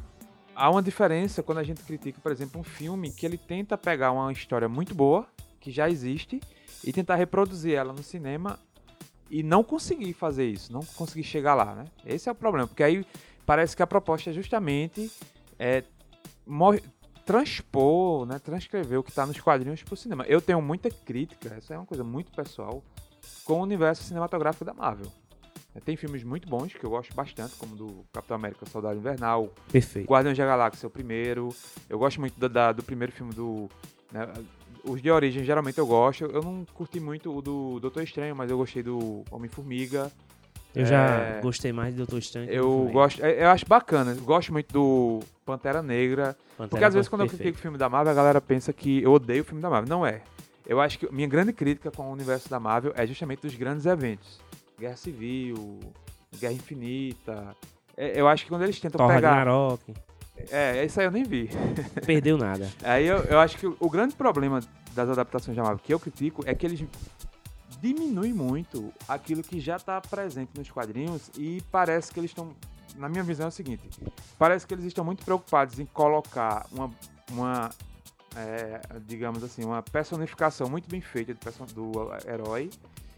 há 0.54 0.70
uma 0.70 0.82
diferença 0.82 1.42
quando 1.42 1.58
a 1.58 1.62
gente 1.62 1.82
critica, 1.82 2.20
por 2.20 2.32
exemplo, 2.32 2.60
um 2.60 2.64
filme 2.64 3.10
que 3.10 3.24
ele 3.24 3.38
tenta 3.38 3.76
pegar 3.78 4.12
uma 4.12 4.32
história 4.32 4.68
muito 4.68 4.94
boa, 4.94 5.26
que 5.60 5.70
já 5.70 5.88
existe, 5.88 6.40
e 6.84 6.92
tentar 6.92 7.16
reproduzir 7.16 7.74
ela 7.74 7.92
no 7.92 8.02
cinema 8.02 8.58
e 9.30 9.42
não 9.42 9.64
conseguir 9.64 10.12
fazer 10.12 10.46
isso, 10.46 10.72
não 10.72 10.80
conseguir 10.96 11.24
chegar 11.24 11.54
lá, 11.54 11.74
né? 11.74 11.84
Esse 12.04 12.28
é 12.28 12.32
o 12.32 12.34
problema, 12.34 12.66
porque 12.66 12.82
aí 12.82 13.06
parece 13.46 13.74
que 13.74 13.82
a 13.82 13.86
proposta 13.86 14.30
é 14.30 14.32
justamente 14.32 15.10
é, 15.58 15.84
transpor, 17.24 18.26
né, 18.26 18.38
transcrever 18.38 18.98
o 18.98 19.02
que 19.02 19.10
está 19.10 19.24
nos 19.24 19.40
quadrinhos 19.40 19.82
para 19.82 19.94
o 19.94 19.96
cinema. 19.96 20.24
Eu 20.24 20.40
tenho 20.40 20.60
muita 20.60 20.90
crítica, 20.90 21.54
essa 21.56 21.74
é 21.74 21.78
uma 21.78 21.86
coisa 21.86 22.04
muito 22.04 22.32
pessoal, 22.32 22.82
com 23.44 23.60
o 23.60 23.62
universo 23.62 24.02
cinematográfico 24.02 24.64
da 24.64 24.74
Marvel. 24.74 25.10
É, 25.74 25.80
Tem 25.80 25.96
filmes 25.96 26.22
muito 26.22 26.48
bons 26.48 26.72
que 26.74 26.84
eu 26.84 26.90
gosto 26.90 27.14
bastante, 27.14 27.54
como 27.56 27.74
do 27.74 28.04
Capitão 28.12 28.36
América 28.36 28.66
Soldado 28.66 28.98
Invernal, 28.98 29.48
Perfeito. 29.70 30.06
Guardiões 30.10 30.36
da 30.36 30.44
Galáxia, 30.46 30.86
o 30.86 30.90
primeiro. 30.90 31.48
Eu 31.88 31.98
gosto 31.98 32.20
muito 32.20 32.38
da, 32.38 32.48
da- 32.48 32.72
do 32.72 32.82
primeiro 32.82 33.12
filme 33.12 33.32
do. 33.32 33.70
né, 34.12 34.28
os 34.84 35.00
de 35.00 35.10
origem, 35.10 35.44
geralmente 35.44 35.78
eu 35.78 35.86
gosto. 35.86 36.24
Eu 36.24 36.42
não 36.42 36.66
curti 36.74 36.98
muito 37.00 37.34
o 37.34 37.40
do 37.40 37.78
Doutor 37.80 38.02
Estranho, 38.02 38.34
mas 38.34 38.50
eu 38.50 38.56
gostei 38.58 38.82
do 38.82 39.22
Homem-Formiga. 39.30 40.10
Eu 40.74 40.84
já 40.86 41.06
É, 41.20 41.40
gostei 41.40 41.72
mais 41.72 41.92
de 41.92 41.98
Doutor 41.98 42.18
Estranho. 42.18 42.46
do 42.48 42.52
Eu 42.52 42.90
gosto. 42.92 43.24
é, 43.24 43.44
Eu 43.44 43.48
acho 43.50 43.64
bacana. 43.66 44.12
Eu 44.12 44.22
gosto 44.22 44.52
muito 44.52 44.72
do 44.72 45.20
Pantera 45.44 45.82
Negra. 45.82 46.36
Pantera 46.56 46.68
Porque 46.70 46.84
às 46.84 46.94
vezes 46.94 47.08
quando 47.08 47.20
eu 47.22 47.26
perfeito. 47.26 47.42
critico 47.42 47.58
o 47.58 47.62
filme 47.62 47.78
da 47.78 47.88
Marvel, 47.88 48.10
a 48.12 48.14
galera 48.16 48.40
pensa 48.40 48.72
que 48.72 49.02
eu 49.02 49.12
odeio 49.12 49.42
o 49.42 49.44
filme 49.44 49.60
da 49.62 49.70
Marvel. 49.70 49.88
Não 49.88 50.04
é. 50.06 50.22
Eu 50.66 50.80
acho 50.80 50.98
que 50.98 51.12
minha 51.12 51.28
grande 51.28 51.52
crítica 51.52 51.90
com 51.90 52.08
o 52.08 52.12
universo 52.12 52.48
da 52.48 52.58
Marvel 52.58 52.92
é 52.96 53.06
justamente 53.06 53.40
dos 53.42 53.54
grandes 53.54 53.86
eventos. 53.86 54.40
Guerra 54.82 54.96
Civil, 54.96 55.78
Guerra 56.40 56.54
Infinita. 56.54 57.56
É, 57.96 58.20
Eu 58.20 58.26
acho 58.26 58.42
que 58.42 58.48
quando 58.48 58.62
eles 58.62 58.80
tentam 58.80 58.98
Thor 58.98 59.14
pegar. 59.14 59.30
Ragnarok. 59.30 59.94
É, 60.50 60.84
isso 60.84 60.98
aí 60.98 61.06
eu 61.06 61.12
nem 61.12 61.22
vi. 61.22 61.48
Perdeu 62.04 62.36
nada. 62.36 62.68
Aí 62.82 63.06
eu, 63.06 63.18
eu 63.18 63.38
acho 63.38 63.56
que 63.56 63.66
o, 63.66 63.76
o 63.78 63.88
grande 63.88 64.16
problema 64.16 64.60
das 64.92 65.08
adaptações 65.08 65.56
da 65.56 65.62
Marvel 65.62 65.78
que 65.78 65.94
eu 65.94 66.00
critico 66.00 66.42
é 66.44 66.52
que 66.52 66.66
eles 66.66 66.84
diminuem 67.80 68.32
muito 68.32 68.92
aquilo 69.06 69.40
que 69.42 69.60
já 69.60 69.76
está 69.76 70.00
presente 70.00 70.50
nos 70.56 70.68
quadrinhos 70.68 71.30
e 71.38 71.62
parece 71.70 72.10
que 72.10 72.18
eles 72.18 72.32
estão. 72.32 72.52
Na 72.96 73.08
minha 73.08 73.22
visão 73.22 73.46
é 73.46 73.48
o 73.50 73.52
seguinte: 73.52 73.88
parece 74.36 74.66
que 74.66 74.74
eles 74.74 74.84
estão 74.84 75.04
muito 75.04 75.24
preocupados 75.24 75.78
em 75.78 75.86
colocar 75.86 76.66
uma. 76.72 76.90
uma 77.30 77.70
é, 78.34 78.80
digamos 79.06 79.44
assim, 79.44 79.62
uma 79.62 79.82
personificação 79.82 80.68
muito 80.68 80.88
bem 80.88 81.00
feita 81.00 81.34
do, 81.34 81.92
do 81.92 82.10
herói. 82.26 82.70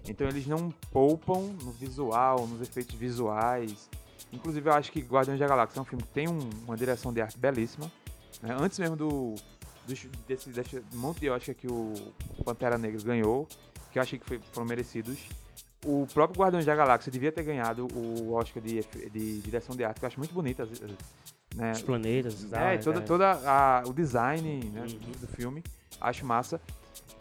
Então 0.08 0.26
eles 0.28 0.46
não 0.46 0.70
poupam 0.90 1.40
no 1.62 1.72
visual, 1.72 2.46
nos 2.46 2.60
efeitos 2.60 2.94
visuais. 2.94 3.88
Inclusive 4.32 4.68
eu 4.68 4.72
acho 4.74 4.90
que 4.92 5.00
Guardiões 5.00 5.38
da 5.40 5.46
Galáxia 5.46 5.78
é 5.78 5.82
um 5.82 5.84
filme 5.84 6.02
que 6.02 6.08
tem 6.12 6.28
um- 6.28 6.50
uma 6.66 6.76
direção 6.76 7.12
de 7.12 7.20
arte 7.20 7.38
belíssima. 7.38 7.90
né? 8.42 8.54
Antes 8.60 8.78
mesmo 8.78 8.96
do, 8.96 9.34
dos- 9.86 10.06
desse, 10.26 10.50
desse 10.50 10.82
monte 10.92 11.20
de 11.20 11.30
Oscar 11.30 11.54
que 11.54 11.68
o 11.68 11.92
Pantera 12.44 12.76
Negra 12.76 13.00
ganhou, 13.02 13.46
que 13.92 13.98
eu 13.98 14.02
achei 14.02 14.18
que 14.18 14.26
foi- 14.26 14.40
foram 14.52 14.66
merecidos. 14.66 15.18
O 15.86 16.06
próprio 16.12 16.40
Guardiões 16.42 16.66
da 16.66 16.74
Galáxia 16.74 17.12
devia 17.12 17.30
ter 17.30 17.42
ganhado 17.44 17.86
o 17.94 18.32
Oscar 18.32 18.62
de, 18.62 18.82
de 19.10 19.40
direção 19.40 19.74
de 19.76 19.84
arte, 19.84 20.00
que 20.00 20.04
eu 20.04 20.08
acho 20.08 20.18
muito 20.18 20.34
bonita. 20.34 20.68
Né? 21.54 21.70
Os 21.72 21.82
planetas. 21.82 22.52
É, 22.52 22.76
toda, 22.78 22.98
é. 22.98 23.02
toda 23.02 23.30
a- 23.46 23.82
o 23.86 23.92
design 23.92 24.64
né, 24.72 24.80
Uhum. 24.82 25.12
do 25.20 25.26
filme, 25.28 25.62
acho 26.00 26.26
massa. 26.26 26.60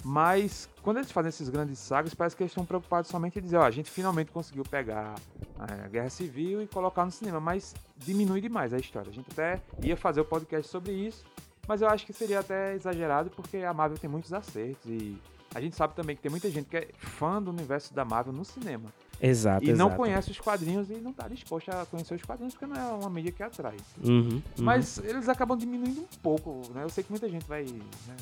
Mas 0.03 0.69
quando 0.81 0.97
eles 0.97 1.11
fazem 1.11 1.29
esses 1.29 1.47
grandes 1.49 1.79
sagas, 1.79 2.13
parece 2.13 2.35
que 2.35 2.43
eles 2.43 2.51
estão 2.51 2.65
preocupados 2.65 3.09
somente 3.09 3.39
em 3.39 3.41
dizer, 3.41 3.57
ó, 3.57 3.63
a 3.63 3.71
gente 3.71 3.89
finalmente 3.89 4.31
conseguiu 4.31 4.63
pegar 4.63 5.15
a 5.57 5.87
Guerra 5.87 6.09
Civil 6.09 6.61
e 6.61 6.67
colocar 6.67 7.05
no 7.05 7.11
cinema, 7.11 7.39
mas 7.39 7.73
diminui 7.97 8.41
demais 8.41 8.73
a 8.73 8.77
história. 8.77 9.09
A 9.09 9.13
gente 9.13 9.29
até 9.31 9.61
ia 9.81 9.95
fazer 9.95 10.19
o 10.21 10.25
podcast 10.25 10.69
sobre 10.69 10.91
isso, 10.91 11.23
mas 11.67 11.81
eu 11.81 11.87
acho 11.87 12.05
que 12.05 12.11
seria 12.11 12.41
até 12.41 12.73
exagerado 12.75 13.29
porque 13.29 13.57
a 13.57 13.73
Marvel 13.73 13.97
tem 13.97 14.09
muitos 14.09 14.33
acertos 14.33 14.85
e 14.85 15.17
a 15.55 15.61
gente 15.61 15.75
sabe 15.75 15.93
também 15.95 16.15
que 16.15 16.21
tem 16.21 16.31
muita 16.31 16.49
gente 16.49 16.67
que 16.67 16.77
é 16.77 16.87
fã 16.97 17.41
do 17.41 17.51
universo 17.51 17.93
da 17.93 18.03
Marvel 18.03 18.33
no 18.33 18.43
cinema 18.43 18.91
Exato. 19.21 19.63
e 19.63 19.71
não 19.71 19.85
exato. 19.85 19.95
conhece 19.95 20.31
os 20.31 20.39
quadrinhos 20.39 20.89
e 20.89 20.95
não 20.95 21.11
está 21.11 21.27
disposto 21.27 21.69
a 21.69 21.85
conhecer 21.85 22.15
os 22.15 22.23
quadrinhos 22.23 22.53
porque 22.55 22.65
não 22.65 22.75
é 22.75 22.93
uma 22.93 23.09
mídia 23.09 23.31
que 23.31 23.43
atrai. 23.43 23.77
Uhum, 24.03 24.19
uhum. 24.19 24.41
Mas 24.57 24.97
eles 24.97 25.29
acabam 25.29 25.57
diminuindo 25.57 26.01
um 26.01 26.17
pouco, 26.21 26.61
né? 26.73 26.83
Eu 26.83 26.89
sei 26.89 27.03
que 27.03 27.11
muita 27.11 27.29
gente 27.29 27.45
vai 27.45 27.63
né, 27.63 28.15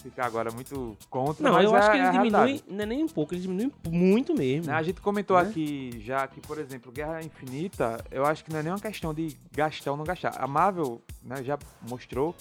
ficar 0.00 0.26
agora 0.26 0.50
muito 0.50 0.96
contra, 1.08 1.48
Não, 1.50 1.60
eu 1.60 1.74
acho 1.74 1.90
que 1.90 1.96
é 1.96 2.00
ele 2.00 2.10
diminui, 2.10 2.64
não 2.68 2.82
é 2.82 2.86
nem 2.86 3.04
um 3.04 3.08
pouco, 3.08 3.34
ele 3.34 3.42
diminui 3.42 3.72
muito 3.88 4.34
mesmo. 4.34 4.66
Né, 4.66 4.74
A 4.76 4.82
gente 4.82 5.00
comentou 5.00 5.36
Né? 5.36 5.48
aqui 5.48 6.00
já 6.04 6.26
que, 6.26 6.40
por 6.40 6.58
exemplo, 6.58 6.90
Guerra 6.90 7.22
Infinita, 7.22 8.04
eu 8.10 8.24
acho 8.24 8.44
que 8.44 8.52
não 8.52 8.58
é 8.58 8.62
nem 8.62 8.72
uma 8.72 8.80
questão 8.80 9.12
de 9.14 9.36
gastar 9.52 9.90
ou 9.92 9.96
não 9.96 10.04
gastar. 10.04 10.36
A 10.38 10.46
Marvel 10.46 11.00
né, 11.22 11.42
já 11.44 11.58
mostrou 11.88 12.34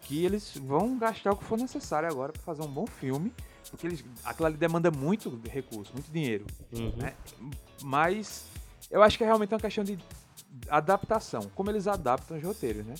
que 0.00 0.24
eles 0.24 0.56
vão 0.56 0.98
gastar 0.98 1.32
o 1.32 1.36
que 1.36 1.44
for 1.44 1.58
necessário 1.58 2.08
agora 2.08 2.32
para 2.32 2.42
fazer 2.42 2.62
um 2.62 2.68
bom 2.72 2.86
filme, 2.86 3.32
porque 3.70 3.86
eles, 3.86 4.04
aquilo 4.24 4.46
ali 4.46 4.56
demanda 4.56 4.90
muito 4.90 5.40
recurso, 5.48 5.92
muito 5.92 6.10
dinheiro. 6.10 6.44
Uhum. 6.72 6.92
né? 6.96 7.14
Mas 7.82 8.44
eu 8.90 9.02
acho 9.02 9.16
que 9.16 9.24
é 9.24 9.26
realmente 9.26 9.54
uma 9.54 9.60
questão 9.60 9.84
de 9.84 9.98
adaptação, 10.68 11.50
como 11.54 11.70
eles 11.70 11.86
adaptam 11.86 12.36
os 12.36 12.42
roteiros, 12.42 12.84
né? 12.84 12.94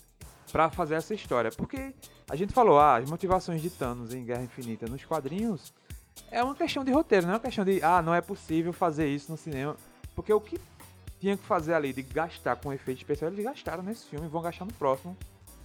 Pra 0.51 0.70
fazer 0.70 0.94
essa 0.94 1.14
história. 1.14 1.51
Porque 1.51 1.94
A 2.33 2.35
gente 2.35 2.55
falou, 2.55 2.79
ah, 2.79 2.97
as 2.97 3.11
motivações 3.11 3.61
de 3.61 3.68
Thanos 3.68 4.14
em 4.14 4.25
Guerra 4.25 4.42
Infinita 4.42 4.87
nos 4.87 5.05
quadrinhos 5.05 5.71
é 6.31 6.42
uma 6.42 6.55
questão 6.55 6.83
de 6.83 6.90
roteiro, 6.90 7.27
não 7.27 7.35
é 7.35 7.37
uma 7.37 7.40
questão 7.42 7.62
de, 7.62 7.83
ah, 7.85 8.01
não 8.01 8.14
é 8.14 8.23
possível 8.23 8.73
fazer 8.73 9.07
isso 9.07 9.31
no 9.31 9.37
cinema. 9.37 9.77
Porque 10.14 10.33
o 10.33 10.40
que 10.40 10.59
tinha 11.21 11.37
que 11.37 11.45
fazer 11.45 11.75
ali 11.75 11.92
de 11.92 12.01
gastar 12.01 12.57
com 12.57 12.73
efeito 12.73 13.01
especial, 13.01 13.31
eles 13.31 13.45
gastaram 13.45 13.83
nesse 13.83 14.07
filme 14.07 14.25
e 14.25 14.31
vão 14.31 14.40
gastar 14.40 14.64
no 14.64 14.73
próximo. 14.73 15.14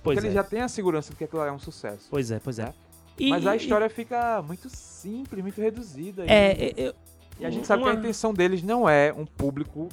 Pois 0.03 0.17
porque 0.17 0.19
é. 0.19 0.29
eles 0.29 0.33
já 0.33 0.43
têm 0.43 0.59
a 0.59 0.67
segurança 0.67 1.11
de 1.11 1.15
que 1.15 1.23
aquilo 1.23 1.41
é 1.41 1.51
um 1.53 1.57
sucesso. 1.57 2.07
Pois 2.09 2.31
é, 2.31 2.37
pois 2.37 2.59
é. 2.59 2.63
É. 2.63 2.73
E- 3.17 3.29
Mas 3.29 3.47
a 3.47 3.55
e- 3.55 3.59
história 3.59 3.89
fica 3.89 4.41
muito 4.41 4.69
simples, 4.69 5.41
muito 5.41 5.61
reduzida. 5.61 6.25
e- 6.25 6.29
É, 6.29 6.51
é, 6.51 6.73
eu- 6.75 6.93
E 7.39 7.45
a 7.45 7.49
gente 7.49 7.65
sabe 7.65 7.81
que 7.83 7.89
a 7.89 7.93
intenção 7.93 8.33
deles 8.33 8.61
não 8.61 8.89
é 8.89 9.13
um 9.13 9.25
público 9.25 9.87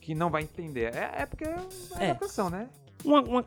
que 0.00 0.14
não 0.14 0.30
vai 0.30 0.42
entender. 0.42 0.94
É, 0.94 1.22
é 1.22 1.26
porque 1.26 1.42
é 1.42 1.56
uma 1.56 2.00
É. 2.04 2.10
adaptação, 2.10 2.48
né? 2.48 2.68
uma, 3.04 3.20
uma, 3.20 3.44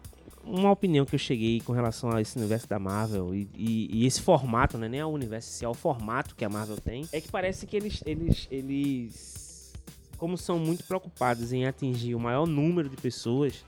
uma 0.50 0.72
opinião 0.72 1.06
que 1.06 1.14
eu 1.16 1.20
cheguei 1.20 1.60
com 1.62 1.74
relação 1.74 2.10
a 2.12 2.22
esse 2.22 2.38
universo 2.38 2.68
da 2.68 2.80
Marvel 2.80 3.34
e, 3.36 3.50
e- 3.54 3.90
e 3.92 4.06
esse 4.06 4.22
formato, 4.22 4.78
né? 4.78 4.88
Nem 4.88 5.02
ao 5.02 5.12
universo, 5.12 5.50
se 5.52 5.66
é 5.66 5.70
o 5.70 5.74
formato 5.74 6.36
que 6.36 6.46
a 6.46 6.50
Marvel 6.50 6.78
tem, 6.78 7.08
é 7.12 7.20
que 7.22 7.30
parece 7.30 7.66
que 7.68 7.76
eles, 7.76 8.02
eles, 8.06 8.48
eles, 8.50 9.74
como 10.18 10.38
são 10.38 10.58
muito 10.58 10.84
preocupados 10.86 11.52
em 11.54 11.66
atingir 11.66 12.16
o 12.16 12.20
maior 12.20 12.46
número 12.48 12.90
de 12.90 12.96
pessoas, 12.98 13.64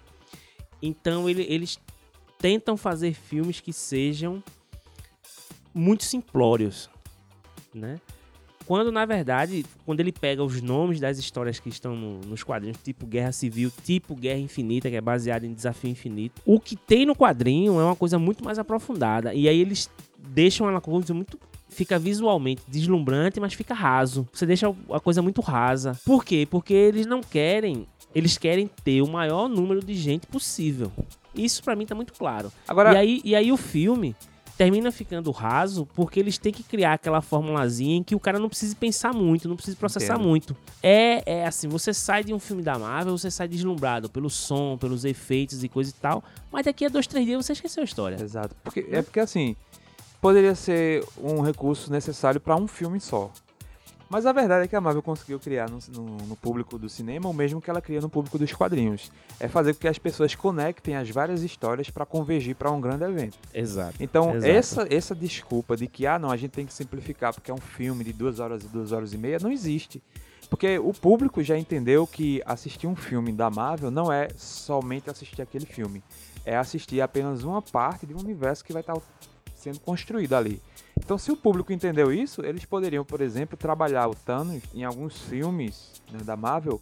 então 0.81 1.29
ele- 1.29 1.45
eles 1.49 1.79
tentam 2.37 2.77
fazer 2.77 3.13
filmes 3.13 3.59
que 3.59 3.73
sejam 3.73 4.41
muito 5.73 6.03
simplórios, 6.03 6.89
né? 7.73 7.99
Quando, 8.69 8.91
na 8.91 9.03
verdade, 9.03 9.65
quando 9.83 9.99
ele 9.99 10.11
pega 10.11 10.43
os 10.43 10.61
nomes 10.61 10.99
das 10.99 11.17
histórias 11.17 11.59
que 11.59 11.69
estão 11.69 11.95
no- 11.95 12.19
nos 12.19 12.43
quadrinhos, 12.43 12.77
tipo 12.83 13.07
Guerra 13.07 13.31
Civil, 13.31 13.71
tipo 13.83 14.13
Guerra 14.13 14.37
Infinita, 14.37 14.91
que 14.91 14.95
é 14.95 15.01
baseado 15.01 15.43
em 15.43 15.51
Desafio 15.55 15.89
Infinito, 15.89 16.39
o 16.45 16.59
que 16.59 16.75
tem 16.75 17.03
no 17.03 17.15
quadrinho 17.15 17.79
é 17.79 17.83
uma 17.83 17.95
coisa 17.95 18.19
muito 18.19 18.43
mais 18.45 18.59
aprofundada. 18.59 19.33
E 19.33 19.49
aí 19.49 19.59
eles 19.59 19.89
deixam 20.19 20.67
uma 20.67 20.79
coisa 20.79 21.15
muito. 21.15 21.39
Fica 21.67 21.97
visualmente 21.97 22.61
deslumbrante, 22.67 23.39
mas 23.39 23.55
fica 23.55 23.73
raso. 23.73 24.27
Você 24.31 24.45
deixa 24.45 24.71
a 24.91 24.99
coisa 24.99 25.23
muito 25.23 25.41
rasa. 25.41 25.97
Por 26.05 26.23
quê? 26.23 26.47
Porque 26.47 26.71
eles 26.75 27.07
não 27.07 27.21
querem. 27.21 27.87
Eles 28.13 28.37
querem 28.37 28.69
ter 28.83 29.01
o 29.01 29.07
maior 29.07 29.49
número 29.49 29.83
de 29.83 29.95
gente 29.95 30.27
possível. 30.27 30.91
Isso 31.33 31.63
pra 31.63 31.75
mim 31.75 31.87
tá 31.87 31.95
muito 31.95 32.13
claro. 32.13 32.51
Agora, 32.67 32.93
E 32.93 32.97
aí, 32.97 33.21
e 33.25 33.35
aí 33.35 33.51
o 33.51 33.57
filme 33.57 34.15
termina 34.59 34.91
ficando 34.91 35.31
raso 35.31 35.87
porque 35.95 36.19
eles 36.19 36.37
têm 36.37 36.51
que 36.51 36.63
criar 36.63 36.91
aquela 36.91 37.21
formulazinha 37.21 37.95
em 37.95 38.03
que 38.03 38.13
o 38.13 38.19
cara 38.19 38.37
não 38.37 38.49
precisa 38.49 38.75
pensar 38.75 39.13
muito, 39.13 39.47
não 39.47 39.55
precisa 39.55 39.77
processar 39.77 40.15
Entendo. 40.15 40.27
muito. 40.27 40.57
É, 40.83 41.23
é 41.37 41.45
assim, 41.47 41.69
você 41.69 41.93
sai 41.93 42.25
de 42.25 42.33
um 42.33 42.39
filme 42.39 42.61
da 42.61 42.77
Marvel, 42.77 43.17
você 43.17 43.31
sai 43.31 43.47
deslumbrado 43.47 44.09
pelo 44.09 44.29
som, 44.29 44.77
pelos 44.77 45.05
efeitos 45.05 45.63
e 45.63 45.69
coisa 45.69 45.91
e 45.91 45.93
tal, 45.93 46.21
mas 46.51 46.65
daqui 46.65 46.83
a 46.83 46.89
dois, 46.89 47.07
três 47.07 47.25
dias 47.25 47.45
você 47.45 47.53
esqueceu 47.53 47.79
a 47.79 47.85
história. 47.85 48.21
Exato. 48.21 48.53
Porque, 48.61 48.85
é 48.91 49.01
porque 49.01 49.21
assim, 49.21 49.55
poderia 50.19 50.53
ser 50.53 51.05
um 51.17 51.39
recurso 51.39 51.89
necessário 51.89 52.41
para 52.41 52.57
um 52.57 52.67
filme 52.67 52.99
só. 52.99 53.31
Mas 54.09 54.25
a 54.25 54.31
verdade 54.31 54.65
é 54.65 54.67
que 54.67 54.75
a 54.75 54.81
Marvel 54.81 55.03
conseguiu 55.03 55.39
criar 55.39 55.69
no, 55.69 55.77
no- 55.93 56.17
no 56.25 56.35
público 56.35 56.79
do 56.79 56.89
cinema 56.89 57.29
o 57.29 57.33
mesmo 57.33 57.61
que 57.61 57.69
ela 57.69 57.79
cria 57.81 58.01
no 58.01 58.09
público 58.09 58.39
dos 58.39 58.51
quadrinhos. 58.51 59.11
É 59.39 59.47
fazer 59.47 59.73
com 59.75 59.81
que 59.81 59.87
as 59.87 59.99
pessoas 59.99 60.33
conectem 60.33 60.95
as 60.95 61.09
várias 61.09 61.43
histórias 61.43 61.89
para 61.91 62.05
convergir 62.05 62.55
para 62.55 62.71
um 62.71 62.81
grande 62.81 63.03
evento. 63.03 63.37
Exato. 63.53 63.95
Então, 63.99 64.35
Exato. 64.35 64.51
essa, 64.51 64.87
essa 64.93 65.15
desculpa 65.15 65.77
de 65.77 65.87
que, 65.87 66.07
ah, 66.07 66.17
não, 66.17 66.31
a 66.31 66.37
gente 66.37 66.51
tem 66.51 66.65
que 66.65 66.73
simplificar 66.73 67.33
porque 67.33 67.51
é 67.51 67.53
um 67.53 67.57
filme 67.59 68.03
de 68.03 68.11
duas 68.11 68.39
horas 68.39 68.63
e 68.63 68.67
duas 68.67 68.91
horas 68.91 69.13
e 69.13 69.17
meia, 69.17 69.37
não 69.39 69.51
existe. 69.51 70.01
Porque 70.49 70.79
o 70.79 70.91
público 70.91 71.43
já 71.43 71.55
entendeu 71.59 72.07
que 72.07 72.41
assistir 72.43 72.87
um 72.87 72.95
filme 72.95 73.31
da 73.31 73.51
Marvel 73.51 73.91
não 73.91 74.11
é 74.11 74.29
somente 74.35 75.07
assistir 75.07 75.43
aquele 75.43 75.67
filme. 75.67 76.01
É 76.43 76.57
assistir 76.57 76.99
apenas 77.01 77.43
uma 77.43 77.61
parte 77.61 78.07
de 78.07 78.15
um 78.15 78.19
universo 78.19 78.65
que 78.65 78.73
vai 78.73 78.81
estar 78.81 78.97
sendo 79.59 79.79
construído 79.79 80.33
ali. 80.33 80.61
Então, 80.97 81.17
se 81.17 81.31
o 81.31 81.35
público 81.37 81.71
entendeu 81.71 82.11
isso, 82.11 82.43
eles 82.45 82.65
poderiam, 82.65 83.03
por 83.05 83.21
exemplo, 83.21 83.55
trabalhar 83.57 84.07
o 84.07 84.15
Thanos 84.15 84.61
em 84.73 84.83
alguns 84.83 85.17
filmes 85.21 86.01
né, 86.11 86.19
da 86.23 86.35
Marvel 86.35 86.81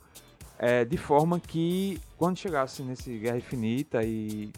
é, 0.59 0.83
de 0.83 0.97
forma 0.97 1.39
que, 1.39 1.99
quando 2.17 2.37
chegasse 2.37 2.81
nesse 2.81 3.15
Guerra 3.17 3.37
Infinita 3.37 4.03
e 4.03 4.51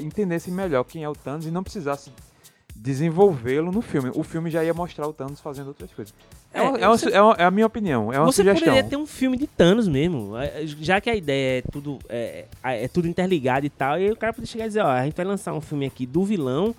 entendesse 0.00 0.50
melhor 0.50 0.84
quem 0.84 1.02
é 1.02 1.08
o 1.08 1.14
Thanos 1.14 1.46
e 1.46 1.50
não 1.50 1.62
precisasse 1.64 2.12
desenvolvê-lo 2.74 3.70
no 3.72 3.82
filme. 3.82 4.10
O 4.14 4.22
filme 4.22 4.50
já 4.50 4.64
ia 4.64 4.72
mostrar 4.72 5.06
o 5.06 5.12
Thanos 5.12 5.40
fazendo 5.40 5.68
outras 5.68 5.92
coisas. 5.92 6.14
É, 6.52 6.60
É, 6.60 6.62
uma- 6.62 6.78
é 6.78 6.86
você- 6.88 7.10
su- 7.10 7.14
é 7.14 7.20
uma- 7.20 7.34
é 7.34 7.44
a 7.44 7.50
minha 7.50 7.66
opinião, 7.66 8.12
é 8.12 8.18
uma 8.18 8.26
você 8.26 8.36
sugestão. 8.42 8.68
poderia 8.68 8.88
ter 8.88 8.96
um 8.96 9.06
filme 9.06 9.36
de 9.36 9.46
Thanos 9.46 9.86
mesmo, 9.86 10.36
é, 10.36 10.64
já 10.66 11.00
que 11.00 11.10
a 11.10 11.14
ideia 11.14 11.58
é 11.58 11.62
tudo, 11.70 11.98
é, 12.08 12.46
é 12.62 12.88
tudo 12.88 13.06
interligado 13.06 13.66
e 13.66 13.70
tal, 13.70 14.00
e 14.00 14.10
o 14.10 14.16
cara 14.16 14.32
poderia 14.32 14.50
chegar 14.50 14.64
e 14.64 14.68
dizer, 14.68 14.80
ó, 14.82 14.86
a 14.88 15.04
gente 15.04 15.14
vai 15.16 15.26
lançar 15.26 15.52
um 15.52 15.60
filme 15.60 15.86
aqui 15.86 16.06
do 16.06 16.24
vilão 16.24 16.74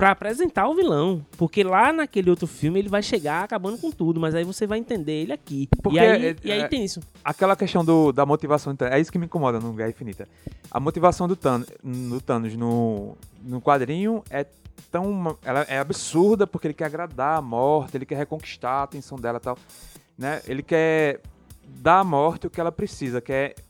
pra 0.00 0.12
apresentar 0.12 0.66
o 0.66 0.74
vilão, 0.74 1.24
porque 1.36 1.62
lá 1.62 1.92
naquele 1.92 2.30
outro 2.30 2.46
filme 2.46 2.78
ele 2.78 2.88
vai 2.88 3.02
chegar 3.02 3.44
acabando 3.44 3.76
com 3.76 3.90
tudo, 3.90 4.18
mas 4.18 4.34
aí 4.34 4.44
você 4.44 4.66
vai 4.66 4.78
entender 4.78 5.12
ele 5.24 5.32
aqui. 5.34 5.68
Porque 5.82 5.98
e 5.98 6.00
aí, 6.00 6.26
é- 6.26 6.36
e 6.42 6.52
aí 6.52 6.60
é- 6.62 6.68
tem 6.68 6.82
isso. 6.82 7.00
Aquela 7.22 7.54
questão 7.54 7.84
do, 7.84 8.10
da 8.10 8.24
motivação 8.24 8.72
do 8.72 8.78
Thanos, 8.78 8.94
é 8.94 8.98
isso 8.98 9.12
que 9.12 9.18
me 9.18 9.26
incomoda 9.26 9.60
no 9.60 9.74
Guerra 9.74 9.90
Infinita. 9.90 10.26
A 10.70 10.80
motivação 10.80 11.28
do 11.28 11.36
Thanos 11.36 11.68
no, 11.84 12.18
Thanos 12.18 12.56
no, 12.56 13.14
no 13.42 13.60
quadrinho 13.60 14.24
é 14.30 14.46
tão. 14.90 15.36
Ela 15.44 15.66
é 15.68 15.78
absurda 15.78 16.46
porque 16.46 16.68
ele 16.68 16.74
quer 16.74 16.86
agradar 16.86 17.36
a 17.36 17.42
morte, 17.42 17.98
ele 17.98 18.06
quer 18.06 18.16
reconquistar 18.16 18.80
a 18.80 18.82
atenção 18.84 19.18
dela 19.18 19.36
e 19.36 19.40
tal. 19.42 19.58
Né? 20.16 20.40
Ele 20.48 20.62
quer 20.62 21.20
dar 21.68 21.98
à 22.00 22.04
morte 22.04 22.46
o 22.46 22.50
que 22.50 22.58
ela 22.58 22.72
precisa, 22.72 23.20
quer 23.20 23.54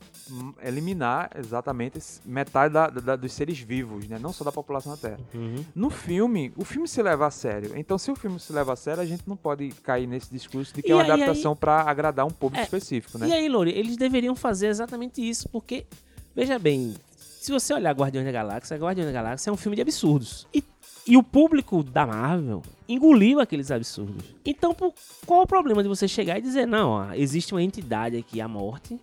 eliminar 0.63 1.29
exatamente 1.37 1.99
metade 2.25 2.73
da- 2.73 2.87
da- 2.89 3.15
dos 3.15 3.33
seres 3.33 3.59
vivos, 3.59 4.07
né? 4.07 4.17
não 4.19 4.31
só 4.31 4.43
da 4.43 4.51
população 4.51 4.91
da 4.93 4.97
Terra. 4.97 5.19
Uhum. 5.33 5.63
No 5.75 5.89
filme, 5.89 6.51
o 6.55 6.63
filme 6.63 6.87
se 6.87 7.01
leva 7.01 7.27
a 7.27 7.31
sério. 7.31 7.71
Então, 7.75 7.97
se 7.97 8.09
o 8.11 8.15
filme 8.15 8.39
se 8.39 8.51
leva 8.53 8.73
a 8.73 8.75
sério, 8.75 9.01
a 9.01 9.05
gente 9.05 9.23
não 9.27 9.35
pode 9.35 9.69
cair 9.83 10.07
nesse 10.07 10.31
discurso 10.31 10.73
de 10.73 10.81
que 10.81 10.89
E 10.89 10.91
é 10.91 10.95
uma 10.95 11.03
aí- 11.03 11.11
adaptação 11.11 11.55
pra 11.55 11.81
agradar 11.81 12.25
um 12.25 12.29
público 12.31 12.61
É, 12.61 12.63
específico, 12.63 13.17
né? 13.17 13.27
E 13.27 13.33
aí, 13.33 13.49
Lori, 13.49 13.71
eles 13.71 13.97
deveriam 13.97 14.35
fazer 14.35 14.67
exatamente 14.67 15.21
isso, 15.27 15.47
porque, 15.49 15.85
veja 16.35 16.57
bem, 16.59 16.93
se 17.17 17.51
você 17.51 17.73
olhar 17.73 17.93
Guardiões 17.93 18.25
da 18.25 18.31
Galáxia, 18.31 18.77
Guardiões 18.77 19.07
da 19.07 19.13
Galáxia 19.13 19.49
é 19.49 19.53
um 19.53 19.57
filme 19.57 19.75
de 19.75 19.81
absurdos. 19.81 20.47
E, 20.53 20.63
e 21.07 21.17
o 21.17 21.23
público 21.23 21.81
da 21.83 22.05
Marvel 22.05 22.61
engoliu 22.87 23.39
aqueles 23.39 23.71
absurdos. 23.71 24.23
Então, 24.45 24.73
por- 24.75 24.93
qual 25.25 25.41
o 25.41 25.47
problema 25.47 25.81
de 25.81 25.89
você 25.89 26.07
chegar 26.07 26.37
e 26.37 26.41
dizer, 26.41 26.67
não, 26.67 26.89
ó, 26.89 27.13
existe 27.13 27.53
uma 27.53 27.63
entidade 27.63 28.15
aqui, 28.17 28.39
a 28.39 28.47
morte, 28.47 28.99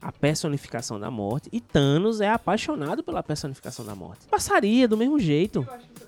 a 0.00 0.10
personificação 0.12 0.98
da 0.98 1.10
morte, 1.10 1.48
e 1.52 1.60
Thanos 1.60 2.20
é 2.20 2.28
apaixonado 2.30 3.02
pela 3.02 3.22
personificação 3.22 3.84
da 3.84 3.94
morte. 3.94 4.26
Passaria 4.30 4.88
do 4.88 4.96
mesmo 4.96 5.18
jeito. 5.18 5.60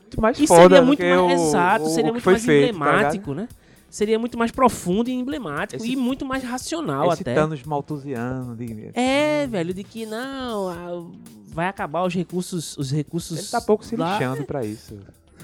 muito 0.02 0.20
mais 0.20 0.38
E 0.40 0.46
foda 0.46 0.62
seria 0.76 0.82
muito 0.82 1.02
mais 1.02 1.20
o, 1.20 1.30
exato, 1.30 1.84
o- 1.84 1.88
seria 1.88 2.10
o 2.10 2.12
muito 2.14 2.24
mais 2.24 2.44
feito, 2.44 2.62
tá 2.62 2.68
emblemático, 2.86 3.34
né? 3.34 3.48
Seria 3.90 4.18
muito 4.18 4.38
mais 4.38 4.50
profundo 4.50 5.10
e 5.10 5.12
emblemático 5.12 5.82
Esse- 5.82 5.92
e 5.92 5.96
muito 5.96 6.24
mais 6.24 6.42
racional 6.42 7.12
Esse 7.12 7.20
até. 7.22 7.34
Thanos 7.34 7.62
maltusiano. 7.62 8.56
De... 8.56 8.90
É, 8.94 9.46
velho, 9.46 9.74
de 9.74 9.84
que 9.84 10.06
não, 10.06 11.12
vai 11.48 11.66
acabar 11.68 12.02
os 12.06 12.14
recursos, 12.14 12.74
os 12.78 12.90
recursos. 12.90 13.38
Ele 13.38 13.46
tá 13.48 13.60
pouco 13.60 13.84
se 13.84 13.94
lá. 13.96 14.12
lixando 14.18 14.44
pra 14.44 14.64
isso. 14.64 14.98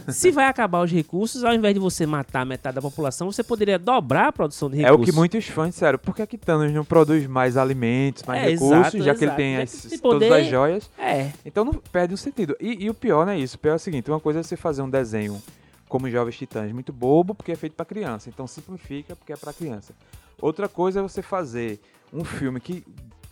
Se 0.12 0.30
vai 0.30 0.46
acabar 0.46 0.82
os 0.82 0.90
recursos, 0.90 1.44
ao 1.44 1.52
invés 1.54 1.74
de 1.74 1.80
você 1.80 2.06
matar 2.06 2.44
metade 2.46 2.74
da 2.76 2.82
população, 2.82 3.30
você 3.30 3.42
poderia 3.42 3.78
dobrar 3.78 4.28
a 4.28 4.32
produção 4.32 4.68
de 4.70 4.76
É 4.80 4.84
recursos. 4.84 5.02
o 5.08 5.10
que 5.10 5.16
muitos 5.16 5.46
fãs 5.46 5.70
disseram. 5.70 5.98
Por 5.98 6.14
que, 6.14 6.26
que 6.26 6.38
Thanos 6.38 6.72
não 6.72 6.84
produz 6.84 7.26
mais 7.26 7.56
alimentos, 7.56 8.22
mais 8.24 8.42
É, 8.42 8.50
recursos, 8.50 8.94
exato, 8.94 9.02
já 9.02 9.14
que 9.14 9.24
ele 9.24 9.32
tem 9.32 9.56
as- 9.58 9.82
todas 9.82 10.00
poder- 10.00 10.32
as 10.32 10.46
joias? 10.46 10.90
É, 10.98 11.32
Então 11.44 11.64
não 11.64 11.74
perde 11.74 12.14
o 12.14 12.16
sentido. 12.16 12.56
E, 12.60 12.84
e 12.84 12.90
o 12.90 12.94
pior 12.94 13.26
não 13.26 13.32
é 13.32 13.38
isso. 13.38 13.56
O 13.56 13.58
pior 13.58 13.72
é 13.72 13.76
o 13.76 13.78
seguinte: 13.78 14.10
uma 14.10 14.20
coisa 14.20 14.40
é 14.40 14.42
você 14.42 14.56
fazer 14.56 14.82
um 14.82 14.90
desenho 14.90 15.40
como 15.88 16.08
Jovens 16.10 16.36
Titãs, 16.36 16.70
muito 16.72 16.92
bobo, 16.92 17.34
porque 17.34 17.52
é 17.52 17.56
feito 17.56 17.72
pra 17.74 17.84
criança. 17.86 18.28
Então 18.28 18.46
simplifica 18.46 19.16
porque 19.16 19.32
é 19.32 19.36
pra 19.36 19.52
criança. 19.52 19.94
Outra 20.40 20.68
coisa 20.68 21.00
é 21.00 21.02
você 21.02 21.22
fazer 21.22 21.80
um 22.12 22.24
filme 22.24 22.60
que 22.60 22.84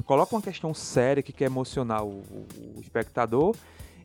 coloca 0.04 0.34
uma 0.34 0.42
questão 0.42 0.72
séria 0.74 1.22
que 1.22 1.32
quer 1.32 1.46
emocionar 1.46 2.02
o, 2.04 2.08
o- 2.08 2.46
o 2.76 2.80
espectador 2.80 3.54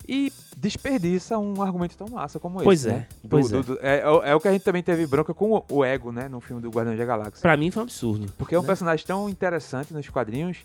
e 0.08 0.32
desperdiça 0.58 1.38
um 1.38 1.62
argumento 1.62 1.96
tão 1.98 2.08
massa 2.08 2.40
como 2.40 2.62
Pois 2.64 2.86
esse. 2.86 2.90
é, 2.90 2.98
né? 3.00 3.08
Do- 3.24 3.30
pois 3.30 3.50
do- 3.50 3.58
é. 3.58 3.64
do- 3.64 3.80
é. 3.82 4.10
o- 4.10 4.24
é 4.24 4.36
o 4.36 4.40
que 4.40 4.48
a 4.48 4.52
gente 4.52 4.64
também 4.64 4.84
teve 4.84 5.06
bronca 5.08 5.34
com 5.34 5.52
o, 5.54 5.66
o 5.70 5.84
Ego, 5.86 6.12
né? 6.12 6.28
No 6.28 6.40
filme 6.42 6.62
do 6.62 6.70
Guardião 6.70 6.96
da 6.98 7.06
Galáxia. 7.06 7.42
pra 7.42 7.56
mim 7.58 7.72
foi 7.72 7.82
um 7.82 7.86
absurdo. 7.86 8.32
Porque 8.38 8.56
é 8.56 8.58
um 8.60 8.62
né? 8.62 8.68
personagem 8.68 9.06
tão 9.06 9.30
interessante 9.30 9.94
nos 9.94 10.08
quadrinhos 10.10 10.58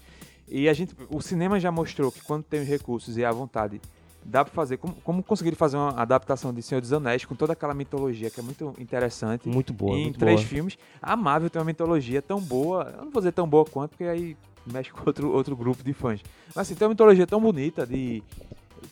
e 0.48 0.68
a 0.68 0.72
gente, 0.72 0.94
o 1.10 1.20
cinema 1.20 1.58
já 1.60 1.70
mostrou 1.70 2.10
que 2.12 2.20
quando 2.22 2.42
tem 2.44 2.60
os 2.60 2.68
recursos 2.68 3.16
e 3.16 3.24
a 3.24 3.32
vontade, 3.32 3.80
dá 4.24 4.44
pra 4.44 4.52
fazer. 4.52 4.76
Como, 4.76 4.94
como 5.04 5.22
conseguiram 5.22 5.56
fazer 5.56 5.76
uma 5.76 5.90
adaptação 5.90 6.52
de 6.52 6.60
Senhor 6.62 6.80
dos 6.80 6.92
Anéis 6.92 7.24
com 7.24 7.34
toda 7.34 7.52
aquela 7.52 7.74
mitologia 7.74 8.28
que 8.30 8.40
é 8.40 8.42
muito 8.42 8.74
interessante 8.78 9.48
Muito 9.48 9.72
boa, 9.72 9.96
em 9.96 10.04
muito 10.04 10.18
três 10.18 10.40
boa. 10.40 10.48
filmes. 10.48 10.78
A 11.00 11.14
Marvel 11.16 11.48
tem 11.50 11.60
uma 11.60 11.66
mitologia 11.66 12.20
tão 12.22 12.40
boa, 12.40 12.92
eu 12.96 13.04
não 13.04 13.10
vou 13.12 13.20
dizer 13.22 13.32
tão 13.32 13.46
boa 13.48 13.64
quanto, 13.64 13.90
porque 13.90 14.04
aí 14.04 14.36
mexe 14.66 14.90
com 14.90 15.00
outro, 15.06 15.30
outro 15.32 15.54
grupo 15.56 15.82
de 15.84 15.92
fãs. 15.92 16.20
Mas 16.48 16.58
assim, 16.66 16.74
tem 16.74 16.86
uma 16.86 16.90
mitologia 16.92 17.24
tão 17.26 17.40
bonita 17.40 17.86
de 17.86 18.20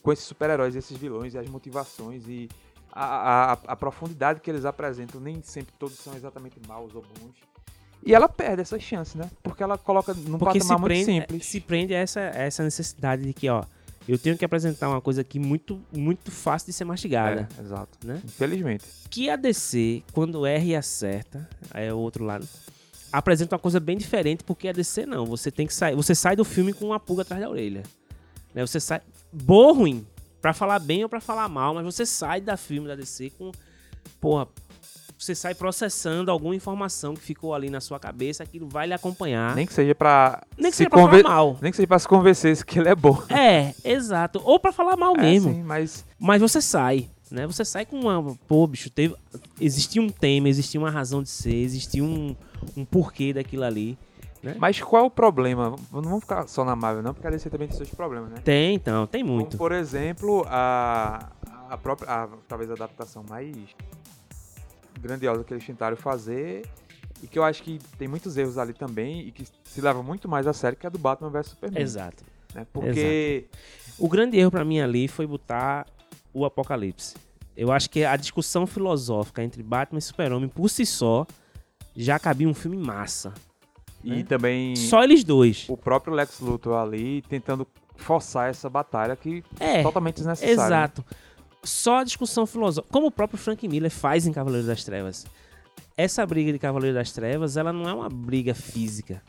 com 0.03 0.13
esses 0.13 0.25
super-heróis, 0.25 0.75
esses 0.77 0.97
vilões 0.97 1.35
e 1.35 1.39
as 1.39 1.49
motivações 1.49 2.27
e 2.27 2.49
a, 2.93 3.53
a, 3.53 3.53
a 3.53 3.77
profundidade 3.77 4.41
que 4.41 4.51
eles 4.51 4.65
apresentam, 4.65 5.21
nem 5.21 5.43
sempre 5.43 5.75
todos 5.79 5.97
são 5.97 6.15
exatamente 6.15 6.57
maus 6.67 6.95
ou 6.95 7.03
bons. 7.03 7.35
E 8.07 8.15
ela 8.15 8.29
perde 8.29 8.63
essa 8.63 8.79
chance, 8.79 9.17
né? 9.17 9.31
Porque 9.43 9.63
ela 9.63 9.79
coloca 9.79 10.13
num 10.13 10.39
Porque 10.39 10.59
patamar 10.59 10.79
muito 10.79 10.89
prende, 10.91 11.05
simples. 11.05 11.47
se 11.47 11.61
prende 11.61 11.95
a 11.95 11.99
essa, 11.99 12.21
a 12.21 12.43
essa 12.43 12.63
necessidade 12.63 13.23
de 13.23 13.33
que, 13.33 13.49
ó, 13.49 13.65
eu 14.07 14.19
tenho 14.19 14.37
que 14.37 14.45
apresentar 14.45 14.91
uma 14.91 15.01
coisa 15.01 15.23
aqui 15.23 15.39
muito, 15.39 15.81
muito 15.91 16.31
fácil 16.31 16.67
de 16.67 16.75
ser 16.75 16.85
mastigada. 16.85 17.49
É, 17.57 17.61
exato. 17.63 17.99
Né? 18.05 18.21
Infelizmente. 18.23 18.85
Que 19.09 19.31
a 19.31 19.37
DC, 19.37 20.03
quando 20.13 20.45
erra 20.45 20.65
e 20.65 20.77
acerta, 20.77 21.49
é 21.73 21.93
o 21.93 21.97
outro 21.97 22.25
lado, 22.25 22.47
apresenta 23.11 23.55
uma 23.55 23.61
coisa 23.61 23.81
bem 23.81 23.97
diferente, 23.97 24.45
porque 24.45 24.69
a 24.69 24.73
DC 24.73 25.07
não. 25.07 25.25
Você 25.25 25.51
tem 25.51 25.67
que 25.67 25.73
sair. 25.73 25.97
Você 25.97 26.15
sai 26.15 26.37
do 26.37 26.45
filme 26.45 26.75
com 26.75 26.87
uma 26.87 27.01
pulga 27.01 27.23
atrás 27.23 27.43
da 27.43 27.49
orelha. 27.49 27.83
Né? 28.55 28.67
Você 28.67 28.79
sai. 28.79 29.01
Boa 29.43 29.69
ou 29.69 29.75
ruim. 29.75 30.07
Pra 30.41 30.53
falar 30.53 30.79
bem 30.79 31.03
ou 31.03 31.09
pra 31.09 31.21
falar 31.21 31.49
mal, 31.49 31.75
mas 31.75 31.85
você 31.85 32.05
sai 32.07 32.41
da 32.41 32.57
filme 32.57 32.87
da 32.87 32.95
DC 32.95 33.31
com. 33.31 33.51
Porra, 34.21 34.47
você 35.19 35.35
sai 35.35 35.55
processando 35.55 36.31
alguma 36.31 36.55
informação 36.55 37.15
que 37.15 37.23
ficou 37.23 37.55
ali 37.55 37.71
na 37.71 37.81
sua 37.81 37.99
cabeça, 37.99 38.43
aquilo 38.43 38.69
vai 38.69 38.87
lhe 38.87 38.93
acompanhar. 38.93 39.55
Nem 39.57 39.67
que 39.67 39.73
seja 39.73 39.95
pra. 39.95 40.43
Nem 40.59 40.71
que 40.71 40.77
se 40.77 40.79
seja 40.79 40.91
pra 40.91 41.01
conven- 41.01 41.23
falar 41.23 41.35
mal. 41.35 41.59
Nem 41.63 41.71
que 41.71 41.77
seja 41.77 41.87
pra 41.87 41.99
se 41.99 42.07
convencer 42.09 42.65
que 42.65 42.79
ele 42.79 42.89
é 42.91 42.95
bom. 42.95 43.23
É, 43.31 43.75
exato. 43.85 44.41
Ou 44.45 44.59
pra 44.61 44.71
falar 44.73 44.97
mal 44.97 45.17
É, 45.17 45.21
mesmo. 45.23 45.53
sim, 45.55 45.63
mas 45.63 46.05
Mas 46.19 46.43
você 46.43 46.61
sai, 46.61 47.09
né? 47.31 47.47
Você 47.47 47.65
sai 47.65 47.87
com 47.87 47.99
uma. 48.01 48.37
Pô, 48.47 48.67
bicho, 48.67 48.91
teve. 48.91 49.15
Existia 49.59 50.03
um 50.03 50.11
tema, 50.11 50.49
existia 50.51 50.79
uma 50.79 50.91
razão 50.91 51.23
de 51.23 51.31
ser, 51.31 51.55
existia 51.57 52.05
um, 52.05 52.37
um 52.77 52.85
porquê 52.85 53.33
daquilo 53.33 53.65
ali. 53.65 53.97
Mas 54.59 54.81
qual 54.81 55.05
é 55.05 55.07
o 55.07 55.11
problema? 55.11 55.71
Não 55.93 56.03
vamos 56.03 56.21
ficar 56.21 56.47
só 56.49 56.65
na 56.65 56.75
Marvel, 56.77 57.03
não, 57.03 57.15
porque 57.15 57.27
a 57.27 57.31
DC 57.31 57.49
também 57.51 57.69
tem 57.69 57.77
seus 57.77 57.91
problemas, 57.91 58.31
né? 58.31 58.37
Tem, 58.45 58.75
então, 58.75 59.07
tem 59.07 59.23
muito. 59.25 59.47
Como, 59.57 59.59
por 59.59 59.73
exemplo, 59.73 60.45
a, 60.49 61.31
a 61.71 61.77
própria. 61.79 62.11
a- 62.11 62.29
talvez 62.49 62.71
a 62.71 62.75
adaptação 62.75 63.25
mais 63.29 63.55
grandiosa 65.01 65.45
que 65.45 65.53
eles 65.53 65.65
tentaram 65.67 65.97
fazer. 65.97 66.67
E 67.23 67.27
que 67.27 67.39
eu 67.39 67.45
acho 67.45 67.63
que 67.63 67.79
tem 67.99 68.07
muitos 68.07 68.37
erros 68.37 68.59
ali 68.59 68.73
também. 68.73 69.21
E 69.21 69.31
que 69.31 69.45
se 69.65 69.81
leva 69.81 70.03
muito 70.03 70.29
mais 70.29 70.47
a 70.47 70.53
sério 70.53 70.77
que 70.77 70.87
a 70.87 70.91
do 70.91 70.99
Batman 70.99 71.31
vs 71.31 71.47
Superman. 71.49 71.83
Exato. 71.83 72.25
né? 72.55 72.67
Porque. 72.73 73.47
O 73.99 74.09
grande 74.09 74.37
erro 74.39 74.51
pra 74.51 74.65
mim 74.65 74.81
ali 74.81 75.07
foi 75.09 75.27
botar 75.27 75.87
o 76.33 76.45
Apocalipse. 76.45 77.15
Eu 77.57 77.71
acho 77.71 77.89
que 77.89 78.05
a 78.05 78.17
discussão 78.17 78.67
filosófica 78.67 79.43
entre 79.43 79.63
Batman 79.63 80.01
e 80.01 80.03
Super-Homem 80.03 80.49
por 80.49 80.69
si 80.69 80.85
só 80.85 81.25
já 81.95 82.19
cabia 82.19 82.49
um 82.49 82.55
filme 82.55 82.77
massa. 82.77 83.33
E 84.05 84.11
né? 84.17 84.23
também 84.25 84.77
Só 84.77 85.03
eles 85.03 85.25
dois. 85.25 85.67
o 85.69 85.77
próprio 85.77 86.15
Lex 86.15 86.39
Luthor 86.41 86.75
ali 86.77 87.23
tentando 87.23 87.67
forçar 87.97 88.51
essa 88.51 88.69
batalha 88.69 89.17
que 89.17 89.43
É, 89.59 89.83
totalmente 89.83 90.17
desnecessária. 90.17 90.57
né? 90.57 90.65
exato. 90.65 91.05
Só 91.63 91.99
a 92.01 92.05
discussão 92.05 92.45
filosófica. 92.47 92.93
Como 92.93 93.07
o 93.07 93.11
próprio 93.11 93.39
Frank 93.39 93.67
Miller 93.67 93.91
faz 93.91 94.27
em 94.27 94.33
Cavaleiro 94.33 94.67
das 94.67 94.85
Trevas. 94.85 95.25
Essa 95.97 96.27
briga 96.27 96.53
de 96.53 96.59
Cavaleiro 96.59 96.95
das 96.95 97.13
Trevas, 97.13 97.57
ela 97.57 97.73
não 97.73 97.89
é 97.89 97.95
uma 97.95 98.09
briga 98.11 98.55
física. 98.55 99.23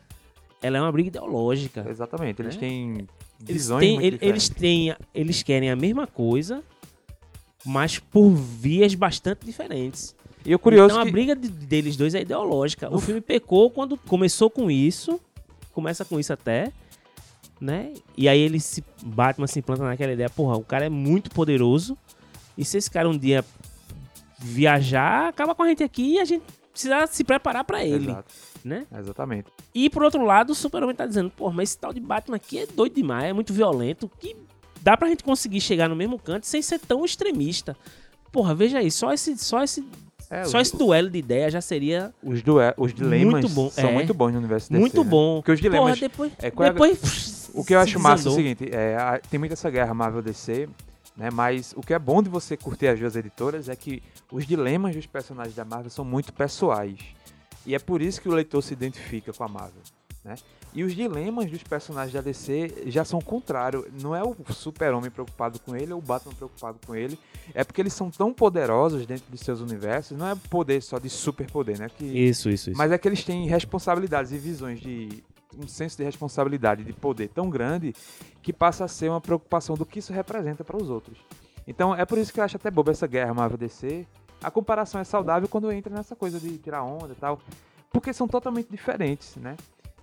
Ela 0.61 0.77
é 0.77 0.81
uma 0.81 0.91
briga 0.91 1.07
ideológica. 1.09 1.85
Exatamente. 1.87 2.41
Eles 2.41 2.55
Né? 2.55 2.59
têm 2.59 2.91
Eles, 2.93 3.07
visões 3.39 3.79
têm, 3.79 3.93
muito 3.95 4.05
ele- 4.05 4.17
eles, 4.21 4.49
têm, 4.49 4.95
eles 5.13 5.43
querem 5.43 5.69
a 5.69 5.75
mesma 5.75 6.07
coisa, 6.07 6.61
mas 7.65 7.99
por 7.99 8.31
vias 8.31 8.93
bastante 8.95 9.45
diferentes. 9.45 10.15
E 10.45 10.53
o 10.53 10.59
curioso 10.59 10.91
então 10.91 11.01
a 11.01 11.05
que... 11.05 11.11
briga 11.11 11.35
de- 11.35 11.49
deles 11.49 11.95
dois 11.97 12.13
é 12.13 12.21
ideológica. 12.21 12.89
O 12.91 12.95
Uf. 12.97 13.05
filme 13.07 13.21
pecou 13.21 13.69
quando 13.71 13.97
começou 13.97 14.49
com 14.49 14.69
isso, 14.69 15.19
começa 15.73 16.05
com 16.05 16.19
isso 16.19 16.31
até, 16.31 16.71
né? 17.59 17.93
E 18.15 18.29
aí 18.29 18.39
ele 18.39 18.59
se 18.59 18.83
Batman 19.03 19.47
se 19.47 19.59
implanta 19.59 19.83
naquela 19.83 20.13
ideia, 20.13 20.29
porra, 20.29 20.55
o 20.57 20.63
cara 20.63 20.85
é 20.85 20.89
muito 20.89 21.31
poderoso 21.31 21.97
e 22.57 22.63
se 22.63 22.77
esse 22.77 22.91
cara 22.91 23.09
um 23.09 23.17
dia 23.17 23.43
viajar, 24.37 25.29
acaba 25.29 25.55
com 25.55 25.63
a 25.63 25.67
gente 25.67 25.83
aqui 25.83 26.13
e 26.15 26.19
a 26.19 26.25
gente 26.25 26.43
precisa 26.71 27.07
se 27.07 27.23
preparar 27.23 27.63
pra 27.63 27.83
ele, 27.85 28.09
Exato, 28.09 28.33
né? 28.63 28.85
exatamente. 28.99 29.47
E 29.73 29.89
por 29.89 30.03
outro 30.03 30.23
lado, 30.23 30.51
o 30.51 30.55
Superman 30.55 30.93
tá 30.93 31.05
dizendo, 31.05 31.29
pô, 31.31 31.49
mas 31.51 31.69
esse 31.69 31.77
tal 31.79 31.93
de 31.93 31.99
Batman 32.01 32.35
aqui 32.35 32.59
é 32.59 32.67
doido 32.67 32.93
demais, 32.95 33.25
é 33.25 33.33
muito 33.33 33.53
violento, 33.53 34.11
que 34.19 34.35
dá 34.81 34.95
pra 34.97 35.07
gente 35.07 35.23
conseguir 35.23 35.61
chegar 35.61 35.87
no 35.89 35.95
mesmo 35.95 36.19
canto 36.19 36.45
sem 36.45 36.61
ser 36.61 36.79
tão 36.79 37.03
extremista. 37.05 37.75
Porra, 38.31 38.53
veja 38.53 38.79
aí, 38.79 38.91
só 38.91 39.13
esse, 39.13 39.37
só 39.37 39.63
esse, 39.63 39.85
É, 40.29 40.43
só 40.45 40.57
os, 40.57 40.67
esse 40.67 40.77
duelo 40.77 41.09
de 41.09 41.19
ideia 41.19 41.49
já 41.49 41.61
seria 41.61 42.13
os, 42.23 42.41
os 42.77 42.93
dilemas 42.93 43.41
Muito 43.41 43.49
bom, 43.49 43.69
são 43.69 43.89
é. 43.89 43.93
muito 43.93 44.13
bons 44.13 44.31
no 44.31 44.39
universo 44.39 44.71
DC, 44.71 44.79
muito 44.79 45.03
né? 45.03 45.09
bom. 45.09 45.35
Porque 45.37 45.51
os 45.51 45.59
dilemas... 45.59 45.99
Porra, 45.99 46.09
depois, 46.09 46.31
é, 46.39 46.51
qual 46.51 46.67
é 46.67 46.71
depois 46.71 47.49
O 47.55 47.63
que 47.63 47.73
eu 47.73 47.79
acho 47.79 47.99
massa 47.99 48.27
é 48.27 48.31
o 48.31 48.35
seguinte, 48.35 48.69
é, 48.69 48.97
a- 48.97 49.19
tem 49.29 49.39
muita 49.39 49.53
essa 49.53 49.69
guerra 49.69 49.93
Marvel-DC, 49.93 50.67
né? 51.15 51.29
Mas 51.31 51.73
o 51.77 51.81
que 51.81 51.93
é 51.93 51.99
bom 51.99 52.21
de 52.21 52.29
você 52.29 52.57
curtir 52.57 52.87
as 52.87 52.99
duas 52.99 53.15
editoras 53.15 53.69
é 53.69 53.75
que 53.75 54.03
os 54.29 54.45
dilemas 54.45 54.93
dos 54.93 55.05
personagens 55.05 55.55
da 55.55 55.63
Marvel 55.63 55.89
são 55.89 56.03
muito 56.03 56.33
pessoais. 56.33 56.99
E 57.65 57.73
é 57.73 57.79
por 57.79 58.01
isso 58.01 58.21
que 58.21 58.27
o 58.27 58.33
leitor 58.33 58.61
se 58.61 58.73
identifica 58.73 59.31
com 59.31 59.43
a 59.43 59.47
Marvel, 59.47 59.81
né? 60.25 60.35
E 60.73 60.83
os 60.83 60.93
dilemas 60.93 61.49
dos 61.49 61.63
personagens 61.63 62.11
da 62.11 62.19
DC 62.19 62.83
já 62.87 63.05
são 63.05 63.19
o 63.19 63.23
contrário. 63.23 63.87
Não 64.01 64.13
é 64.13 64.21
o 64.21 64.35
super-homem 64.51 65.09
preocupado 65.09 65.59
com 65.59 65.75
ele 65.75 65.93
ou 65.93 65.99
o 65.99 66.01
Batman 66.01 66.33
preocupado 66.33 66.79
com 66.85 66.93
ele. 66.93 67.17
É 67.53 67.63
porque 67.63 67.79
eles 67.79 67.93
são 67.93 68.09
tão 68.09 68.33
poderosos 68.33 69.05
dentro 69.05 69.25
dos 69.29 69.39
seus 69.39 69.61
universos. 69.61 70.17
Não 70.17 70.27
é 70.27 70.35
poder 70.49 70.81
só 70.81 70.99
de 70.99 71.09
superpoder, 71.09 71.79
né? 71.79 71.87
Que 71.95 72.03
Isso, 72.03 72.49
isso, 72.49 72.71
isso. 72.71 72.77
mas 72.77 72.91
é 72.91 72.97
que 72.97 73.07
eles 73.07 73.23
têm 73.23 73.47
responsabilidades 73.47 74.33
e 74.33 74.37
visões 74.37 74.81
de 74.81 75.23
um 75.57 75.67
senso 75.67 75.95
de 75.95 76.03
responsabilidade, 76.03 76.83
de 76.83 76.91
poder 76.91 77.29
tão 77.29 77.49
grande 77.49 77.93
que 78.41 78.51
passa 78.51 78.83
a 78.83 78.87
ser 78.89 79.09
uma 79.09 79.21
preocupação 79.21 79.75
do 79.75 79.85
que 79.85 79.99
isso 79.99 80.11
representa 80.11 80.63
para 80.65 80.75
os 80.75 80.89
outros. 80.89 81.17
Então 81.65 81.95
é 81.95 82.05
por 82.05 82.17
isso 82.17 82.33
que 82.33 82.39
eu 82.39 82.43
acho 82.43 82.57
até 82.57 82.69
boba 82.69 82.91
essa 82.91 83.07
guerra 83.07 83.33
Marvel 83.33 83.57
DC. 83.57 84.05
A 84.43 84.51
comparação 84.51 84.99
é 84.99 85.03
saudável 85.05 85.47
quando 85.47 85.71
entra 85.71 85.95
nessa 85.95 86.15
coisa 86.15 86.37
de 86.39 86.57
tirar 86.57 86.83
onda 86.83 87.13
e 87.13 87.15
tal, 87.15 87.39
porque 87.93 88.11
são 88.11 88.27
totalmente 88.27 88.67
diferentes, 88.69 89.37
né? 89.37 89.55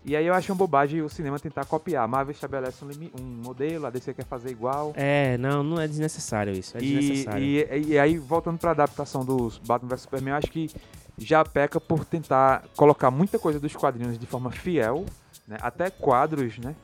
E 0.05 0.17
aí 0.17 0.27
eu 0.27 0.35
acho 0.35 0.51
uma 0.53 0.59
bobagem 0.59 1.01
o 1.01 1.09
cinema 1.09 1.39
tentar 1.39 1.65
copiar. 1.65 2.05
A 2.05 2.09
Marvel 2.09 2.33
estabelece 2.33 2.85
um, 2.85 2.89
um 3.21 3.23
modelo, 3.45 3.87
a 3.87 3.91
DC 3.91 4.13
quer 4.15 4.25
fazer 4.25 4.51
igual. 4.51 4.93
É, 4.97 5.39
não, 5.39 5.63
não 5.63 5.81
é 5.81 5.87
desnecessário 5.87 6.53
isso, 6.53 6.77
é 6.77 6.81
E, 6.81 6.85
desnecessário. 6.85 7.45
e, 7.45 7.85
e 7.93 7.99
aí, 7.99 8.19
voltando 8.19 8.59
pra 8.59 8.73
adaptação 8.73 9.25
dos 9.25 9.59
Batman 9.59 9.91
vs 9.91 10.01
Superman, 10.03 10.33
eu 10.33 10.37
acho 10.39 10.51
que 10.51 10.71
já 11.19 11.45
peca 11.45 11.81
por 11.81 12.05
tentar 12.05 12.65
colocar 12.75 13.11
muita 13.13 13.39
coisa 13.39 13.61
dos 13.61 13.77
quadrinhos 13.77 14.19
de 14.19 14.27
forma 14.27 14.51
fiel, 14.51 15.05
né? 15.47 15.57
Até 15.61 15.89
quadros, 15.91 16.59
né? 16.59 16.75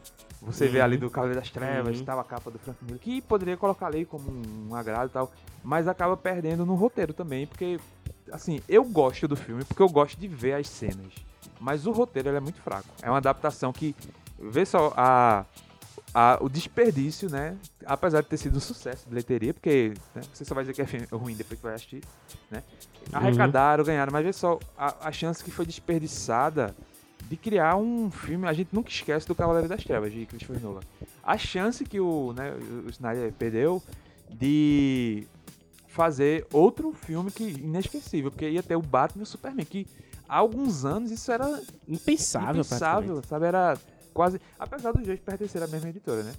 Você 0.41 0.69
vê 0.69 0.79
Uhum. 0.79 0.85
ali 0.85 0.97
do 0.97 1.11
Cavaleiro 1.11 1.41
das 1.41 1.51
Trevas 1.51 1.97
Uhum. 1.97 2.03
e 2.03 2.07
tal, 2.07 2.21
a 2.21 2.25
capa 2.25 2.49
do 2.53 2.59
Frank 2.61 2.79
Miller, 2.85 3.01
que 3.01 3.21
poderia 3.21 3.57
colocar 3.57 3.87
ali 3.89 4.05
como 4.05 4.31
um 4.31 4.73
agrado 4.77 5.09
e 5.09 5.13
tal, 5.13 5.33
mas 5.65 5.89
acaba 5.89 6.17
perdendo 6.17 6.65
no 6.65 6.77
roteiro 6.77 7.13
também, 7.13 7.45
porque, 7.49 7.81
assim, 8.31 8.61
eu 8.69 8.85
gosto 8.85 9.27
do 9.27 9.35
filme, 9.35 9.65
porque 9.65 9.83
eu 9.83 9.89
gosto 9.89 10.17
de 10.21 10.29
ver 10.29 10.53
as 10.53 10.69
cenas, 10.69 11.13
mas 11.61 11.87
o 11.87 11.93
roteiro 11.93 12.29
é 12.29 12.41
muito 12.41 12.61
fraco. 12.61 12.89
É 13.03 13.09
uma 13.11 13.19
adaptação 13.19 13.73
que, 13.73 13.95
vê 14.39 14.65
só, 14.65 14.93
a, 14.97 15.45
a- 16.15 16.39
o 16.41 16.49
desperdício, 16.49 17.29
né? 17.31 17.57
Apesar 17.87 18.21
de 18.23 18.29
ter 18.29 18.37
sido 18.37 18.57
um 18.57 18.61
sucesso 18.61 19.05
de 19.05 19.11
bilheteria, 19.11 19.53
porque 19.55 19.93
né, 20.15 20.23
você 20.33 20.45
só 20.45 20.55
vai 20.55 20.65
dizer 20.65 20.75
que 20.75 20.83
é 20.83 21.17
ruim 21.17 21.35
depois 21.35 21.59
que 21.59 21.67
vai 21.67 21.75
assistir, 21.75 22.03
né? 22.51 22.63
Arrecadaram, 23.13 23.85
ganharam, 23.85 24.13
mas 24.13 24.25
vê 24.25 24.33
só 24.33 24.59
a, 24.77 25.09
a 25.09 25.13
chance 25.13 25.43
que 25.43 25.51
foi 25.51 25.65
desperdiçada 25.65 26.75
de 27.29 27.37
criar 27.37 27.77
um 27.77 28.11
filme. 28.11 28.47
A 28.47 28.53
gente 28.53 28.69
nunca 28.73 28.91
esquece 28.91 29.27
do 29.27 29.35
Cavaleiro 29.35 29.69
das 29.69 29.83
Trevas, 29.85 30.13
de 30.13 30.27
Christopher 30.27 30.61
Nolan. 30.63 30.81
A 31.23 31.37
chance 31.39 31.85
que 31.85 31.99
o, 32.01 32.33
né, 32.35 32.53
o 32.87 32.89
Snyder 32.91 33.33
perdeu 33.33 33.83
de 34.31 35.27
fazer 35.89 36.47
outro 36.53 36.93
filme 36.93 37.31
que 37.31 37.45
inesquecível, 37.45 38.31
porque 38.31 38.49
ia 38.49 38.63
ter 38.63 38.77
o 38.77 38.83
Batman 38.83 39.23
e 39.23 39.25
o 39.25 39.27
Superman, 39.27 39.65
que 39.65 39.87
há 40.29 40.37
alguns 40.37 40.85
anos 40.85 41.11
isso 41.11 41.31
era 41.33 41.47
Impensável, 41.87 42.63
impensável, 42.63 43.23
sabe? 43.27 43.47
Era 43.47 43.79
quase. 44.13 44.41
Apesar 44.59 44.93
dos 44.93 45.07
dois 45.07 45.19
pertencerem 45.21 45.67
à 45.67 45.71
mesma 45.71 45.89
editora, 45.89 46.23
né? 46.23 46.35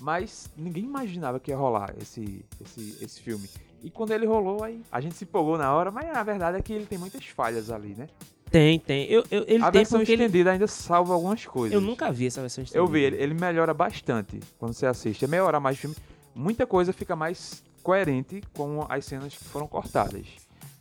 Mas 0.00 0.50
ninguém 0.56 0.84
imaginava 0.84 1.40
que 1.40 1.50
ia 1.50 1.56
rolar 1.56 1.94
esse, 2.00 2.44
esse, 2.60 2.98
esse 3.00 3.20
filme. 3.20 3.48
E 3.82 3.90
quando 3.90 4.12
ele 4.12 4.26
rolou, 4.26 4.62
aí 4.62 4.82
a 4.90 5.00
gente 5.00 5.14
se 5.14 5.24
empolgou 5.24 5.56
na 5.56 5.72
hora, 5.72 5.90
mas 5.90 6.14
a 6.14 6.22
verdade 6.22 6.58
é 6.58 6.62
que 6.62 6.72
ele 6.72 6.86
tem 6.86 6.98
muitas 6.98 7.24
falhas 7.26 7.70
ali, 7.70 7.94
né? 7.94 8.08
Tem, 8.50 8.78
tem. 8.78 9.06
Eu, 9.10 9.24
eu, 9.30 9.44
ele 9.46 9.62
a 9.62 9.70
tem 9.70 9.80
versão 9.80 9.98
porque 9.98 10.12
ele... 10.12 10.24
estendida 10.24 10.52
ainda 10.52 10.66
salva 10.66 11.14
algumas 11.14 11.44
coisas. 11.44 11.74
Eu 11.74 11.80
nunca 11.80 12.10
vi 12.12 12.26
essa 12.26 12.40
versão 12.40 12.62
estendida. 12.62 12.78
Eu 12.78 12.86
vi, 12.86 13.00
ele, 13.00 13.16
ele 13.16 13.34
melhora 13.34 13.74
bastante 13.74 14.40
quando 14.58 14.72
você 14.72 14.86
assiste. 14.86 15.24
É 15.24 15.28
meia 15.28 15.44
hora 15.44 15.60
mais 15.60 15.76
de 15.76 15.82
filme. 15.82 15.96
Muita 16.34 16.66
coisa 16.66 16.92
fica 16.92 17.16
mais 17.16 17.62
coerente 17.82 18.42
com 18.54 18.84
as 18.88 19.04
cenas 19.04 19.34
que 19.34 19.44
foram 19.44 19.66
cortadas. 19.66 20.26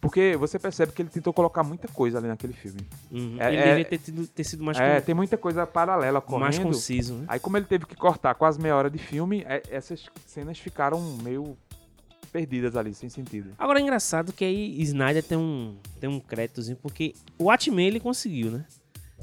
Porque 0.08 0.36
você 0.38 0.58
percebe 0.60 0.92
que 0.92 1.02
ele 1.02 1.10
tentou 1.10 1.34
colocar 1.34 1.64
muita 1.64 1.88
coisa 1.88 2.18
ali 2.18 2.28
naquele 2.28 2.54
filme. 2.54 2.80
Uhum. 3.12 3.38
É- 3.40 3.48
ele 3.48 3.58
é- 3.58 3.64
deveria 3.64 3.86
ter, 3.86 3.98
tido- 3.98 4.28
ter 4.28 4.44
sido 4.44 4.64
mais, 4.64 4.78
é, 4.80 5.00
con- 5.00 5.06
tem 5.06 5.16
muita 5.16 5.38
coisa 5.38 5.66
paralela 5.66 6.24
mais 6.28 6.56
correndo. 6.58 6.74
conciso, 6.74 7.14
né? 7.16 7.26
Aí 7.28 7.40
como 7.40 7.58
ele 7.58 7.66
teve 7.66 7.86
que 7.86 7.96
cortar 7.96 8.34
quase 8.36 8.60
meia 8.62 8.76
hora 8.76 8.90
de 8.90 8.98
filme, 8.98 9.44
é- 9.48 9.64
essas 9.70 10.06
cenas 10.26 10.58
ficaram 10.60 11.00
meio 11.24 11.58
perdidas 12.32 12.76
ali, 12.76 12.94
sem 12.94 13.08
sentido. 13.10 13.52
Agora 13.58 13.80
é 13.80 13.82
engraçado 13.82 14.34
que 14.34 14.44
aí 14.44 14.82
Snyder 14.82 15.24
tem 15.24 15.38
um, 15.38 15.76
tem 16.00 16.10
um 16.10 16.20
créditozinho, 16.20 16.78
porque 16.82 17.14
o 17.40 17.46
Watchmen 17.46 17.88
ele 17.88 18.00
conseguiu, 18.00 18.52
né? 18.52 18.66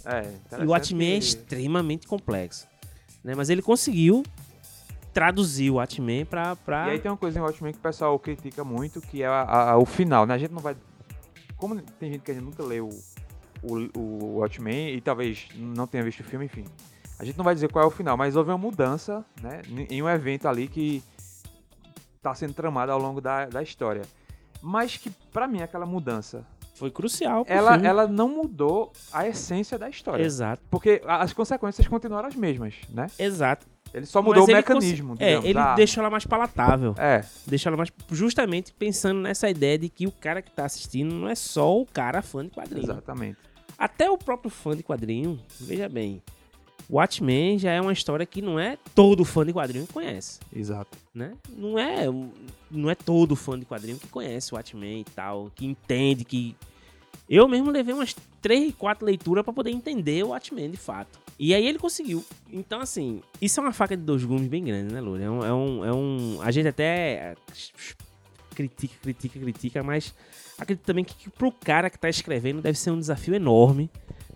É, 0.04 0.22
E 0.60 0.64
o 0.64 0.70
Watchmen 0.70 1.06
é 1.06 1.16
interessante 1.16 1.36
extremamente 1.42 2.06
complexo. 2.06 2.66
Né? 3.22 3.34
Mas 3.36 3.50
ele 3.50 3.60
conseguiu 3.62 4.22
traduzir 5.12 5.70
o 5.70 5.74
Watchmen 5.74 6.24
pra. 6.24 6.56
pra... 6.56 6.88
E 6.88 6.90
aí 6.92 6.98
tem 6.98 7.10
uma 7.10 7.16
coisa 7.16 7.38
em 7.38 7.42
Watchmen 7.42 7.72
que 7.72 7.78
o 7.78 7.82
pessoal 7.82 8.18
critica 8.18 8.64
muito, 8.64 9.00
que 9.00 9.22
é 9.22 9.26
a- 9.26 9.70
a- 9.72 9.76
o 9.78 9.84
final, 9.86 10.24
né? 10.26 10.34
A 10.34 10.38
gente 10.38 10.52
não 10.52 10.60
vai... 10.60 10.76
Como 11.56 11.80
tem 11.80 12.12
gente 12.12 12.22
que 12.22 12.30
ainda 12.32 12.42
nunca 12.42 12.62
leu 12.62 12.88
o, 13.62 13.98
o 13.98 14.38
Watchmen 14.38 14.94
e 14.94 15.00
talvez 15.00 15.46
não 15.56 15.86
tenha 15.86 16.02
visto 16.02 16.20
o 16.20 16.24
filme, 16.24 16.46
enfim. 16.46 16.64
A 17.18 17.24
gente 17.24 17.36
não 17.38 17.44
vai 17.44 17.54
dizer 17.54 17.70
qual 17.70 17.84
é 17.84 17.86
o 17.86 17.90
final, 17.90 18.16
mas 18.16 18.34
houve 18.34 18.50
uma 18.50 18.58
mudança, 18.58 19.24
né? 19.40 19.62
Em 19.88 20.02
um 20.02 20.08
evento 20.08 20.48
ali 20.48 20.66
que 20.66 21.02
tá 22.20 22.34
sendo 22.34 22.52
tramado 22.54 22.90
ao 22.90 22.98
longo 22.98 23.20
da, 23.20 23.46
da 23.46 23.62
história. 23.62 24.02
Mas 24.60 24.96
que, 24.96 25.10
para 25.32 25.46
mim, 25.46 25.60
aquela 25.62 25.86
mudança 25.86 26.44
foi 26.74 26.90
crucial. 26.90 27.44
Ela, 27.48 27.76
ela 27.76 28.06
não 28.08 28.28
mudou 28.28 28.92
a 29.12 29.28
essência 29.28 29.78
da 29.78 29.88
história. 29.88 30.24
Exato. 30.24 30.62
Porque 30.70 31.00
as 31.06 31.32
consequências 31.32 31.86
continuaram 31.86 32.28
as 32.28 32.34
mesmas, 32.34 32.74
né? 32.88 33.06
Exato. 33.18 33.66
Ele 33.94 34.06
só 34.06 34.22
mudou 34.22 34.42
Mas 34.42 34.52
o 34.52 34.56
mecanismo. 34.56 35.16
É, 35.18 35.34
ele 35.34 35.58
ah. 35.58 35.74
deixou 35.74 36.00
ela 36.00 36.10
mais 36.10 36.24
palatável. 36.24 36.94
É. 36.98 37.24
Deixou 37.46 37.70
ela 37.70 37.76
mais. 37.76 37.90
Justamente 38.10 38.72
pensando 38.72 39.20
nessa 39.20 39.50
ideia 39.50 39.78
de 39.78 39.88
que 39.88 40.06
o 40.06 40.12
cara 40.12 40.40
que 40.40 40.50
tá 40.50 40.64
assistindo 40.64 41.14
não 41.14 41.28
é 41.28 41.34
só 41.34 41.78
o 41.78 41.84
cara 41.84 42.22
fã 42.22 42.44
de 42.44 42.50
quadrinho. 42.50 42.84
Exatamente. 42.84 43.38
Até 43.78 44.10
o 44.10 44.16
próprio 44.16 44.50
fã 44.50 44.76
de 44.76 44.82
quadrinho, 44.82 45.38
veja 45.60 45.88
bem. 45.88 46.22
Watchmen 46.90 47.58
já 47.58 47.72
é 47.72 47.80
uma 47.80 47.92
história 47.92 48.26
que 48.26 48.42
não 48.42 48.58
é 48.58 48.76
todo 48.94 49.24
fã 49.24 49.44
de 49.44 49.52
quadrinho 49.52 49.86
que 49.86 49.92
conhece. 49.92 50.40
Exato. 50.54 50.96
Né? 51.14 51.32
Não 51.48 51.78
é, 51.78 52.06
não 52.70 52.90
é 52.90 52.94
todo 52.94 53.34
fã 53.34 53.58
de 53.58 53.64
quadrinho 53.64 53.98
que 53.98 54.08
conhece 54.08 54.52
o 54.52 54.56
Watchmen 54.56 55.00
e 55.00 55.04
tal, 55.04 55.50
que 55.54 55.64
entende 55.64 56.24
que 56.24 56.56
eu 57.28 57.48
mesmo 57.48 57.70
levei 57.70 57.94
umas 57.94 58.14
três, 58.40 58.74
quatro 58.74 59.06
leituras 59.06 59.44
para 59.44 59.54
poder 59.54 59.70
entender 59.70 60.22
o 60.24 60.28
Watchmen 60.28 60.70
de 60.70 60.76
fato. 60.76 61.18
E 61.38 61.54
aí 61.54 61.66
ele 61.66 61.78
conseguiu. 61.78 62.24
Então, 62.52 62.80
assim, 62.80 63.22
isso 63.40 63.58
é 63.58 63.62
uma 63.62 63.72
faca 63.72 63.96
de 63.96 64.02
dois 64.02 64.24
gumes 64.24 64.48
bem 64.48 64.64
grande, 64.64 64.92
né, 64.92 65.00
Loura? 65.00 65.22
É 65.22 65.30
um, 65.30 65.44
é 65.44 65.52
um, 65.52 65.84
é 65.84 65.92
um. 65.92 66.38
A 66.42 66.50
gente 66.50 66.68
até 66.68 67.34
critica, 68.54 68.94
critica, 69.02 69.40
critica, 69.40 69.82
mas 69.82 70.14
acredito 70.58 70.84
também 70.84 71.04
que, 71.04 71.14
que 71.14 71.30
pro 71.30 71.50
cara 71.50 71.90
que 71.90 71.98
tá 71.98 72.08
escrevendo 72.08 72.60
deve 72.60 72.78
ser 72.78 72.90
um 72.90 72.98
desafio 72.98 73.34
enorme. 73.34 73.90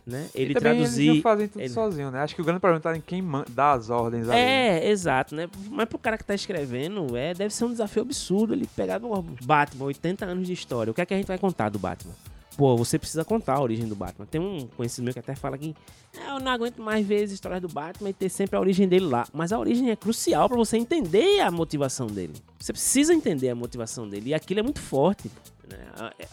Né? 0.06 0.28
Ele 0.36 0.52
e 0.52 0.54
também 0.54 0.74
traduzir. 0.74 1.08
Eles 1.08 1.22
fazem 1.22 1.48
tudo 1.48 1.60
ele... 1.60 1.68
sozinho, 1.68 2.10
né? 2.12 2.20
Acho 2.20 2.34
que 2.34 2.40
o 2.40 2.44
grande 2.44 2.60
problema 2.60 2.80
tá 2.80 2.96
em 2.96 3.00
quem 3.00 3.24
dá 3.50 3.72
as 3.72 3.90
ordens 3.90 4.28
ali. 4.28 4.38
É, 4.38 4.80
né? 4.80 4.88
exato, 4.88 5.34
né? 5.34 5.48
Mas 5.68 5.88
pro 5.88 5.98
cara 5.98 6.16
que 6.16 6.24
tá 6.24 6.32
escrevendo, 6.32 7.16
é, 7.16 7.34
deve 7.34 7.52
ser 7.52 7.64
um 7.64 7.72
desafio 7.72 8.02
absurdo 8.02 8.54
ele 8.54 8.68
pegar 8.76 8.98
do 8.98 9.10
Batman, 9.42 9.86
80 9.86 10.24
anos 10.24 10.46
de 10.46 10.52
história. 10.52 10.92
O 10.92 10.94
que 10.94 11.00
é 11.00 11.06
que 11.06 11.12
a 11.12 11.16
gente 11.16 11.26
vai 11.26 11.38
contar 11.38 11.70
do 11.70 11.78
Batman? 11.78 12.14
Pô, 12.56 12.76
você 12.76 12.98
precisa 12.98 13.24
contar 13.24 13.54
a 13.54 13.62
origem 13.62 13.86
do 13.86 13.94
Batman. 13.94 14.26
Tem 14.26 14.40
um 14.40 14.66
conhecido 14.68 15.04
meu 15.04 15.12
que 15.12 15.18
até 15.18 15.34
fala 15.34 15.58
que 15.58 15.74
ah, 16.18 16.34
eu 16.34 16.40
não 16.40 16.50
aguento 16.50 16.80
mais 16.80 17.06
ver 17.06 17.24
as 17.24 17.30
histórias 17.30 17.60
do 17.60 17.68
Batman 17.68 18.10
e 18.10 18.12
ter 18.12 18.28
sempre 18.28 18.56
a 18.56 18.60
origem 18.60 18.88
dele 18.88 19.06
lá. 19.06 19.26
Mas 19.32 19.52
a 19.52 19.58
origem 19.58 19.90
é 19.90 19.96
crucial 19.96 20.48
para 20.48 20.56
você 20.56 20.76
entender 20.76 21.40
a 21.40 21.50
motivação 21.50 22.06
dele. 22.06 22.34
Você 22.58 22.72
precisa 22.72 23.12
entender 23.12 23.50
a 23.50 23.54
motivação 23.54 24.08
dele. 24.08 24.30
E 24.30 24.34
aquilo 24.34 24.60
é 24.60 24.62
muito 24.62 24.80
forte. 24.80 25.30
Né? 25.68 25.78
É, 26.18 26.26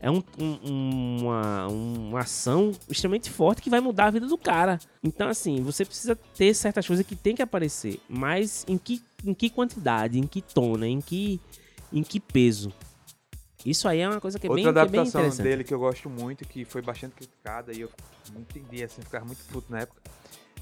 é 0.00 0.10
um, 0.10 0.22
um, 0.38 1.18
uma, 1.20 1.68
uma 1.68 2.20
ação 2.20 2.72
extremamente 2.88 3.30
forte 3.30 3.62
que 3.62 3.70
vai 3.70 3.80
mudar 3.80 4.06
a 4.06 4.10
vida 4.10 4.26
do 4.26 4.38
cara. 4.38 4.80
Então, 5.04 5.28
assim, 5.28 5.62
você 5.62 5.84
precisa 5.84 6.16
ter 6.16 6.54
certas 6.54 6.86
coisas 6.86 7.06
que 7.06 7.14
tem 7.14 7.36
que 7.36 7.42
aparecer. 7.42 8.00
Mas 8.08 8.64
em 8.66 8.78
que, 8.78 9.02
em 9.24 9.34
que 9.34 9.50
quantidade, 9.50 10.18
em 10.18 10.26
que 10.26 10.40
tom, 10.40 10.76
né? 10.76 10.88
em, 10.88 11.00
que, 11.00 11.38
em 11.92 12.02
que 12.02 12.18
peso. 12.18 12.72
Isso 13.64 13.86
aí 13.88 14.00
é 14.00 14.08
uma 14.08 14.20
coisa 14.20 14.38
que 14.38 14.46
é 14.46 14.50
Outra 14.50 14.72
bem, 14.72 14.82
adaptação 14.82 15.20
que 15.20 15.26
é 15.26 15.30
bem 15.30 15.42
dele 15.42 15.64
que 15.64 15.74
eu 15.74 15.78
gosto 15.78 16.08
muito, 16.08 16.46
que 16.46 16.64
foi 16.64 16.80
bastante 16.80 17.14
criticada 17.14 17.72
e 17.72 17.82
eu 17.82 17.90
não 18.32 18.40
entendi, 18.40 18.82
assim, 18.82 19.02
ficava 19.02 19.24
muito 19.24 19.44
puto 19.52 19.70
na 19.70 19.80
época, 19.80 20.00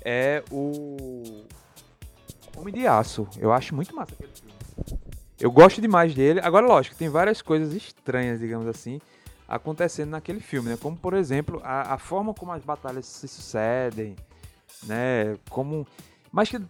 é 0.05 0.43
o 0.51 1.45
Homem 2.57 2.75
de 2.75 2.87
Aço. 2.87 3.29
Eu 3.39 3.53
acho 3.53 3.75
muito 3.75 3.95
massa 3.95 4.15
aquele 4.15 4.33
filme. 4.33 4.99
Eu 5.41 5.51
gosto 5.51 5.81
demais 5.81 6.15
dele. 6.15 6.41
Agora, 6.41 6.67
lógico, 6.67 6.97
tem 6.97 7.09
várias 7.09 7.41
coisas 7.41 7.73
estranhas, 7.73 8.41
digamos 8.41 8.67
assim, 8.67 9.01
acontecendo 9.47 10.11
naquele 10.11 10.41
filme, 10.41 10.71
né? 10.71 10.77
Como, 10.81 10.97
por 10.97 11.15
exemplo, 11.15 11.61
a, 11.63 11.95
a 11.95 11.99
forma 11.99 12.35
como 12.35 12.51
as 12.51 12.65
batalhas 12.65 13.07
se 13.07 13.29
sucedem, 13.29 14.17
né? 14.83 15.37
Como... 15.49 15.87
Mas 16.33 16.49
que 16.49 16.61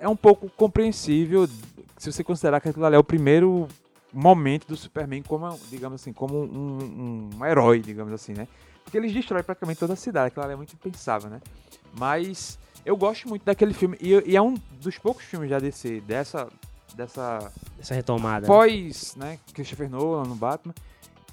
é 0.00 0.08
um 0.08 0.16
pouco 0.16 0.48
compreensível 0.50 1.46
se 1.98 2.10
você 2.10 2.24
considerar 2.24 2.60
que 2.60 2.68
aquilo 2.68 2.84
ali 2.84 2.96
é 2.96 2.98
o 2.98 3.04
primeiro 3.04 3.68
momento 4.12 4.66
do 4.66 4.76
Superman 4.76 5.22
como, 5.22 5.58
digamos 5.70 6.00
assim, 6.00 6.12
como 6.12 6.42
um, 6.42 6.48
um, 6.48 7.30
um 7.38 7.46
herói, 7.46 7.80
digamos 7.80 8.12
assim, 8.12 8.32
né? 8.32 8.46
Porque 8.84 8.96
eles 8.98 9.12
destroem 9.12 9.42
praticamente 9.42 9.80
toda 9.80 9.94
a 9.94 9.96
cidade, 9.96 10.28
aquilo 10.28 10.44
é 10.50 10.56
muito 10.56 10.74
impensável, 10.74 11.30
né? 11.30 11.40
Mas 11.98 12.58
eu 12.84 12.96
gosto 12.96 13.28
muito 13.28 13.44
daquele 13.44 13.72
filme, 13.72 13.96
e, 14.00 14.10
e, 14.30 14.36
é 14.36 14.42
um 14.42 14.54
dos 14.80 14.98
poucos 14.98 15.24
filmes 15.24 15.50
da 15.50 15.58
DC, 15.58 16.00
dessa... 16.02 16.48
Dessa, 16.94 17.50
Essa 17.80 17.94
retomada. 17.94 18.46
Pós, 18.46 19.16
né, 19.16 19.38
Christopher 19.54 19.88
Nolan 19.88 20.24
no 20.24 20.34
Batman, 20.34 20.74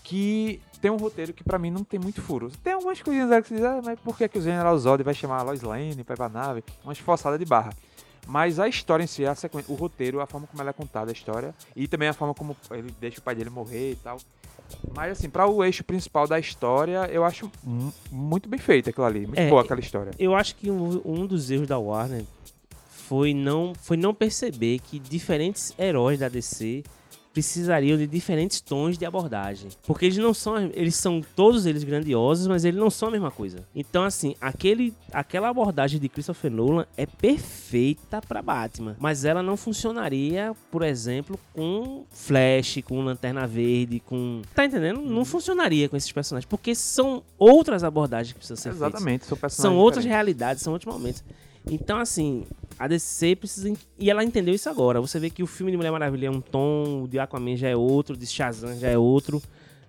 que 0.01 0.61
tem 0.81 0.89
um 0.89 0.95
roteiro 0.95 1.33
que 1.33 1.43
para 1.43 1.59
mim 1.59 1.69
não 1.69 1.83
tem 1.83 1.99
muito 1.99 2.21
furo. 2.21 2.49
Tem 2.63 2.73
algumas 2.73 3.01
coisinhas 3.01 3.29
que 3.43 3.49
você 3.49 3.55
diz, 3.55 3.63
ah, 3.65 3.81
mas 3.83 3.99
por 3.99 4.17
que, 4.17 4.27
que 4.29 4.39
o 4.39 4.41
General 4.41 4.77
Zod 4.77 5.03
vai 5.03 5.13
chamar 5.13 5.39
a 5.39 5.41
Lois 5.43 5.61
Lane 5.61 5.91
ir 5.91 6.03
pra 6.03 6.29
nave? 6.29 6.63
Uma 6.83 6.93
esforçada 6.93 7.37
de 7.37 7.43
barra. 7.43 7.73
Mas 8.29 8.59
a 8.59 8.67
história 8.67 9.03
em 9.03 9.07
si, 9.07 9.25
a 9.25 9.33
sequência, 9.33 9.73
o 9.73 9.75
roteiro, 9.75 10.21
a 10.21 10.27
forma 10.27 10.45
como 10.45 10.61
ela 10.61 10.69
é 10.69 10.73
contada, 10.73 11.09
a 11.09 11.13
história, 11.13 11.53
e 11.75 11.87
também 11.87 12.07
a 12.07 12.13
forma 12.13 12.31
como 12.35 12.55
ele 12.69 12.93
deixa 13.01 13.19
o 13.19 13.23
pai 13.23 13.33
dele 13.33 13.49
morrer 13.49 13.93
e 13.93 13.95
tal. 13.95 14.19
Mas 14.93 15.13
assim, 15.13 15.27
para 15.27 15.47
o 15.47 15.63
eixo 15.63 15.83
principal 15.83 16.27
da 16.27 16.39
história, 16.39 17.09
eu 17.11 17.25
acho 17.25 17.51
muito 18.11 18.47
bem 18.47 18.59
feito 18.59 18.91
aquilo 18.91 19.07
ali. 19.07 19.25
Muito 19.25 19.39
é, 19.39 19.49
boa 19.49 19.63
aquela 19.63 19.79
história. 19.79 20.11
Eu 20.19 20.35
acho 20.35 20.55
que 20.55 20.69
um, 20.69 21.01
um 21.03 21.25
dos 21.25 21.49
erros 21.49 21.67
da 21.67 21.79
Warner 21.79 22.23
foi 22.87 23.33
não, 23.33 23.73
foi 23.81 23.97
não 23.97 24.13
perceber 24.13 24.77
que 24.77 24.99
diferentes 24.99 25.73
heróis 25.79 26.19
da 26.19 26.29
DC 26.29 26.83
precisariam 27.33 27.97
de 27.97 28.07
diferentes 28.07 28.59
tons 28.59 28.97
de 28.97 29.05
abordagem. 29.05 29.69
Porque 29.85 30.05
eles 30.05 30.17
não 30.17 30.33
são, 30.33 30.57
eles 30.73 30.95
são 30.95 31.21
todos 31.35 31.65
eles 31.65 31.83
grandiosos, 31.83 32.47
mas 32.47 32.65
eles 32.65 32.79
não 32.79 32.89
são 32.89 33.09
a 33.09 33.11
mesma 33.11 33.31
coisa. 33.31 33.65
Então 33.75 34.03
assim, 34.03 34.35
aquele 34.41 34.93
aquela 35.11 35.49
abordagem 35.49 35.99
de 35.99 36.09
Christopher 36.09 36.51
Nolan 36.51 36.85
é 36.97 37.05
perfeita 37.05 38.21
para 38.21 38.41
Batman, 38.41 38.95
mas 38.99 39.25
ela 39.25 39.41
não 39.43 39.55
funcionaria, 39.57 40.55
por 40.71 40.83
exemplo, 40.83 41.39
com 41.53 42.05
Flash, 42.09 42.79
com 42.83 43.01
Lanterna 43.01 43.45
Verde, 43.47 43.99
com 43.99 44.41
Tá 44.53 44.65
entendendo? 44.65 45.01
Não 45.01 45.23
funcionaria 45.25 45.87
com 45.87 45.95
esses 45.95 46.11
personagens, 46.11 46.47
porque 46.49 46.73
são 46.75 47.23
outras 47.37 47.83
abordagens 47.83 48.33
que 48.33 48.39
precisam 48.39 48.57
ser 48.57 48.69
Exatamente, 48.69 49.03
feitas. 49.03 49.27
são 49.27 49.37
personagens 49.37 49.61
São 49.73 49.77
outras 49.77 50.05
realidades, 50.05 50.63
são 50.63 50.73
outros 50.73 50.93
momentos. 50.93 51.23
Então, 51.69 51.99
assim, 51.99 52.45
a 52.77 52.87
DC 52.87 53.35
precisa. 53.35 53.71
E 53.97 54.09
ela 54.09 54.23
entendeu 54.23 54.53
isso 54.53 54.69
agora. 54.69 54.99
Você 54.99 55.19
vê 55.19 55.29
que 55.29 55.43
o 55.43 55.47
filme 55.47 55.71
de 55.71 55.77
Mulher 55.77 55.91
Maravilha 55.91 56.27
é 56.27 56.31
um 56.31 56.41
tom, 56.41 57.03
o 57.03 57.07
de 57.07 57.19
Aquaman 57.19 57.55
já 57.55 57.69
é 57.69 57.75
outro, 57.75 58.15
o 58.15 58.17
de 58.17 58.25
Shazam 58.25 58.77
já 58.77 58.89
é 58.89 58.97
outro, 58.97 59.41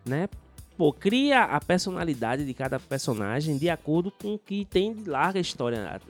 né? 0.05 0.29
Pô, 0.77 0.93
cria 0.93 1.45
a 1.45 1.61
personalidade 1.61 2.45
de 2.45 2.55
cada 2.55 2.81
personagem 2.81 3.59
de 3.59 3.69
acordo 3.69 4.11
com 4.11 4.35
o 4.35 4.39
que 4.39 4.65
tem 4.65 4.95
de 4.95 5.09
larga 5.09 5.39
história 5.39 6.01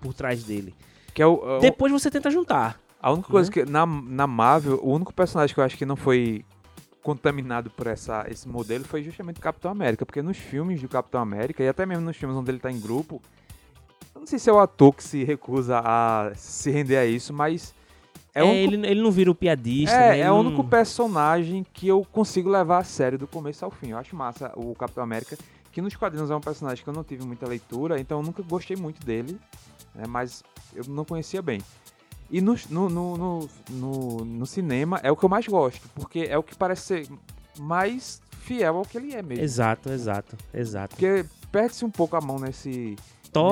por 0.00 0.14
trás 0.14 0.44
dele. 0.44 0.74
Que 1.12 1.22
é 1.22 1.26
o, 1.26 1.56
é 1.56 1.60
Depois 1.60 1.92
você 1.92 2.10
tenta 2.10 2.30
juntar. 2.30 2.80
A 3.00 3.12
única 3.12 3.28
coisa 3.28 3.50
né? 3.50 3.52
que. 3.52 3.70
Na, 3.70 3.84
na 3.84 4.26
Marvel, 4.26 4.80
o 4.82 4.92
único 4.92 5.12
personagem 5.12 5.54
que 5.54 5.60
eu 5.60 5.64
acho 5.64 5.76
que 5.76 5.86
não 5.86 5.96
foi 5.96 6.44
contaminado 7.02 7.70
por 7.70 7.86
essa, 7.86 8.26
esse 8.28 8.48
modelo 8.48 8.84
foi 8.84 9.02
justamente 9.02 9.38
o 9.38 9.40
Capitão 9.40 9.70
América. 9.70 10.04
Porque 10.04 10.22
nos 10.22 10.36
filmes 10.36 10.80
do 10.80 10.88
Capitão 10.88 11.20
América, 11.20 11.62
e 11.62 11.68
até 11.68 11.84
mesmo 11.86 12.04
nos 12.04 12.16
filmes 12.16 12.36
onde 12.36 12.50
ele 12.50 12.58
tá 12.58 12.70
em 12.70 12.80
grupo, 12.80 13.22
não 14.26 14.30
sei 14.30 14.38
se 14.40 14.50
é 14.50 14.52
o 14.52 14.58
ator 14.58 14.92
que 14.92 15.04
se 15.04 15.22
recusa 15.22 15.80
a 15.84 16.32
se 16.34 16.68
render 16.72 16.96
a 16.96 17.06
isso, 17.06 17.32
mas. 17.32 17.72
É, 18.34 18.40
é 18.40 18.42
único... 18.42 18.74
ele, 18.74 18.86
ele 18.88 19.00
não 19.00 19.10
vira 19.12 19.30
o 19.30 19.34
piadista. 19.34 19.94
É, 19.94 20.10
né? 20.10 20.20
é 20.20 20.32
o 20.32 20.34
único 20.34 20.64
personagem 20.64 21.64
que 21.72 21.86
eu 21.86 22.04
consigo 22.10 22.50
levar 22.50 22.78
a 22.78 22.84
sério 22.84 23.16
do 23.16 23.28
começo 23.28 23.64
ao 23.64 23.70
fim. 23.70 23.90
Eu 23.90 23.98
acho 23.98 24.16
massa 24.16 24.52
o 24.56 24.74
Capitão 24.74 25.04
América, 25.04 25.38
que 25.70 25.80
nos 25.80 25.94
quadrinhos 25.94 26.28
é 26.28 26.34
um 26.34 26.40
personagem 26.40 26.82
que 26.82 26.90
eu 26.90 26.92
não 26.92 27.04
tive 27.04 27.24
muita 27.24 27.46
leitura, 27.46 28.00
então 28.00 28.18
eu 28.18 28.24
nunca 28.24 28.42
gostei 28.42 28.76
muito 28.76 29.04
dele, 29.06 29.38
né, 29.94 30.04
mas 30.08 30.42
eu 30.74 30.84
não 30.88 31.04
conhecia 31.04 31.40
bem. 31.40 31.62
E 32.28 32.40
no, 32.40 32.56
no, 32.68 32.88
no, 32.88 33.48
no, 33.70 34.24
no 34.24 34.46
cinema 34.46 34.98
é 35.04 35.12
o 35.12 35.16
que 35.16 35.24
eu 35.24 35.28
mais 35.28 35.46
gosto, 35.46 35.88
porque 35.94 36.26
é 36.28 36.36
o 36.36 36.42
que 36.42 36.56
parece 36.56 36.82
ser 36.82 37.08
mais 37.60 38.20
fiel 38.40 38.78
ao 38.78 38.84
que 38.84 38.98
ele 38.98 39.14
é 39.14 39.22
mesmo. 39.22 39.44
Exato, 39.44 39.88
exato, 39.90 40.36
exato. 40.52 40.96
Porque 40.96 41.24
perde-se 41.52 41.84
um 41.84 41.90
pouco 41.90 42.16
a 42.16 42.20
mão 42.20 42.40
nesse 42.40 42.96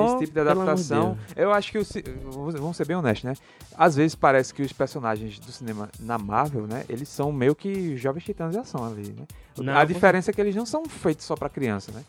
Nesse 0.03 0.19
tipo 0.19 0.33
de 0.33 0.39
adaptação, 0.39 1.17
eu 1.35 1.51
acho 1.51 1.71
que, 1.71 1.79
vamos 2.23 2.77
ser 2.77 2.85
bem 2.85 2.95
honestos, 2.95 3.23
né? 3.23 3.33
Às 3.77 3.95
vezes 3.95 4.15
parece 4.15 4.53
que 4.53 4.61
os 4.61 4.71
personagens 4.71 5.39
do 5.39 5.51
cinema 5.51 5.89
na 5.99 6.17
Marvel, 6.17 6.67
né? 6.67 6.85
Eles 6.87 7.09
são 7.09 7.31
meio 7.31 7.55
que 7.55 7.95
jovens 7.97 8.23
titãs 8.23 8.51
de 8.51 8.59
ação 8.59 8.85
ali, 8.85 9.13
né? 9.13 9.25
Não, 9.57 9.77
a 9.77 9.85
diferença 9.85 10.31
é 10.31 10.33
que 10.33 10.41
eles 10.41 10.55
não 10.55 10.65
são 10.65 10.85
feitos 10.85 11.25
só 11.25 11.35
pra 11.35 11.49
criança, 11.49 11.91
né? 11.91 12.03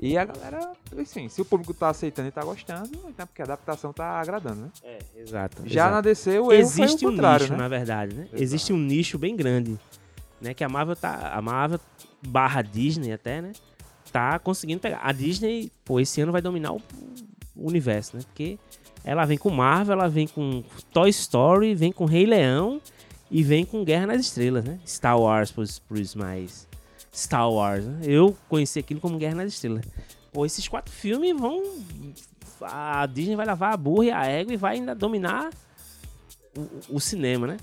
E 0.00 0.16
a 0.16 0.24
galera, 0.24 0.72
assim, 1.00 1.28
se 1.28 1.40
o 1.40 1.44
público 1.44 1.74
tá 1.74 1.88
aceitando 1.88 2.28
e 2.28 2.30
tá 2.30 2.42
gostando, 2.42 2.90
é 3.16 3.24
porque 3.24 3.42
a 3.42 3.44
adaptação 3.44 3.92
tá 3.92 4.20
agradando, 4.20 4.62
né? 4.62 4.68
É, 4.82 4.98
exato. 5.16 5.62
Já 5.66 5.82
exato. 5.82 5.94
na 5.94 6.00
DC, 6.00 6.30
o 6.38 6.52
erro 6.52 6.52
Existe 6.52 7.06
um 7.06 7.10
nicho, 7.10 7.52
né? 7.52 7.56
na 7.56 7.68
verdade, 7.68 8.14
né? 8.14 8.22
Exato. 8.24 8.42
Existe 8.42 8.72
um 8.72 8.78
nicho 8.78 9.18
bem 9.18 9.36
grande, 9.36 9.78
né? 10.40 10.54
Que 10.54 10.62
a 10.62 10.68
Marvel 10.68 10.96
tá... 10.96 11.32
A 11.32 11.42
Marvel 11.42 11.80
barra 12.26 12.62
Disney 12.62 13.12
até, 13.12 13.40
né? 13.40 13.52
Tá 14.12 14.38
conseguindo 14.38 14.80
pegar. 14.80 15.00
A 15.02 15.12
Disney, 15.12 15.70
pô, 15.84 16.00
esse 16.00 16.20
ano 16.20 16.32
vai 16.32 16.42
dominar 16.42 16.72
o 16.72 16.82
universo, 17.56 18.16
né? 18.16 18.22
Porque 18.24 18.58
ela 19.04 19.24
vem 19.24 19.38
com 19.38 19.50
Marvel, 19.50 19.94
ela 19.94 20.08
vem 20.08 20.26
com 20.26 20.62
Toy 20.92 21.10
Story, 21.10 21.74
vem 21.74 21.92
com 21.92 22.04
Rei 22.04 22.26
Leão 22.26 22.80
e 23.30 23.42
vem 23.42 23.64
com 23.64 23.84
Guerra 23.84 24.06
nas 24.06 24.20
Estrelas, 24.20 24.64
né? 24.64 24.78
Star 24.86 25.18
Wars 25.18 25.50
pros, 25.50 25.78
pros 25.78 26.14
mais 26.14 26.66
Star 27.14 27.50
Wars, 27.50 27.84
né? 27.84 28.00
Eu 28.04 28.36
conheci 28.48 28.78
aquilo 28.78 29.00
como 29.00 29.18
Guerra 29.18 29.36
nas 29.36 29.52
Estrelas. 29.52 29.84
Pô, 30.32 30.44
esses 30.46 30.66
quatro 30.68 30.92
filmes 30.92 31.38
vão 31.38 31.62
a 32.62 33.06
Disney 33.06 33.36
vai 33.36 33.46
lavar 33.46 33.72
a 33.72 33.76
burra 33.76 34.04
e 34.04 34.10
a 34.10 34.24
égua 34.26 34.52
e 34.52 34.56
vai 34.56 34.76
ainda 34.76 34.94
dominar 34.94 35.50
o, 36.56 36.96
o 36.96 37.00
cinema, 37.00 37.46
né? 37.46 37.56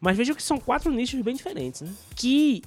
Mas 0.00 0.16
veja 0.16 0.34
que 0.34 0.42
são 0.42 0.58
quatro 0.58 0.90
nichos 0.90 1.20
bem 1.22 1.34
diferentes, 1.34 1.80
né? 1.80 1.92
Que 2.16 2.62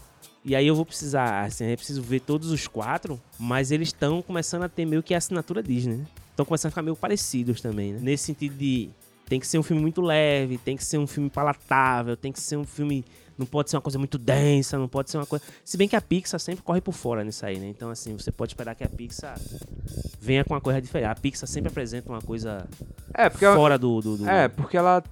e 0.46 0.56
aí 0.56 0.68
eu 0.68 0.76
vou 0.76 0.86
precisar, 0.86 1.44
assim, 1.46 1.66
eu 1.66 1.76
preciso 1.76 2.02
ver 2.02 2.20
todos 2.22 2.52
os 2.52 2.68
quatro, 2.68 3.20
mas 3.40 3.72
eles 3.72 3.90
estão 3.90 4.22
começando 4.22 4.64
a 4.64 4.70
ter 4.70 4.86
meio 4.86 5.02
que 5.04 5.14
a 5.14 5.18
assinatura 5.18 5.62
Disney, 5.64 5.96
né? 5.96 6.06
Estão 6.32 6.46
começando 6.46 6.68
a 6.68 6.72
ficar 6.72 6.82
meio 6.82 6.96
parecidos 6.96 7.62
também, 7.62 7.94
né? 7.94 8.00
Nesse 8.02 8.26
sentido 8.26 8.56
de 8.56 8.90
tem 9.28 9.40
que 9.40 9.48
ser 9.48 9.58
um 9.58 9.64
filme 9.64 9.82
muito 9.82 10.02
leve, 10.02 10.58
tem 10.60 10.78
que 10.78 10.86
ser 10.86 10.98
um 11.00 11.08
filme 11.08 11.30
palatável, 11.30 12.16
tem 12.16 12.32
que 12.32 12.40
ser 12.40 12.58
um 12.58 12.64
filme 12.66 13.04
não 13.38 13.46
pode 13.46 13.70
ser 13.70 13.76
uma 13.76 13.82
coisa 13.82 14.00
muito 14.00 14.18
densa, 14.18 14.78
não 14.78 14.88
pode 14.88 15.12
ser 15.12 15.18
uma 15.18 15.26
coisa. 15.26 15.44
Se 15.66 15.76
bem 15.76 15.90
que 15.90 15.96
a 15.98 16.00
Pixar 16.00 16.40
sempre 16.40 16.64
corre 16.64 16.80
por 16.80 16.94
fora 16.94 17.22
nisso 17.22 17.46
aí, 17.46 17.60
né? 17.60 17.68
Então, 17.68 17.90
assim, 17.90 18.14
você 18.18 18.32
pode 18.32 18.54
esperar 18.54 18.76
que 18.76 18.84
a 18.86 18.88
Pixar 18.88 19.38
venha 20.22 20.44
com 20.46 20.54
uma 20.54 20.62
coisa 20.62 20.82
diferente. 20.82 21.10
A 21.10 21.16
Pixar 21.16 21.48
sempre 21.50 21.70
apresenta 21.70 22.10
uma 22.10 22.22
coisa 22.22 22.66
É, 23.14 23.30
porque 23.30 23.46
fora 23.46 23.74
ela, 23.74 23.78
do, 23.78 24.00
do, 24.02 24.18
do- 24.20 24.30
é, 24.30 24.48
porque 24.48 24.78
ela 24.78 25.04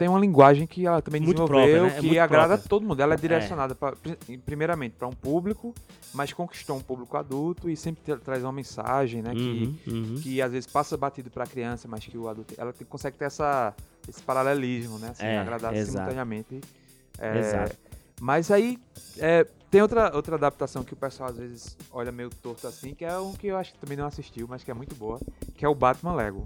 tem 0.00 0.08
uma 0.08 0.18
linguagem 0.18 0.66
que 0.66 0.86
ela 0.86 1.02
também 1.02 1.20
Muito 1.20 1.36
desenvolveu 1.36 1.66
própria, 1.68 1.82
né? 1.82 1.98
É 1.98 2.00
que 2.00 2.06
muito 2.06 2.20
agrada 2.20 2.48
própria. 2.54 2.64
a 2.64 2.68
todo 2.70 2.86
mundo. 2.86 3.00
Ela 3.02 3.12
é 3.12 3.16
direcionada 3.18 3.74
pra, 3.74 3.92
pri- 3.92 4.16
primeiramente 4.38 4.94
para 4.98 5.06
um 5.06 5.12
público, 5.12 5.74
mas 6.14 6.32
conquistou 6.32 6.78
um 6.78 6.80
público 6.80 7.18
adulto 7.18 7.68
e 7.68 7.76
sempre 7.76 8.02
tra- 8.02 8.16
traz 8.16 8.42
uma 8.42 8.50
mensagem, 8.50 9.20
né, 9.20 9.34
que 9.34 9.78
Uhum, 9.86 9.92
uhum. 9.94 10.14
que 10.22 10.40
às 10.40 10.52
vezes 10.52 10.66
passa 10.66 10.96
batido 10.96 11.30
para 11.30 11.44
criança, 11.46 11.86
mas 11.86 12.02
que 12.06 12.16
o 12.16 12.28
adulto 12.30 12.54
ela 12.56 12.72
tem- 12.72 12.86
consegue 12.86 13.18
ter 13.18 13.26
essa 13.26 13.74
esse 14.08 14.22
paralelismo, 14.22 14.98
né, 14.98 15.10
assim, 15.10 15.26
É, 15.26 15.36
agradar 15.38 15.74
exato. 15.74 15.92
simultaneamente. 15.92 16.60
É, 17.18 17.38
Exato. 17.38 17.76
Mas 18.22 18.50
aí 18.50 18.78
é, 19.18 19.46
tem 19.70 19.82
outra 19.82 20.16
outra 20.16 20.36
adaptação 20.36 20.82
que 20.82 20.94
o 20.94 20.96
pessoal 20.96 21.28
às 21.28 21.36
vezes 21.36 21.76
olha 21.92 22.10
meio 22.10 22.30
torto 22.30 22.66
assim, 22.66 22.94
que 22.94 23.04
é 23.04 23.18
um 23.18 23.34
que 23.34 23.48
eu 23.48 23.58
acho 23.58 23.74
que 23.74 23.78
também 23.78 23.98
não 23.98 24.06
assistiu, 24.06 24.46
mas 24.48 24.64
que 24.64 24.70
é 24.70 24.74
muito 24.74 24.94
boa, 24.94 25.20
que 25.56 25.62
é 25.62 25.68
o 25.68 25.74
Batman 25.74 26.14
Lego. 26.14 26.42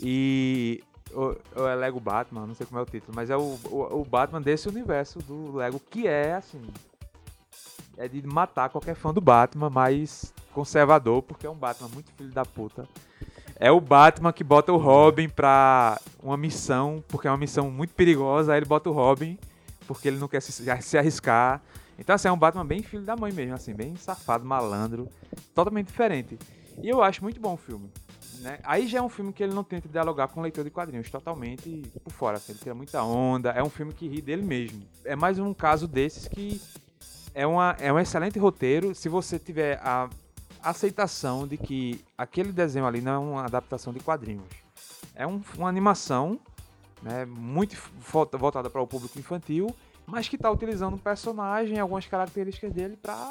E 0.00 0.82
ou, 1.14 1.68
é 1.68 1.74
Lego 1.74 2.00
Batman, 2.00 2.46
não 2.46 2.54
sei 2.54 2.66
como 2.66 2.78
é 2.78 2.82
o 2.82 2.86
título, 2.86 3.12
mas 3.14 3.30
é 3.30 3.36
o, 3.36 3.58
o, 3.70 4.00
o 4.00 4.04
Batman 4.04 4.42
desse 4.42 4.68
universo 4.68 5.18
do 5.20 5.56
Lego 5.56 5.78
que 5.78 6.06
é 6.06 6.34
assim, 6.34 6.60
é 7.96 8.08
de 8.08 8.26
matar 8.26 8.68
qualquer 8.68 8.94
fã 8.94 9.12
do 9.12 9.20
Batman, 9.20 9.70
mais 9.70 10.32
conservador, 10.52 11.22
porque 11.22 11.46
é 11.46 11.50
um 11.50 11.56
Batman 11.56 11.88
muito 11.88 12.10
filho 12.12 12.32
da 12.32 12.44
puta. 12.44 12.88
É 13.56 13.70
o 13.70 13.80
Batman 13.80 14.32
que 14.32 14.42
bota 14.42 14.72
o 14.72 14.76
Robin 14.76 15.28
pra 15.28 16.00
uma 16.22 16.36
missão, 16.36 17.02
porque 17.08 17.28
é 17.28 17.30
uma 17.30 17.36
missão 17.36 17.70
muito 17.70 17.94
perigosa, 17.94 18.52
aí 18.52 18.58
ele 18.58 18.66
bota 18.66 18.90
o 18.90 18.92
Robin 18.92 19.38
porque 19.86 20.08
ele 20.08 20.18
não 20.18 20.28
quer 20.28 20.40
se, 20.40 20.52
se 20.52 20.98
arriscar. 20.98 21.62
Então, 21.98 22.14
assim, 22.14 22.26
é 22.26 22.32
um 22.32 22.36
Batman 22.36 22.66
bem 22.66 22.82
filho 22.82 23.04
da 23.04 23.14
mãe 23.14 23.32
mesmo, 23.32 23.54
assim, 23.54 23.72
bem 23.72 23.94
safado, 23.96 24.44
malandro, 24.44 25.08
totalmente 25.54 25.86
diferente. 25.86 26.38
E 26.82 26.88
eu 26.88 27.02
acho 27.02 27.22
muito 27.22 27.40
bom 27.40 27.54
o 27.54 27.56
filme. 27.56 27.88
Né? 28.40 28.58
Aí 28.62 28.86
já 28.86 28.98
é 28.98 29.02
um 29.02 29.08
filme 29.08 29.32
que 29.32 29.42
ele 29.42 29.54
não 29.54 29.64
tenta 29.64 29.88
dialogar 29.88 30.28
com 30.28 30.40
o 30.40 30.42
leitor 30.42 30.64
de 30.64 30.70
quadrinhos, 30.70 31.10
totalmente 31.10 31.82
por 32.02 32.12
fora. 32.12 32.36
Assim, 32.36 32.52
ele 32.52 32.58
tira 32.58 32.74
muita 32.74 33.02
onda, 33.02 33.50
é 33.50 33.62
um 33.62 33.70
filme 33.70 33.92
que 33.92 34.06
ri 34.08 34.20
dele 34.20 34.42
mesmo. 34.42 34.82
É 35.04 35.16
mais 35.16 35.38
um 35.38 35.52
caso 35.54 35.86
desses 35.88 36.28
que 36.28 36.60
é, 37.34 37.46
uma, 37.46 37.76
é 37.80 37.92
um 37.92 37.98
excelente 37.98 38.38
roteiro 38.38 38.94
se 38.94 39.08
você 39.08 39.38
tiver 39.38 39.78
a 39.82 40.08
aceitação 40.62 41.46
de 41.46 41.56
que 41.56 42.04
aquele 42.16 42.52
desenho 42.52 42.86
ali 42.86 43.00
não 43.00 43.12
é 43.12 43.18
uma 43.18 43.44
adaptação 43.44 43.92
de 43.92 44.00
quadrinhos. 44.00 44.44
É 45.14 45.26
um- 45.26 45.42
uma 45.56 45.68
animação 45.68 46.38
né, 47.02 47.24
muito 47.26 47.76
voltada 48.10 48.70
para 48.70 48.80
o 48.80 48.86
público 48.86 49.18
infantil, 49.18 49.74
mas 50.06 50.26
que 50.28 50.36
está 50.36 50.50
utilizando 50.50 50.94
um 50.94 50.98
personagem, 50.98 51.78
algumas 51.78 52.06
características 52.06 52.72
dele 52.72 52.96
para 52.96 53.30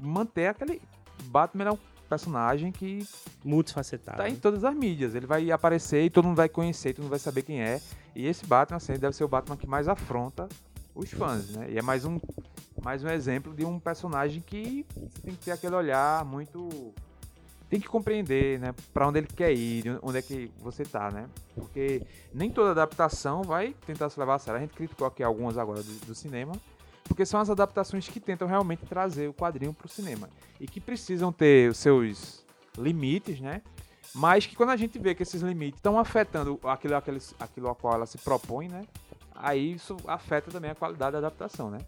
manter 0.00 0.48
aquele. 0.48 0.80
Batman 1.24 1.64
é 1.64 1.72
um 1.72 1.78
personagem 2.06 2.72
que 2.72 3.06
Multifacetado. 3.44 4.18
tá 4.18 4.28
em 4.28 4.36
todas 4.36 4.64
as 4.64 4.74
mídias. 4.74 5.14
Ele 5.14 5.26
vai 5.26 5.50
aparecer 5.50 6.04
e 6.04 6.10
todo 6.10 6.26
mundo 6.26 6.36
vai 6.36 6.48
conhecer, 6.48 6.94
todo 6.94 7.04
mundo 7.04 7.10
vai 7.10 7.18
saber 7.18 7.42
quem 7.42 7.60
é. 7.60 7.80
E 8.14 8.26
esse 8.26 8.46
Batman, 8.46 8.78
assim, 8.78 8.94
deve 8.94 9.14
ser 9.14 9.24
o 9.24 9.28
Batman 9.28 9.56
que 9.56 9.66
mais 9.66 9.88
afronta 9.88 10.48
os 10.94 11.10
fãs, 11.10 11.50
né? 11.50 11.70
E 11.70 11.78
é 11.78 11.82
mais 11.82 12.04
um, 12.04 12.18
mais 12.82 13.04
um 13.04 13.08
exemplo 13.08 13.54
de 13.54 13.64
um 13.64 13.78
personagem 13.78 14.40
que 14.40 14.86
tem 15.22 15.34
que 15.34 15.44
ter 15.44 15.50
aquele 15.52 15.74
olhar 15.74 16.24
muito. 16.24 16.94
Tem 17.68 17.80
que 17.80 17.88
compreender, 17.88 18.60
né? 18.60 18.72
Pra 18.94 19.08
onde 19.08 19.18
ele 19.18 19.26
quer 19.26 19.52
ir, 19.52 19.82
de 19.82 19.98
onde 20.00 20.18
é 20.18 20.22
que 20.22 20.50
você 20.60 20.84
tá, 20.84 21.10
né? 21.10 21.28
Porque 21.54 22.02
nem 22.32 22.48
toda 22.50 22.70
adaptação 22.70 23.42
vai 23.42 23.74
tentar 23.84 24.08
se 24.08 24.18
levar 24.18 24.36
a 24.36 24.38
sério. 24.38 24.58
A 24.58 24.60
gente 24.60 24.74
criticou 24.74 25.06
aqui 25.06 25.22
algumas 25.22 25.58
agora 25.58 25.82
do, 25.82 26.06
do 26.06 26.14
cinema, 26.14 26.52
porque 27.06 27.24
são 27.24 27.40
as 27.40 27.50
adaptações 27.50 28.08
que 28.08 28.20
tentam 28.20 28.46
realmente 28.46 28.84
trazer 28.86 29.28
o 29.28 29.34
quadrinho 29.34 29.72
pro 29.72 29.88
cinema 29.88 30.28
e 30.60 30.66
que 30.66 30.80
precisam 30.80 31.32
ter 31.32 31.70
os 31.70 31.78
seus 31.78 32.44
limites, 32.76 33.40
né? 33.40 33.62
Mas 34.14 34.46
que 34.46 34.56
quando 34.56 34.70
a 34.70 34.76
gente 34.76 34.98
vê 34.98 35.14
que 35.14 35.22
esses 35.22 35.42
limites 35.42 35.78
estão 35.78 35.98
afetando 35.98 36.58
aquilo, 36.64 36.96
aquilo, 36.96 37.18
aquilo 37.38 37.68
a 37.68 37.74
qual 37.74 37.94
ela 37.94 38.06
se 38.06 38.18
propõe, 38.18 38.68
né? 38.68 38.86
Aí 39.34 39.72
isso 39.74 39.96
afeta 40.06 40.50
também 40.50 40.70
a 40.70 40.74
qualidade 40.74 41.12
da 41.12 41.18
adaptação, 41.18 41.70
né? 41.70 41.78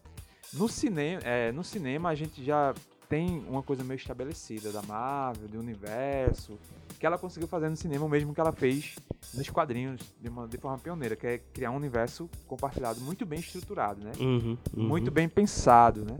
No 0.53 0.69
cinema, 0.69 1.23
é, 1.25 1.53
no 1.53 1.65
cinema 1.65 2.11
a 2.11 2.15
gente 2.15 2.45
já 2.45 2.75
tem 3.09 3.43
uma 3.49 3.63
coisa 3.63 3.83
meio 3.83 3.97
estabelecida 3.97 4.71
da 4.71 4.83
Marvel, 4.83 5.49
do 5.49 5.59
universo, 5.59 6.59
que 6.99 7.07
ela 7.07 7.17
conseguiu 7.17 7.49
fazer 7.49 7.69
no 7.69 7.77
cinema 7.77 8.05
o 8.05 8.09
mesmo 8.09 8.35
que 8.35 8.41
ela 8.41 8.53
fez 8.53 8.97
nos 9.33 9.49
quadrinhos 9.49 10.01
de, 10.21 10.29
uma, 10.29 10.47
de 10.47 10.59
forma 10.59 10.79
pioneira, 10.79 11.17
que 11.17 11.27
é 11.27 11.39
criar 11.39 11.71
um 11.71 11.77
universo 11.77 12.29
compartilhado 12.47 13.01
muito 13.01 13.25
bem 13.25 13.39
estruturado, 13.39 14.05
né? 14.05 14.13
Uhum, 14.19 14.59
uhum. 14.77 14.89
muito 14.89 15.11
bem 15.11 15.29
pensado, 15.29 16.05
né? 16.05 16.19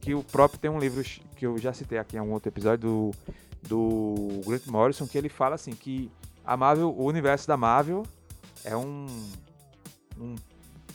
Que 0.00 0.14
o 0.14 0.22
próprio 0.22 0.60
tem 0.60 0.70
um 0.70 0.78
livro 0.78 1.02
que 1.36 1.46
eu 1.46 1.58
já 1.58 1.72
citei 1.72 1.98
aqui 1.98 2.16
em 2.16 2.20
um 2.20 2.32
outro 2.32 2.48
episódio 2.48 2.88
do, 2.88 3.10
do 3.68 4.40
Grant 4.46 4.66
Morrison, 4.66 5.06
que 5.06 5.18
ele 5.18 5.28
fala 5.28 5.56
assim 5.56 5.72
que 5.72 6.10
a 6.44 6.56
Marvel, 6.56 6.90
o 6.90 7.04
universo 7.04 7.48
da 7.48 7.56
Marvel 7.56 8.04
é 8.64 8.76
um, 8.76 9.06
um 10.18 10.36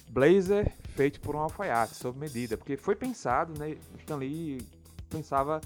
blazer 0.10 0.72
feito 0.96 1.20
por 1.20 1.36
um 1.36 1.40
alfaiate, 1.40 1.96
sob 1.96 2.20
medida, 2.20 2.56
porque 2.56 2.78
foi 2.78 2.96
pensado, 2.96 3.54
né? 3.58 3.76
Stan 4.00 4.16
Lee 4.16 4.60
pensava 5.18 5.62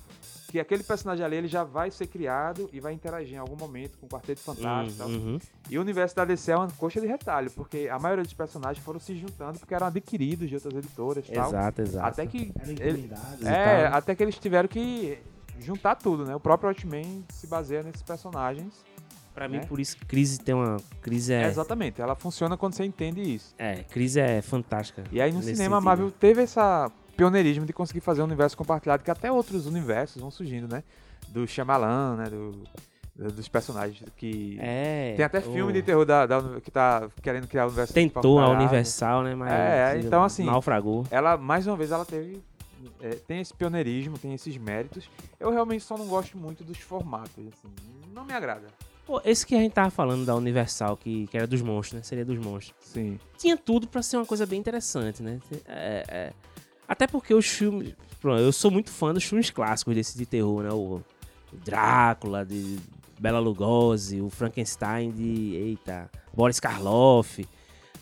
que 0.48 0.60
aquele 0.60 0.84
personagem 0.84 1.26
ali 1.26 1.36
ele 1.36 1.48
já 1.48 1.64
vai 1.64 1.92
ser 1.92 2.08
criado 2.08 2.70
e 2.72 2.80
vai 2.80 2.94
interagir 2.94 3.36
em 3.36 3.38
algum 3.38 3.56
momento 3.56 3.98
com 3.98 4.06
o 4.06 4.10
Quarteto 4.10 4.40
Fantástico 4.40 4.96
e 4.96 4.98
tal. 4.98 5.08
Uhum. 5.10 5.40
E 5.70 5.78
o 5.78 5.82
universo 5.82 6.16
da 6.16 6.24
DC 6.26 6.52
é 6.52 6.56
uma 6.56 6.68
coxa 6.72 7.02
de 7.02 7.08
retalho, 7.08 7.52
porque 7.52 7.90
a 7.92 8.00
maioria 8.00 8.24
dos 8.24 8.34
personagens 8.34 8.84
foram 8.84 9.00
se 9.00 9.16
juntando 9.16 9.60
porque 9.60 9.74
eram 9.74 9.88
adquiridos 9.88 10.48
de 10.48 10.56
outras 10.56 10.74
editoras 10.74 11.28
e 11.28 11.34
tal. 11.34 11.50
Exato, 11.50 11.82
exato. 11.82 12.08
Até 12.08 12.26
que. 12.26 12.52
Ele- 12.80 13.12
é, 13.46 13.84
tal. 13.90 13.98
até 13.98 14.16
que 14.16 14.24
eles 14.24 14.38
tiveram 14.38 14.70
que 14.70 15.20
juntar 15.60 15.96
tudo, 15.96 16.26
né? 16.26 16.36
O 16.36 16.40
próprio 16.40 16.70
Watchmen 16.70 17.26
se 17.30 17.48
baseia 17.48 17.84
nesses 17.84 18.02
personagens. 18.02 18.74
Pra 19.34 19.48
mim, 19.48 19.58
né? 19.58 19.66
por 19.66 19.80
isso, 19.80 19.96
crise 20.08 20.40
tem 20.40 20.56
uma. 20.56 20.78
Crise 21.00 21.32
é. 21.32 21.46
Exatamente, 21.46 22.02
ela 22.02 22.16
funciona 22.16 22.58
quando 22.58 22.74
você 22.74 22.84
entende 22.84 23.22
isso. 23.22 23.54
É, 23.58 23.84
crise 23.84 24.20
é 24.20 24.42
fantástica. 24.42 25.04
E 25.12 25.22
aí 25.22 25.32
no 25.32 25.44
cinema 25.44 25.78
a 25.78 25.80
sentido. 25.80 25.82
Marvel 25.86 26.12
teve 26.12 26.42
essa 26.42 26.92
pioneirismo 27.18 27.66
de 27.66 27.74
conseguir 27.74 28.00
fazer 28.00 28.22
um 28.22 28.26
universo 28.26 28.56
compartilhado 28.56 29.04
que 29.04 29.12
até 29.12 29.32
outros 29.32 29.66
universos 29.66 30.22
vão 30.22 30.30
surgindo, 30.32 30.68
né? 30.68 30.84
Do 31.30 31.46
Shyamalan, 31.48 32.16
né? 32.16 32.30
Do, 32.30 32.52
do- 33.16 33.32
dos 33.32 33.48
personagens 33.50 34.04
que... 34.16 34.58
É. 34.62 35.14
Tem 35.18 35.26
até 35.26 35.42
filme 35.42 35.72
o- 35.72 35.74
de 35.74 35.82
terror 35.82 36.06
da, 36.06 36.28
da- 36.28 36.62
que 36.62 36.70
tá 36.70 37.10
querendo 37.22 37.48
criar 37.48 37.64
o 37.66 37.68
universo 37.68 37.92
Tentou 37.94 38.40
a. 38.40 38.50
Universal, 38.50 39.24
né? 39.24 39.34
Mas 39.34 39.52
É, 39.52 40.00
então, 40.00 40.24
assim, 40.24 40.46
Naufragou. 40.46 41.04
ela 41.10 41.36
mais 41.36 41.66
uma 41.66 41.76
vez 41.76 41.92
ela 41.92 42.06
teve 42.06 42.40
é, 43.02 43.10
tem 43.16 43.42
esse 43.42 43.52
pioneirismo 43.54 44.20
tem 44.20 44.36
esses 44.36 44.56
méritos 44.56 45.10
eu 45.40 45.50
realmente 45.50 45.84
só 45.84 45.98
não 45.98 46.06
gosto 46.08 46.38
muito 46.38 46.64
dos 46.64 46.78
formatos 46.78 47.32
assim 47.48 47.74
não 48.14 48.24
me 48.24 48.34
agrada 48.34 48.68
Pô, 49.04 49.20
esse 49.26 49.46
que 49.48 49.56
a 49.56 49.60
gente 49.60 49.72
tava 49.72 49.90
falando 49.90 50.26
da 50.26 50.36
Universal, 50.36 50.96
que, 50.98 51.28
que 51.28 51.38
era 51.38 51.48
dos 51.48 51.62
monstros, 51.62 51.94
né? 51.98 52.04
Seria 52.04 52.26
dos 52.26 52.38
monstros. 52.38 52.76
sim 52.82 53.18
Tinha 53.38 53.56
tudo 53.58 53.88
pra 53.88 54.04
ser 54.04 54.18
uma 54.18 54.26
coisa 54.26 54.46
bem 54.46 54.60
interessante, 54.60 55.24
né? 55.24 55.40
É, 55.66 56.04
é. 56.10 56.34
Até 56.88 57.08
porque 57.08 57.34
os 57.34 57.48
filmes. 57.48 57.94
Eu 58.24 58.52
sou 58.52 58.72
muito 58.72 58.90
fã 58.90 59.14
dos 59.14 59.24
filmes 59.24 59.50
clássicos 59.50 59.96
desse 59.96 60.18
de 60.18 60.26
terror, 60.26 60.64
né? 60.64 60.72
O 60.72 61.02
Drácula, 61.64 62.46
de 62.46 62.78
Bela 63.20 63.40
Lugosi, 63.40 64.22
o 64.22 64.30
Frankenstein 64.30 65.12
de. 65.12 65.56
Eita. 65.56 66.10
Boris 66.34 66.60
Karloff. 66.60 67.46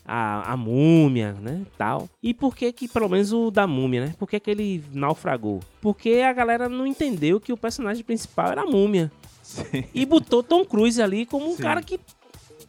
A, 0.07 0.51
a 0.53 0.57
múmia, 0.57 1.33
né, 1.33 1.65
tal. 1.79 2.07
E 2.21 2.31
por 2.31 2.55
que 2.55 2.71
que, 2.71 2.87
pelo 2.87 3.09
menos 3.09 3.33
o 3.33 3.49
da 3.49 3.65
múmia, 3.65 4.05
né? 4.05 4.15
Por 4.19 4.29
que 4.29 4.39
que 4.39 4.51
ele 4.51 4.83
naufragou? 4.93 5.61
Porque 5.81 6.21
a 6.23 6.31
galera 6.31 6.69
não 6.69 6.85
entendeu 6.85 7.39
que 7.39 7.51
o 7.51 7.57
personagem 7.57 8.03
principal 8.03 8.51
era 8.51 8.61
a 8.61 8.65
múmia. 8.67 9.11
sim 9.41 9.83
E 9.95 10.05
botou 10.05 10.43
Tom 10.43 10.63
Cruise 10.63 11.01
ali 11.01 11.25
como 11.25 11.49
um 11.49 11.55
Sim. 11.55 11.63
cara 11.63 11.81
que. 11.81 11.99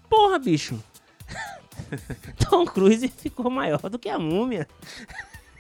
Porra, 0.09 0.39
bicho. 0.39 0.83
Tom 2.49 2.65
Cruise 2.65 3.07
ficou 3.09 3.51
maior 3.51 3.91
do 3.91 3.99
que 3.99 4.09
a 4.09 4.19
múmia. 4.19 4.67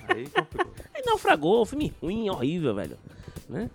Aí 0.08 0.28
complicou. 0.28 0.72
Aí 0.94 1.02
naufragou, 1.04 1.64
filme 1.66 1.92
ruim, 2.02 2.28
horrível, 2.30 2.74
velho. 2.74 2.98
Né? 3.48 3.70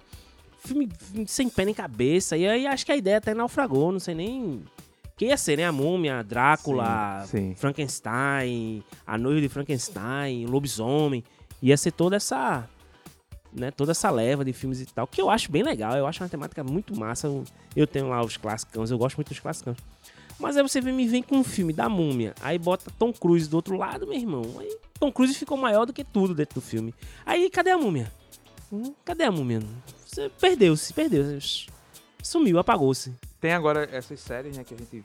Filme, 0.59 0.89
filme 0.99 1.27
sem 1.27 1.49
pé 1.49 1.65
nem 1.65 1.73
cabeça. 1.73 2.37
E 2.37 2.47
aí 2.47 2.67
acho 2.67 2.85
que 2.85 2.91
a 2.91 2.95
ideia 2.97 3.17
até 3.17 3.33
naufragou, 3.33 3.91
não 3.91 3.99
sei 3.99 4.13
nem. 4.15 4.63
Que 5.17 5.25
ia 5.25 5.37
ser, 5.37 5.57
né? 5.57 5.65
A 5.65 5.71
múmia, 5.71 6.23
Drácula, 6.23 7.23
Sim, 7.27 7.49
sim. 7.49 7.55
Frankenstein, 7.55 8.83
a 9.05 9.17
noiva 9.17 9.39
de 9.41 9.49
Frankenstein, 9.49 10.45
o 10.45 10.49
lobisomem. 10.49 11.23
Ia 11.61 11.77
ser 11.77 11.91
toda 11.91 12.15
essa. 12.15 12.67
né, 13.53 13.69
toda 13.69 13.91
essa 13.91 14.09
leva 14.09 14.43
de 14.45 14.53
filmes 14.53 14.81
e 14.81 14.85
tal, 14.85 15.05
que 15.05 15.21
eu 15.21 15.29
acho 15.29 15.51
bem 15.51 15.61
legal, 15.61 15.95
eu 15.95 16.07
acho 16.07 16.23
uma 16.23 16.29
temática 16.29 16.63
muito 16.63 16.97
massa. 16.97 17.27
Eu, 17.75 17.85
tenho 17.85 18.07
lá 18.09 18.23
os 18.23 18.37
clássicos, 18.37 18.89
eu 18.89 18.97
gosto 18.97 19.17
muito 19.17 19.29
dos 19.29 19.39
clássicos. 19.39 19.75
Mas 20.39 20.57
aí 20.57 20.63
você 20.63 20.81
vem, 20.81 20.91
me 20.93 21.07
vem 21.07 21.21
com 21.21 21.35
um 21.37 21.43
filme 21.43 21.71
da 21.71 21.87
múmia, 21.87 22.33
aí 22.41 22.57
bota 22.57 22.89
Tom 22.97 23.13
Cruise 23.13 23.47
do 23.47 23.55
outro 23.55 23.77
lado, 23.77 24.07
meu 24.07 24.17
irmão. 24.17 24.41
Aí 24.59 24.75
Tom 25.01 25.11
Cruise 25.11 25.33
ficou 25.33 25.57
maior 25.57 25.87
do 25.87 25.91
que 25.91 26.03
tudo 26.03 26.35
dentro 26.35 26.53
do 26.53 26.61
filme. 26.61 26.93
Aí 27.25 27.49
cadê 27.49 27.71
a 27.71 27.77
múmia? 27.77 28.11
Hum, 28.71 28.93
cadê 29.03 29.23
a 29.23 29.31
múmia? 29.31 29.59
Você 30.05 30.29
perdeu-se, 30.39 30.93
perdeu-se. 30.93 31.65
Sumiu, 32.21 32.59
apagou-se. 32.59 33.11
Tem 33.39 33.51
agora 33.51 33.89
essas 33.91 34.19
séries, 34.19 34.55
né, 34.55 34.63
que 34.63 34.75
a 34.75 34.77
gente 34.77 35.03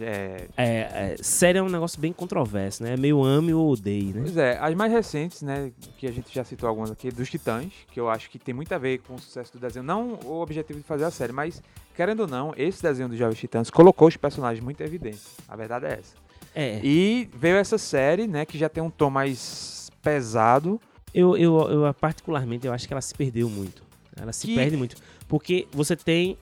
é... 0.00 0.48
É, 0.56 0.66
é, 0.66 1.16
série 1.20 1.58
é 1.58 1.62
um 1.62 1.68
negócio 1.68 2.00
bem 2.00 2.12
controverso, 2.12 2.82
né? 2.82 2.94
É 2.94 2.96
meio 2.96 3.22
ame 3.22 3.54
ou 3.54 3.70
odeie, 3.70 4.12
né? 4.12 4.22
Pois 4.22 4.36
é, 4.36 4.58
as 4.58 4.74
mais 4.74 4.90
recentes, 4.90 5.42
né, 5.42 5.70
que 5.96 6.08
a 6.08 6.12
gente 6.12 6.34
já 6.34 6.42
citou 6.42 6.68
algumas 6.68 6.90
aqui, 6.90 7.12
dos 7.12 7.30
Titãs, 7.30 7.72
que 7.92 8.00
eu 8.00 8.10
acho 8.10 8.28
que 8.28 8.40
tem 8.40 8.52
muito 8.52 8.72
a 8.72 8.78
ver 8.78 8.98
com 8.98 9.14
o 9.14 9.18
sucesso 9.20 9.52
do 9.52 9.60
desenho. 9.60 9.84
Não 9.84 10.18
o 10.24 10.42
objetivo 10.42 10.80
de 10.80 10.84
fazer 10.84 11.04
a 11.04 11.12
série, 11.12 11.32
mas, 11.32 11.62
querendo 11.94 12.20
ou 12.20 12.26
não, 12.26 12.52
esse 12.56 12.82
desenho 12.82 13.08
dos 13.08 13.16
Jovens 13.16 13.38
Titãs 13.38 13.70
colocou 13.70 14.08
os 14.08 14.16
personagens 14.16 14.64
muito 14.64 14.82
em 14.82 14.84
evidência. 14.84 15.30
A 15.46 15.54
verdade 15.54 15.86
é 15.86 15.92
essa. 15.92 16.25
É. 16.56 16.80
E 16.82 17.28
veio 17.36 17.56
essa 17.56 17.76
série, 17.76 18.26
né, 18.26 18.46
que 18.46 18.56
já 18.56 18.68
tem 18.68 18.82
um 18.82 18.88
tom 18.90 19.10
mais 19.10 19.90
pesado. 20.02 20.80
Eu, 21.12 21.36
eu, 21.36 21.58
eu 21.84 21.94
particularmente, 21.94 22.66
eu 22.66 22.72
acho 22.72 22.86
que 22.88 22.94
ela 22.94 23.00
se 23.02 23.14
perdeu 23.14 23.48
muito. 23.50 23.82
Ela 24.18 24.32
se 24.32 24.46
Que- 24.46 24.54
perde 24.54 24.76
muito. 24.76 24.96
Porque 25.28 25.68
você 25.70 25.94
tem... 25.94 26.36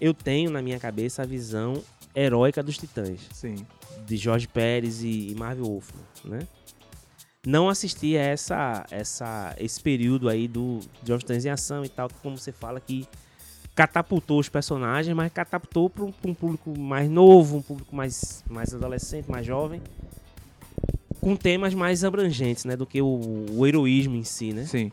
Eu 0.00 0.12
tenho 0.14 0.50
na 0.50 0.60
minha 0.62 0.78
cabeça 0.78 1.22
a 1.22 1.26
visão 1.26 1.82
heróica 2.14 2.62
dos 2.62 2.76
Titãs. 2.76 3.20
Sim. 3.32 3.66
de 4.06 4.16
Jorge 4.16 4.46
Pérez 4.46 5.02
e, 5.02 5.30
e 5.30 5.34
Marvel 5.34 5.64
Wolfman, 5.64 6.02
né? 6.24 6.38
Não 7.46 7.68
assisti 7.68 8.16
a 8.16 8.20
essa, 8.22 8.84
essa, 8.90 9.54
esse 9.58 9.80
período 9.80 10.28
aí 10.28 10.46
do 10.46 10.80
Jovens 11.04 11.20
Titãs 11.22 11.44
em 11.46 11.48
Ação 11.50 11.84
e 11.84 11.88
tal, 11.88 12.08
que 12.08 12.14
como 12.22 12.36
você 12.36 12.52
fala 12.52 12.80
que 12.80 13.06
catapultou 13.78 14.40
os 14.40 14.48
personagens, 14.48 15.14
mas 15.14 15.32
catapultou 15.32 15.88
para 15.88 16.02
um, 16.02 16.12
um 16.24 16.34
público 16.34 16.76
mais 16.76 17.08
novo, 17.08 17.58
um 17.58 17.62
público 17.62 17.94
mais, 17.94 18.42
mais 18.50 18.74
adolescente, 18.74 19.30
mais 19.30 19.46
jovem, 19.46 19.80
com 21.20 21.36
temas 21.36 21.74
mais 21.74 22.02
abrangentes, 22.02 22.64
né, 22.64 22.74
do 22.74 22.84
que 22.84 23.00
o, 23.00 23.46
o 23.52 23.64
heroísmo 23.64 24.16
em 24.16 24.24
si, 24.24 24.52
né? 24.52 24.64
Sim. 24.64 24.90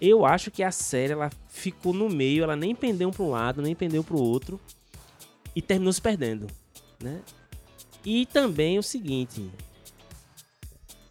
Eu 0.00 0.24
acho 0.24 0.50
que 0.50 0.62
a 0.62 0.70
série 0.70 1.12
ela 1.12 1.28
ficou 1.50 1.92
no 1.92 2.08
meio, 2.08 2.42
ela 2.42 2.56
nem 2.56 2.74
pendeu 2.74 3.10
para 3.10 3.22
um 3.22 3.28
lado, 3.28 3.60
nem 3.60 3.74
pendeu 3.74 4.02
para 4.02 4.16
o 4.16 4.22
outro 4.22 4.58
e 5.54 5.60
terminou 5.60 5.92
se 5.92 6.00
perdendo, 6.00 6.46
né? 7.02 7.20
E 8.02 8.24
também 8.24 8.78
o 8.78 8.82
seguinte, 8.82 9.50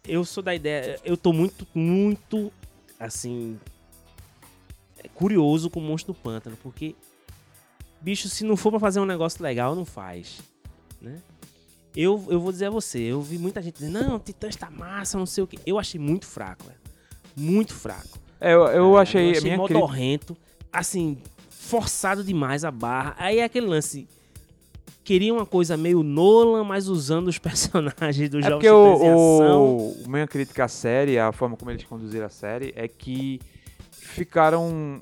eu 0.08 0.24
sou 0.24 0.42
da 0.42 0.52
ideia, 0.56 0.98
eu 1.04 1.16
tô 1.16 1.32
muito 1.32 1.64
muito 1.72 2.52
assim 2.98 3.60
curioso 5.08 5.70
com 5.70 5.80
o 5.80 5.82
Monstro 5.82 6.12
do 6.12 6.18
Pântano, 6.18 6.56
porque 6.62 6.94
bicho, 8.00 8.28
se 8.28 8.44
não 8.44 8.56
for 8.56 8.70
para 8.70 8.80
fazer 8.80 9.00
um 9.00 9.04
negócio 9.06 9.42
legal, 9.42 9.74
não 9.74 9.84
faz, 9.84 10.40
né? 11.00 11.18
Eu, 11.94 12.24
eu 12.28 12.40
vou 12.40 12.52
dizer 12.52 12.66
a 12.66 12.70
você, 12.70 12.98
eu 13.00 13.20
vi 13.20 13.36
muita 13.36 13.60
gente 13.60 13.74
dizendo, 13.74 14.00
não, 14.02 14.18
Titãs 14.18 14.54
tá 14.54 14.70
massa, 14.70 15.18
não 15.18 15.26
sei 15.26 15.42
o 15.42 15.46
que. 15.46 15.58
Eu 15.66 15.78
achei 15.78 16.00
muito 16.00 16.24
fraco, 16.24 16.64
velho. 16.64 16.78
Muito 17.36 17.74
fraco. 17.74 18.18
É, 18.40 18.54
eu, 18.54 18.60
eu 18.68 18.98
É, 18.98 19.02
achei, 19.02 19.26
eu 19.26 19.30
achei 19.32 19.50
assim, 20.72 21.18
forçado 21.50 22.22
demais 22.22 22.64
a 22.64 22.70
barra. 22.70 23.16
Aí 23.18 23.38
é 23.38 23.44
aquele 23.44 23.66
lance. 23.66 24.06
Queria 25.02 25.32
uma 25.34 25.44
coisa 25.44 25.76
meio 25.76 26.02
Nolan, 26.04 26.62
mas 26.62 26.86
usando 26.86 27.26
os 27.26 27.38
personagens 27.40 28.30
do 28.30 28.38
É 28.38 28.42
Titãs 28.42 29.00
em 29.02 29.08
ação. 29.08 29.66
o, 29.66 30.02
o, 30.04 30.08
minha 30.08 30.28
crítica 30.28 30.64
à 30.64 30.68
série, 30.68 31.18
a 31.18 31.32
forma 31.32 31.56
como 31.56 31.72
eles 31.72 31.82
conduziram 31.84 32.26
a 32.26 32.30
série, 32.30 32.72
é 32.76 32.86
que 32.86 33.40
ficaram 34.10 35.00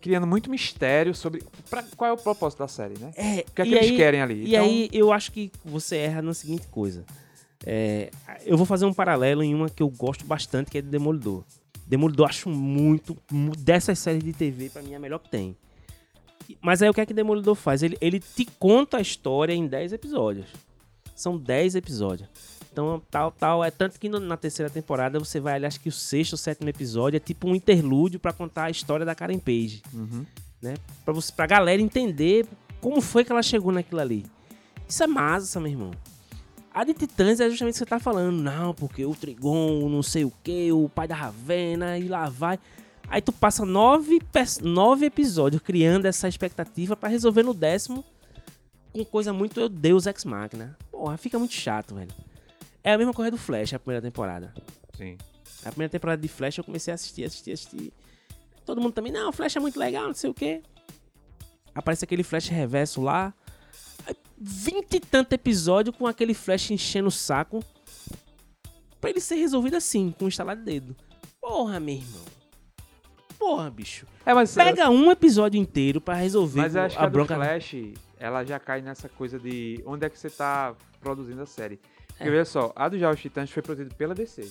criando 0.00 0.26
muito 0.26 0.50
mistério 0.50 1.14
sobre 1.14 1.42
pra, 1.68 1.82
qual 1.96 2.08
é 2.10 2.12
o 2.12 2.16
propósito 2.16 2.60
da 2.60 2.68
série, 2.68 2.98
né? 2.98 3.12
É, 3.16 3.44
O 3.48 3.52
que 3.52 3.62
é 3.62 3.64
que 3.66 3.74
eles 3.74 3.90
aí, 3.90 3.96
querem 3.96 4.20
ali? 4.22 4.44
E 4.44 4.54
Então, 4.54 4.64
aí 4.64 4.88
eu 4.92 5.12
acho 5.12 5.30
que 5.32 5.50
você 5.64 5.96
erra 5.96 6.22
na 6.22 6.32
seguinte 6.34 6.66
coisa. 6.68 7.04
É, 7.66 8.10
eu 8.46 8.56
vou 8.56 8.64
fazer 8.64 8.86
um 8.86 8.92
paralelo 8.94 9.42
em 9.42 9.54
uma 9.54 9.68
que 9.68 9.82
eu 9.82 9.88
gosto 9.90 10.24
bastante, 10.24 10.70
que 10.70 10.78
é 10.78 10.82
do 10.82 10.88
Demolidor. 10.88 11.44
Demolidor 11.86 12.28
acho 12.28 12.48
muito, 12.48 13.16
mu- 13.30 13.54
dessas 13.56 13.98
séries 13.98 14.22
de 14.24 14.32
TV, 14.32 14.70
pra 14.70 14.80
mim 14.80 14.92
é 14.92 14.96
a 14.96 15.00
melhor 15.00 15.18
que 15.18 15.28
tem. 15.28 15.54
Mas 16.62 16.80
aí 16.82 16.88
o 16.88 16.94
que 16.94 17.00
é 17.00 17.06
que 17.06 17.12
Demolidor 17.12 17.54
faz? 17.54 17.82
Ele, 17.82 17.98
ele 18.00 18.18
te 18.18 18.44
conta 18.58 18.96
a 18.96 19.00
história 19.00 19.52
em 19.52 19.66
10 19.66 19.92
episódios. 19.92 20.46
São 21.14 21.36
10 21.36 21.74
episódios. 21.74 22.28
Então, 22.72 23.02
tal, 23.10 23.32
tal. 23.32 23.64
É 23.64 23.70
tanto 23.70 23.98
que 23.98 24.08
no- 24.08 24.20
na 24.20 24.36
terceira 24.36 24.70
temporada 24.70 25.18
você 25.18 25.40
vai 25.40 25.54
ali, 25.54 25.66
acho 25.66 25.80
que 25.80 25.88
o 25.88 25.92
sexto 25.92 26.32
ou 26.32 26.38
sétimo 26.38 26.68
episódio 26.68 27.16
é 27.16 27.20
tipo 27.20 27.48
um 27.48 27.54
interlúdio 27.54 28.20
pra 28.20 28.32
contar 28.32 28.64
a 28.64 28.70
história 28.70 29.04
da 29.04 29.14
Karen 29.14 29.38
Page 29.38 29.82
uhum. 29.92 30.24
pra, 31.04 31.12
você, 31.12 31.32
pra 31.32 31.46
galera 31.46 31.82
entender 31.82 32.46
como 32.80 33.00
foi 33.00 33.24
que 33.24 33.32
ela 33.32 33.42
chegou 33.42 33.72
naquilo 33.72 34.00
ali. 34.00 34.24
Isso 34.88 35.02
é 35.02 35.06
massa, 35.06 35.58
meu 35.60 35.70
irmão. 35.70 35.90
A 36.72 36.84
de 36.84 36.94
Titãs 36.94 37.40
é 37.40 37.50
justamente 37.50 37.72
o 37.74 37.74
que 37.74 37.78
você 37.80 37.86
tá 37.86 37.98
falando. 37.98 38.40
Não, 38.40 38.72
porque 38.72 39.04
o 39.04 39.14
Trigon, 39.14 39.88
não 39.88 40.02
sei 40.02 40.24
o 40.24 40.32
que, 40.42 40.70
o 40.72 40.88
pai 40.88 41.08
da 41.08 41.16
Ravena, 41.16 41.98
e 41.98 42.06
lá 42.08 42.28
vai. 42.28 42.58
Aí 43.08 43.20
tu 43.20 43.32
passa 43.32 43.64
nove, 43.64 44.20
nove 44.62 45.06
episódios 45.06 45.60
criando 45.60 46.06
essa 46.06 46.28
expectativa 46.28 46.94
pra 46.96 47.08
resolver 47.08 47.42
no 47.42 47.52
décimo 47.52 48.04
com 48.92 49.04
coisa 49.04 49.32
muito 49.32 49.68
Deus 49.68 50.06
Ex 50.06 50.24
Machina. 50.24 50.76
Porra, 50.92 51.16
fica 51.16 51.36
muito 51.38 51.54
chato, 51.54 51.96
velho. 51.96 52.10
É 52.82 52.92
a 52.92 52.98
mesma 52.98 53.12
coisa 53.12 53.30
do 53.30 53.36
Flash, 53.36 53.74
a 53.74 53.78
primeira 53.78 54.02
temporada. 54.02 54.54
Sim. 54.96 55.18
A 55.64 55.70
primeira 55.70 55.90
temporada 55.90 56.20
de 56.20 56.28
Flash 56.28 56.58
eu 56.58 56.64
comecei 56.64 56.92
a 56.92 56.94
assistir, 56.94 57.24
assistir, 57.24 57.52
assistir. 57.52 57.92
Todo 58.64 58.80
mundo 58.80 58.92
também, 58.92 59.12
não, 59.12 59.32
Flash 59.32 59.56
é 59.56 59.60
muito 59.60 59.78
legal, 59.78 60.06
não 60.06 60.14
sei 60.14 60.30
o 60.30 60.34
quê. 60.34 60.62
Aparece 61.74 62.04
aquele 62.04 62.22
Flash 62.22 62.48
reverso 62.48 63.02
lá. 63.02 63.34
Vinte 64.38 64.94
e 64.94 65.00
tanto 65.00 65.34
episódio 65.34 65.92
com 65.92 66.06
aquele 66.06 66.32
Flash 66.32 66.70
enchendo 66.70 67.08
o 67.08 67.12
saco. 67.12 67.62
Pra 69.00 69.10
ele 69.10 69.20
ser 69.20 69.36
resolvido 69.36 69.76
assim, 69.76 70.14
com 70.18 70.24
um 70.24 70.28
estalar 70.28 70.56
de 70.56 70.62
dedo. 70.62 70.96
Porra, 71.40 71.78
meu 71.78 71.96
irmão. 71.96 72.24
Porra, 73.38 73.70
bicho. 73.70 74.06
É, 74.24 74.34
mas, 74.34 74.54
Pega 74.54 74.90
um 74.90 75.10
episódio 75.10 75.58
inteiro 75.58 76.00
pra 76.00 76.14
resolver 76.14 76.60
mas 76.60 76.74
eu 76.74 76.82
acho 76.82 76.96
que 76.96 77.02
a 77.02 77.06
a 77.06 77.10
bronca. 77.10 77.34
Flash, 77.34 77.74
ela 78.18 78.44
já 78.44 78.58
cai 78.58 78.82
nessa 78.82 79.08
coisa 79.08 79.38
de 79.38 79.82
onde 79.86 80.06
é 80.06 80.10
que 80.10 80.18
você 80.18 80.28
tá 80.28 80.74
produzindo 81.00 81.40
a 81.40 81.46
série. 81.46 81.80
Porque 82.20 82.28
É. 82.28 82.32
veja 82.32 82.44
só, 82.44 82.70
a 82.76 82.86
do 82.86 82.98
Jovens 82.98 83.20
Titãs 83.22 83.50
foi 83.50 83.62
produzida 83.62 83.94
pela 83.94 84.14
DC. 84.14 84.46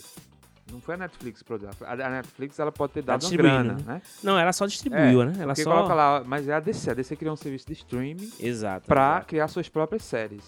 Não 0.71 0.81
foi 0.81 0.95
a 0.95 0.97
Netflix 0.97 1.39
que 1.39 1.45
produziu. 1.45 1.69
A 1.85 1.95
Netflix 2.09 2.57
ela 2.59 2.71
pode 2.71 2.93
ter 2.93 3.03
dado 3.03 3.23
uma 3.23 3.31
grana, 3.37 3.73
né? 3.73 3.83
né? 3.85 4.01
Não, 4.23 4.37
ela 4.37 4.51
só 4.51 4.65
distribuiu, 4.65 5.23
né? 5.23 5.33
Ela 5.37 5.47
Porque 5.53 5.63
só. 5.63 5.71
coloca 5.71 5.93
lá, 5.93 6.23
mas 6.25 6.47
é 6.47 6.53
a 6.53 6.59
DC. 6.59 6.89
A 6.89 6.93
DC 6.95 7.15
criou 7.15 7.33
um 7.33 7.37
serviço 7.37 7.67
de 7.67 7.73
streaming 7.73 8.31
Exato. 8.39 8.87
pra 8.87 9.09
exato. 9.11 9.25
criar 9.27 9.47
suas 9.47 9.69
próprias 9.69 10.03
séries. 10.03 10.43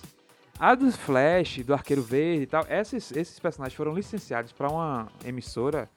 A 0.59 0.73
do 0.75 0.91
Flash, 0.91 1.59
do 1.65 1.73
Arqueiro 1.73 2.01
Verde 2.03 2.43
e 2.43 2.47
tal, 2.47 2.65
esses, 2.69 3.11
esses 3.11 3.39
personagens 3.39 3.75
foram 3.75 3.93
licenciados 3.93 4.51
pra 4.51 4.67
uma 4.69 5.07
emissora 5.25 5.87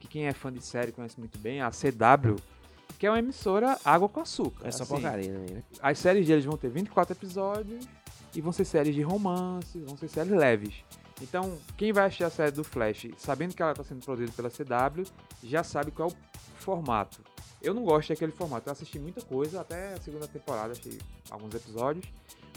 que 0.00 0.08
quem 0.08 0.26
é 0.26 0.32
fã 0.32 0.50
de 0.52 0.62
série 0.64 0.92
conhece 0.92 1.18
muito 1.18 1.38
bem, 1.38 1.60
a 1.60 1.70
CW, 1.70 2.36
que 2.98 3.06
é 3.06 3.10
uma 3.10 3.18
emissora 3.18 3.78
água 3.84 4.08
com 4.08 4.20
açúcar. 4.20 4.66
É 4.66 4.70
só 4.70 4.84
assim. 4.84 4.92
porcaria, 4.94 5.32
né? 5.32 5.62
As 5.82 5.98
séries 5.98 6.26
deles 6.26 6.44
vão 6.46 6.56
ter 6.56 6.70
24 6.70 7.12
episódios 7.14 7.86
e 8.36 8.40
vão 8.40 8.52
ser 8.52 8.64
séries 8.64 8.94
de 8.94 9.02
romance, 9.02 9.78
vão 9.80 9.96
ser 9.96 10.08
séries 10.08 10.32
leves. 10.32 10.74
Então, 11.22 11.56
quem 11.76 11.92
vai 11.92 12.04
assistir 12.04 12.24
a 12.24 12.30
série 12.30 12.50
do 12.50 12.62
Flash, 12.62 13.08
sabendo 13.16 13.54
que 13.54 13.62
ela 13.62 13.72
está 13.72 13.82
sendo 13.82 14.04
produzida 14.04 14.32
pela 14.36 14.50
CW, 14.50 15.04
já 15.42 15.64
sabe 15.64 15.90
qual 15.90 16.10
é 16.10 16.12
o 16.12 16.16
formato. 16.60 17.20
Eu 17.62 17.72
não 17.72 17.82
gosto 17.82 18.10
daquele 18.10 18.32
formato. 18.32 18.68
Eu 18.68 18.72
assisti 18.72 18.98
muita 18.98 19.22
coisa, 19.22 19.62
até 19.62 19.94
a 19.94 20.00
segunda 20.00 20.28
temporada, 20.28 20.72
achei 20.72 20.98
alguns 21.30 21.54
episódios. 21.54 22.04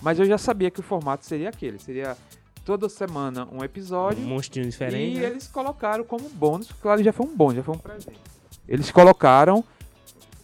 Mas 0.02 0.20
eu 0.20 0.26
já 0.26 0.38
sabia 0.38 0.70
que 0.70 0.82
o 0.82 0.84
formato 0.84 1.26
seria 1.26 1.50
aquele. 1.50 1.80
Seria 1.80 2.18
toda 2.66 2.90
semana 2.90 3.48
um 3.50 3.64
episódio. 3.64 4.22
Um 4.24 4.28
monstrinho 4.28 4.70
diferente. 4.70 5.18
E 5.18 5.22
né? 5.22 5.28
eles 5.28 5.48
colocaram 5.48 6.04
como 6.04 6.30
bônus, 6.30 6.70
claro, 6.82 7.02
já 7.02 7.14
foi 7.14 7.26
um 7.26 7.36
bônus, 7.36 7.56
já 7.56 7.64
foi 7.64 7.76
um 7.76 7.80
presente. 7.80 8.20
Eles 8.68 8.92
colocaram 8.92 9.64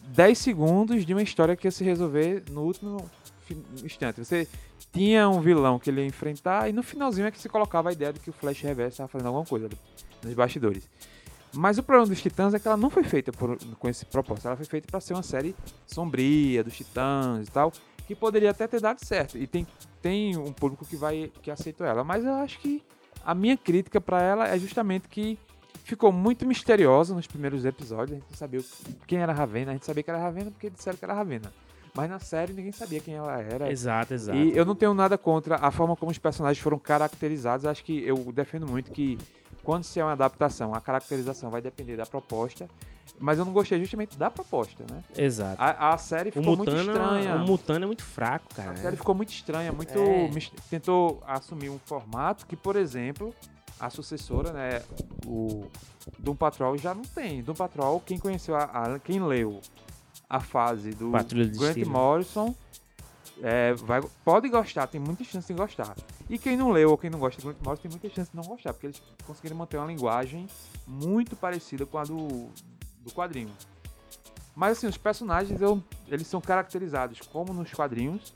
10 0.08 0.38
segundos 0.38 1.06
de 1.06 1.14
uma 1.14 1.22
história 1.22 1.56
que 1.56 1.68
ia 1.68 1.72
se 1.72 1.84
resolver 1.84 2.44
no 2.50 2.62
último 2.62 3.06
instante. 3.84 4.24
Você 4.24 4.48
tinha 4.92 5.28
um 5.30 5.42
vilão 5.42 5.78
que 5.80 5.90
ele 5.90 6.02
ia 6.02 6.08
enfrentar 6.08 6.70
e 6.70 6.74
no 6.74 6.82
finalzinho 6.84 7.28
é 7.28 7.32
que 7.32 7.40
se 7.40 7.50
colocava 7.50 7.90
a 7.90 7.92
ideia 7.94 8.14
de 8.14 8.20
que 8.20 8.30
o 8.30 8.34
Flash 8.34 8.62
Reverso 8.62 8.94
estava 8.94 9.08
fazendo 9.10 9.28
alguma 9.28 9.46
coisa 9.46 9.66
ali, 9.68 9.78
nos 10.24 10.34
bastidores. 10.34 10.90
Mas 11.54 11.78
o 11.78 11.84
problema 11.84 12.08
dos 12.10 12.22
Titãs 12.22 12.54
é 12.54 12.60
que 12.60 12.68
ela 12.68 12.76
não 12.76 12.90
foi 12.90 13.04
feita 13.04 13.32
por- 13.32 13.58
com 13.80 13.88
esse 13.90 14.06
propósito. 14.06 14.48
Ela 14.48 14.58
foi 14.58 14.66
feita 14.66 14.88
para 14.90 15.00
ser 15.00 15.14
uma 15.14 15.24
série 15.24 15.56
sombria 15.88 16.64
dos 16.64 16.76
Titãs 16.76 17.48
e 17.48 17.52
tal, 17.52 17.72
que 18.06 18.14
poderia 18.14 18.52
até 18.52 18.68
ter 18.68 18.82
dado 18.82 19.00
certo. 19.06 19.38
E 19.38 19.48
tem, 19.48 19.66
tem 20.02 20.38
um 20.38 20.52
público 20.52 20.86
que 20.86 20.98
vai 20.98 21.32
que 21.42 21.50
aceitou 21.50 21.88
ela. 21.88 22.04
Mas 22.04 22.26
eu 22.26 22.34
acho 22.36 22.60
que 22.60 22.84
a 23.24 23.34
minha 23.34 23.56
crítica 23.56 24.02
para 24.02 24.22
ela 24.22 24.48
é 24.50 24.60
justamente 24.60 25.08
que 25.08 25.40
ficou 25.86 26.12
muito 26.12 26.46
misteriosa 26.46 27.16
nos 27.16 27.26
primeiros 27.26 27.64
episódios. 27.64 28.12
A 28.18 28.20
gente 28.20 28.30
não 28.32 28.38
sabia 28.38 28.60
quem 29.08 29.20
era 29.20 29.32
Ravena. 29.32 29.72
A 29.72 29.74
gente 29.76 29.86
sabia 29.86 30.04
que 30.04 30.10
era 30.10 30.20
Ravena 30.20 30.52
porque 30.52 30.70
disseram 30.70 30.98
que 30.98 31.06
era 31.06 31.14
Ravena. 31.14 31.54
Mas 31.96 32.10
na 32.10 32.20
série 32.20 32.52
ninguém 32.54 32.72
sabia 32.72 33.00
quem 33.00 33.14
ela 33.16 33.40
era. 33.42 33.72
Exato, 33.72 34.14
exato. 34.14 34.38
E 34.38 34.56
eu 34.56 34.66
não 34.66 34.76
tenho 34.76 34.94
nada 34.94 35.18
contra 35.18 35.56
a 35.56 35.72
forma 35.72 35.96
como 35.96 36.12
os 36.12 36.18
personagens 36.18 36.62
foram 36.62 36.78
caracterizados. 36.78 37.66
Acho 37.66 37.84
que 37.84 38.04
eu 38.06 38.16
defendo 38.34 38.68
muito 38.68 38.92
que 38.92 39.18
quando 39.64 39.84
se 39.84 40.00
é 40.00 40.04
uma 40.04 40.12
adaptação, 40.12 40.74
a 40.76 40.82
caracterização 40.82 41.50
vai 41.50 41.62
depender 41.62 41.96
da 41.96 42.06
proposta. 42.06 42.68
Mas 43.18 43.40
eu 43.40 43.46
não 43.46 43.54
gostei 43.54 43.80
justamente 43.80 44.18
da 44.18 44.30
proposta, 44.30 44.84
né? 44.92 45.02
Exato. 45.18 45.56
A, 45.62 45.94
a 45.94 45.98
série 45.98 46.30
O 46.30 46.34
ficou 46.34 46.58
muito 46.58 46.76
estranha. 46.76 47.36
o 47.36 47.40
Mutano 47.48 47.86
é 47.86 47.88
muito 47.88 48.04
fraco, 48.04 48.54
cara. 48.54 48.72
A 48.72 48.76
série 48.76 48.98
ficou 48.98 49.16
muito 49.16 49.30
estranha, 49.30 49.72
muito. 49.72 49.98
É. 49.98 50.28
mis- 50.32 50.52
Tentou 50.70 51.24
assumir 51.26 51.70
um 51.70 51.80
formato 51.86 52.46
que, 52.46 52.58
por 52.58 52.76
exemplo, 52.76 53.34
a 53.80 53.90
sucessora, 53.90 54.52
né? 54.52 54.82
O 55.26 55.66
Doom 56.20 56.36
Patrol 56.36 56.78
já 56.78 56.94
não 56.94 57.04
tem. 57.04 57.42
Doom 57.42 57.54
Patrol, 57.56 58.02
quem 58.06 58.18
conheceu 58.18 58.56
a, 58.56 58.64
a- 58.64 59.00
quem 59.00 59.24
leu 59.24 59.62
a 60.30 60.40
fase 60.40 60.92
do 60.92 61.12
Patrulha 61.12 61.46
Grant 61.46 61.60
Destino. 61.76 61.92
Morrison. 61.92 62.56
é, 63.44 63.74
vai, 63.74 64.02
pode 64.24 64.48
gostar, 64.50 64.88
tem 64.88 65.00
muita 65.00 65.24
chance 65.24 65.48
de 65.48 65.54
gostar. 65.60 65.96
E 66.30 66.38
quem 66.38 66.56
não 66.58 66.72
leu 66.72 66.92
ou 66.92 66.98
quem 66.98 67.10
não 67.10 67.20
gosta 67.20 67.40
de 67.42 67.48
Grant 67.48 67.58
Morrison 67.64 67.82
tem 67.84 67.92
muita 67.92 68.10
chance 68.10 68.32
de 68.32 68.36
não 68.38 68.44
gostar, 68.44 68.74
porque 68.74 68.88
eles 68.88 69.02
conseguiram 69.28 69.56
manter 69.58 69.78
uma 69.78 69.88
linguagem 69.88 70.48
muito 70.88 71.36
parecida 71.36 71.86
com 71.86 71.98
a 71.98 72.04
do, 72.04 72.50
do 73.02 73.12
quadrinho. 73.14 73.52
Mas 74.56 74.78
assim, 74.78 74.88
os 74.88 74.98
personagens 74.98 75.60
eu- 75.62 75.84
eles 76.08 76.26
são 76.28 76.40
caracterizados 76.40 77.20
como 77.22 77.54
nos 77.54 77.74
quadrinhos 77.74 78.34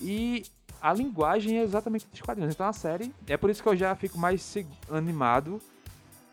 e 0.00 0.44
a 0.82 0.92
linguagem 0.92 1.58
é 1.58 1.62
exatamente 1.62 2.06
dos 2.08 2.20
quadrinhos. 2.20 2.52
Então 2.54 2.66
a 2.66 2.72
série 2.72 3.14
é 3.28 3.36
por 3.36 3.50
isso 3.50 3.62
que 3.62 3.68
eu 3.68 3.76
já 3.76 3.94
fico 3.94 4.18
mais 4.18 4.54
animado 4.90 5.60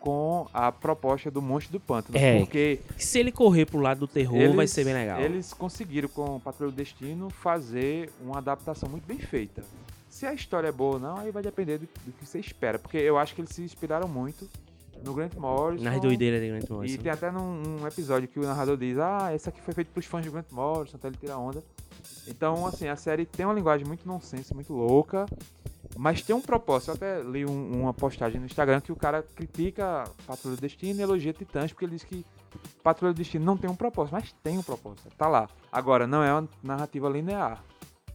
com 0.00 0.46
a 0.52 0.70
proposta 0.70 1.30
do 1.30 1.42
Monstro 1.42 1.72
do 1.72 1.80
Pântano, 1.80 2.16
É, 2.16 2.38
porque 2.38 2.80
Se 2.96 3.18
ele 3.18 3.32
correr 3.32 3.66
pro 3.66 3.78
lado 3.80 4.00
do 4.00 4.08
terror, 4.08 4.36
eles, 4.40 4.54
vai 4.56 4.66
ser 4.66 4.84
bem 4.84 4.94
legal. 4.94 5.20
Eles 5.20 5.52
conseguiram 5.52 6.08
com 6.08 6.36
o 6.36 6.40
Patrulha 6.40 6.70
do 6.70 6.76
Destino 6.76 7.30
fazer 7.30 8.10
uma 8.22 8.38
adaptação 8.38 8.88
muito 8.88 9.06
bem 9.06 9.18
feita. 9.18 9.62
Se 10.08 10.26
a 10.26 10.32
história 10.32 10.68
é 10.68 10.72
boa 10.72 10.94
ou 10.94 11.00
não, 11.00 11.18
aí 11.18 11.30
vai 11.30 11.42
depender 11.42 11.78
do, 11.78 11.88
do 12.04 12.12
que 12.12 12.26
você 12.26 12.38
espera, 12.38 12.78
porque 12.78 12.96
eu 12.96 13.18
acho 13.18 13.34
que 13.34 13.40
eles 13.40 13.50
se 13.54 13.62
inspiraram 13.62 14.08
muito 14.08 14.48
no 15.04 15.14
Grant 15.14 15.34
Morrison. 15.34 15.84
Nas 15.84 16.00
doideiras 16.00 16.40
de 16.40 16.48
Grant 16.48 16.64
E 16.64 16.72
Morrison. 16.72 17.02
tem 17.02 17.12
até 17.12 17.30
num 17.30 17.80
um 17.82 17.86
episódio 17.86 18.28
que 18.28 18.38
o 18.38 18.42
narrador 18.42 18.76
diz: 18.76 18.98
Ah, 18.98 19.32
esse 19.34 19.48
aqui 19.48 19.60
foi 19.60 19.74
feito 19.74 19.88
pros 19.92 20.06
fãs 20.06 20.24
de 20.24 20.30
Grant 20.30 20.50
Morrison, 20.50 20.96
então 20.96 21.10
ele 21.22 21.32
onda. 21.32 21.62
Então, 22.26 22.66
assim, 22.66 22.88
a 22.88 22.96
série 22.96 23.26
tem 23.26 23.44
uma 23.46 23.54
linguagem 23.54 23.86
muito 23.86 24.06
nonsense, 24.06 24.54
muito 24.54 24.72
louca, 24.72 25.26
mas 25.96 26.22
tem 26.22 26.34
um 26.34 26.40
propósito. 26.40 26.90
Eu 26.90 26.94
até 26.94 27.22
li 27.22 27.44
um- 27.46 27.80
uma 27.82 27.94
postagem 27.94 28.38
no 28.40 28.46
Instagram 28.46 28.80
que 28.80 28.92
o 28.92 28.96
cara 28.96 29.22
critica 29.22 30.04
Patrulha 30.26 30.56
do 30.56 30.60
Destino 30.60 30.98
e 31.00 31.02
elogia 31.02 31.32
Titãs, 31.32 31.72
porque 31.72 31.84
ele 31.84 31.92
diz 31.96 32.04
que 32.04 32.24
Patrulha 32.82 33.12
do 33.12 33.16
Destino 33.16 33.44
não 33.44 33.56
tem 33.56 33.68
um 33.70 33.74
propósito, 33.76 34.12
mas 34.14 34.32
tem 34.42 34.58
um 34.58 34.62
propósito, 34.62 35.08
tá 35.16 35.28
lá. 35.28 35.48
Agora, 35.70 36.06
não 36.06 36.22
é 36.22 36.32
uma 36.32 36.48
narrativa 36.62 37.08
linear, 37.08 37.62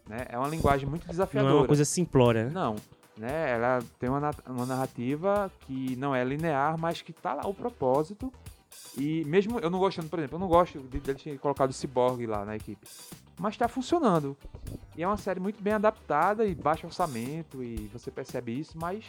né? 0.07 0.26
É 0.30 0.38
uma 0.38 0.47
linguagem 0.47 0.88
muito 0.88 1.03
Não 1.03 1.11
desafiadora. 1.11 1.53
é 1.53 1.57
uma 1.57 1.68
coisa 1.68 1.86
simplória, 1.86 2.45
né? 2.45 2.51
Não, 2.53 2.76
né? 3.18 3.51
Ela 3.51 3.80
tem 3.99 4.09
uma, 4.09 4.32
uma 4.47 4.66
narrativa 4.66 5.51
que 5.61 5.95
não 5.95 6.16
é 6.16 6.24
linear, 6.24 6.78
mas 6.80 7.01
que 7.01 7.14
tá 7.14 7.34
lá 7.34 7.47
o 7.47 7.53
propósito. 7.53 8.32
E 8.97 9.24
mesmo 9.26 9.59
eu 9.59 9.70
não 9.70 9.78
gostando, 9.80 10.09
por 10.09 10.18
exemplo, 10.20 10.36
eu 10.36 10.39
não 10.39 10.47
gosto 10.47 10.80
de- 10.80 10.99
dele 10.99 11.20
ter 11.20 11.38
colocado 11.39 11.70
o 11.70 11.74
Cyborg 11.74 12.26
lá 12.26 12.43
na 12.43 12.55
equipe. 12.55 12.86
Mas 13.40 13.58
tá 13.58 13.68
funcionando. 13.68 14.38
E 14.96 15.04
é 15.04 15.08
uma 15.08 15.18
série 15.18 15.40
muito 15.40 15.62
bem 15.62 15.74
adaptada 15.74 16.46
e 16.46 16.54
baixo 16.54 16.86
orçamento, 16.86 17.64
e 17.64 17.90
você 17.92 18.12
percebe 18.12 18.58
isso, 18.60 18.74
mas 18.78 19.04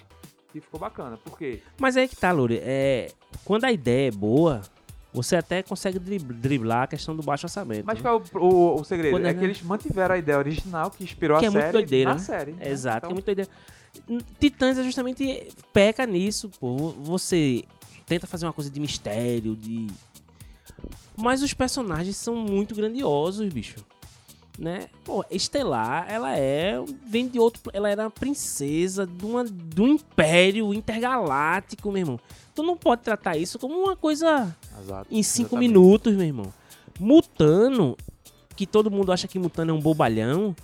que 0.52 0.60
ficou 0.60 0.80
bacana. 0.80 1.16
Por 1.18 1.36
quê? 1.36 1.60
Mas 1.78 1.96
aí 1.96 2.08
que 2.08 2.16
tá, 2.16 2.32
Luri. 2.32 2.58
É, 2.62 3.10
quando 3.44 3.64
a 3.64 3.72
ideia 3.72 4.08
é 4.08 4.10
boa, 4.10 4.62
você 5.12 5.36
até 5.36 5.62
consegue 5.62 5.98
drib- 5.98 6.32
driblar 6.32 6.84
a 6.84 6.86
questão 6.86 7.14
do 7.14 7.22
baixo 7.22 7.46
orçamento. 7.46 7.84
Mas 7.84 7.96
né? 7.98 8.02
qual 8.02 8.16
é 8.34 8.38
o, 8.38 8.40
o- 8.40 8.80
o 8.80 8.84
segredo? 8.84 9.12
Quando 9.14 9.26
é, 9.26 9.30
é 9.30 9.34
que 9.34 9.40
né? 9.40 9.44
eles 9.46 9.60
mantiveram 9.62 10.14
a 10.14 10.18
ideia 10.18 10.38
original 10.38 10.90
que 10.90 11.04
inspirou 11.04 11.38
Que 11.38 11.44
a 11.44 11.48
é 11.48 11.50
muito 11.50 11.62
série 11.62 11.72
doideira, 11.72 12.10
na 12.10 12.16
né? 12.16 12.22
série. 12.22 12.52
né? 12.52 12.68
Exato, 12.70 12.96
Então, 12.98 13.08
que 13.08 13.12
é 13.12 13.14
muito 13.14 13.26
doideira. 13.26 13.50
Titãs 14.40 14.78
é 14.78 14.82
justamente 14.82 15.48
peca 15.72 16.04
nisso, 16.06 16.50
pô. 16.58 16.76
Você 17.02 17.62
tenta 18.06 18.26
fazer 18.26 18.46
uma 18.46 18.52
coisa 18.52 18.70
de 18.70 18.80
mistério, 18.80 19.54
de. 19.54 19.86
Mas 21.16 21.42
os 21.42 21.54
personagens 21.54 22.16
são 22.16 22.34
muito 22.34 22.74
grandiosos, 22.74 23.52
bicho. 23.52 23.76
Né? 24.58 24.86
Pô, 25.04 25.24
Estelar, 25.30 26.06
ela 26.08 26.36
é. 26.36 26.76
Vem 27.06 27.26
de 27.26 27.40
outro. 27.40 27.60
Ela 27.72 27.90
era 27.90 28.06
a 28.06 28.10
princesa 28.10 29.04
de, 29.04 29.24
uma, 29.24 29.44
de 29.44 29.82
um 29.82 29.88
império 29.88 30.72
intergaláctico, 30.72 31.90
meu 31.90 32.00
irmão. 32.00 32.20
Tu 32.54 32.62
não 32.62 32.76
pode 32.76 33.02
tratar 33.02 33.36
isso 33.36 33.58
como 33.58 33.74
uma 33.74 33.96
coisa 33.96 34.56
Exato, 34.80 35.08
em 35.10 35.22
cinco 35.24 35.56
exatamente. 35.56 35.68
minutos, 35.68 36.14
meu 36.14 36.24
irmão. 36.24 36.52
Mutano, 37.00 37.96
que 38.54 38.64
todo 38.64 38.90
mundo 38.90 39.10
acha 39.10 39.26
que 39.26 39.40
Mutano 39.40 39.72
é 39.72 39.74
um 39.74 39.80
bobalhão, 39.80 40.54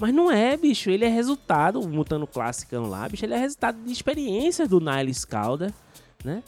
mas 0.00 0.14
não 0.14 0.30
é, 0.30 0.56
bicho. 0.56 0.88
Ele 0.88 1.04
é 1.04 1.08
resultado, 1.08 1.80
o 1.80 1.88
Mutano 1.88 2.26
classicão 2.26 2.88
lá, 2.88 3.06
bicho, 3.08 3.26
ele 3.26 3.34
é 3.34 3.38
resultado 3.38 3.78
de 3.84 3.92
experiências 3.92 4.68
do 4.68 4.80
Niles 4.80 5.24
Calder, 5.26 5.72
né? 6.24 6.42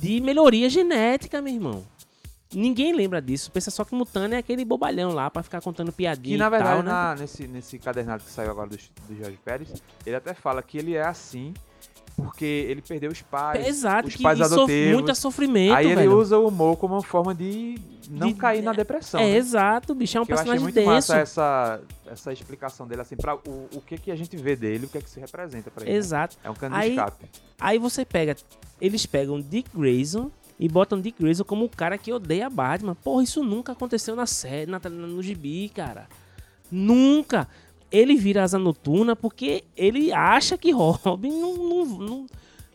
De 0.00 0.20
melhoria 0.20 0.70
genética, 0.70 1.42
meu 1.42 1.52
irmão. 1.52 1.84
Ninguém 2.54 2.94
lembra 2.94 3.20
disso. 3.20 3.50
Pensa 3.50 3.70
só 3.70 3.84
que 3.84 3.94
Mutano 3.94 4.34
é 4.34 4.38
aquele 4.38 4.64
bobalhão 4.64 5.12
lá 5.12 5.28
pra 5.30 5.42
ficar 5.42 5.60
contando 5.60 5.92
piadinha 5.92 6.34
Que 6.36 6.38
na 6.38 6.46
e 6.46 6.50
verdade, 6.50 6.74
tal, 6.76 6.82
né? 6.82 6.90
na- 6.90 7.14
nesse, 7.16 7.46
nesse 7.46 7.78
cadernado 7.78 8.24
que 8.24 8.30
saiu 8.30 8.50
agora 8.50 8.70
do, 8.70 8.76
do 8.76 9.16
Jorge 9.16 9.38
Pérez, 9.44 9.82
ele 10.06 10.16
até 10.16 10.32
fala 10.32 10.62
que 10.62 10.78
ele 10.78 10.94
é 10.94 11.04
assim 11.04 11.52
porque 12.16 12.44
ele 12.44 12.82
perdeu 12.82 13.12
os 13.12 13.22
pais. 13.22 13.64
Exato, 13.64 14.08
os 14.08 14.16
que 14.16 14.22
pais 14.24 14.40
e 14.40 14.42
adotivos. 14.42 14.92
muito 14.92 15.14
sofrimento, 15.14 15.74
Aí 15.74 15.86
ele 15.86 15.94
velho. 15.94 16.16
usa 16.18 16.36
o 16.36 16.48
humor 16.48 16.76
como 16.76 16.94
uma 16.94 17.02
forma 17.02 17.32
de 17.32 17.76
não 18.10 18.28
De- 18.32 18.34
cair 18.34 18.60
na 18.60 18.72
depressão. 18.72 19.20
É, 19.20 19.24
né? 19.24 19.36
exato, 19.36 19.94
bicho. 19.94 20.18
É 20.18 20.20
um 20.20 20.26
Que 20.26 20.32
eu 20.32 20.34
achei 20.34 20.46
personagem 20.50 20.62
muito 20.64 20.74
denso. 20.74 20.88
massa 20.90 21.16
essa, 21.18 21.80
essa 22.10 22.32
explicação 22.32 22.88
dele, 22.88 23.02
assim, 23.02 23.14
pra 23.14 23.36
o, 23.36 23.68
o 23.72 23.80
que, 23.86 23.96
que 23.98 24.10
a 24.10 24.16
gente 24.16 24.36
vê 24.36 24.56
dele, 24.56 24.86
o 24.86 24.88
que 24.88 24.98
é 24.98 25.00
que 25.00 25.08
se 25.08 25.20
representa 25.20 25.70
pra 25.70 25.84
ele. 25.84 25.92
né? 25.92 25.96
Exato. 25.96 26.36
É 26.42 26.50
um 26.50 26.54
cano 26.54 26.76
de 26.80 26.88
escape. 26.88 27.24
Aí 27.60 27.78
você 27.78 28.04
pega. 28.04 28.34
Eles 28.80 29.06
pegam 29.06 29.40
Dick 29.40 29.70
Grayson 29.72 30.28
e 30.58 30.68
botam 30.68 31.00
Dick 31.00 31.22
Grayson 31.22 31.44
como 31.44 31.64
o 31.64 31.68
cara 31.68 31.96
que 31.96 32.12
odeia 32.12 32.50
Batman. 32.50 32.94
Porra, 32.94 33.22
isso 33.22 33.42
nunca 33.44 33.72
aconteceu 33.72 34.16
na 34.16 34.26
série, 34.26 34.70
na, 34.70 34.80
no 34.88 35.22
gibi, 35.22 35.68
cara. 35.68 36.08
Nunca. 36.70 37.48
Ele 37.90 38.16
vira 38.16 38.42
asa 38.42 38.58
noturna 38.58 39.14
porque 39.14 39.64
ele 39.76 40.12
acha 40.12 40.58
que 40.58 40.72
Robin 40.72 41.30
não, 41.30 41.56
não, 41.56 41.84
não, 41.86 42.26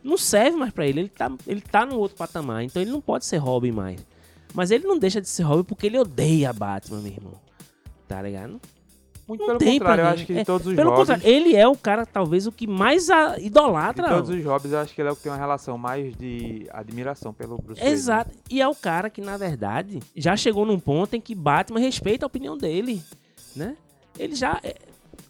não 0.04 0.18
serve 0.18 0.58
mais 0.58 0.72
pra 0.72 0.88
ele. 0.88 1.02
Ele 1.02 1.10
tá, 1.10 1.32
ele 1.46 1.62
tá 1.62 1.86
no 1.86 1.98
outro 1.98 2.18
patamar, 2.18 2.64
então 2.64 2.82
ele 2.82 2.92
não 2.92 3.02
pode 3.02 3.26
ser 3.26 3.38
Robin 3.38 3.72
mais. 3.72 4.00
Mas 4.54 4.72
ele 4.72 4.86
não 4.86 4.98
deixa 4.98 5.20
de 5.20 5.28
ser 5.28 5.44
Robin 5.44 5.64
porque 5.64 5.88
ele 5.88 6.00
odeia 6.00 6.54
Batman, 6.54 7.02
meu 7.02 7.12
irmão. 7.12 7.34
Tá 8.08 8.22
ligado? 8.22 8.62
Muito 9.28 9.40
Não 9.40 9.48
pelo 9.48 9.60
tem 9.60 9.80
contrário, 9.80 10.02
eu 10.04 10.08
acho 10.08 10.26
que 10.26 10.34
de 10.34 10.40
É, 10.40 10.44
todos 10.46 10.68
os 10.68 10.76
Pelo 10.76 10.90
hobbies, 10.90 11.08
contrário, 11.10 11.28
ele 11.36 11.56
é 11.56 11.66
o 11.68 11.78
cara, 11.78 12.06
talvez, 12.06 12.46
o 12.46 12.52
que 12.52 12.68
mais 12.68 13.10
a, 13.10 13.38
de 13.38 13.46
idolatra. 13.46 14.10
todos 14.10 14.30
os 14.30 14.44
hobbies, 14.44 14.74
eu 14.74 14.80
acho 14.80 14.94
que 14.94 15.02
ele 15.02 15.10
é 15.10 15.12
o 15.12 15.16
que 15.16 15.24
tem 15.24 15.32
uma 15.32 15.38
relação 15.38 15.78
mais 15.78 16.14
de 16.18 16.68
admiração 16.72 17.34
pelo 17.34 17.58
Bruce 17.58 17.80
Wayne. 17.80 17.94
Exato. 17.96 18.32
E 18.50 18.62
é 18.62 18.68
o 18.68 18.76
cara 18.76 19.10
que, 19.10 19.22
na 19.22 19.38
verdade, 19.38 20.00
já 20.16 20.36
chegou 20.36 20.66
num 20.66 20.80
ponto 20.80 21.16
em 21.16 21.22
que 21.22 21.34
Batman 21.34 21.80
respeita 21.80 22.26
a 22.26 22.28
opinião 22.28 22.58
dele, 22.58 23.02
né? 23.56 23.78
Ele 24.20 24.36
já... 24.36 24.60
é, 24.62 24.76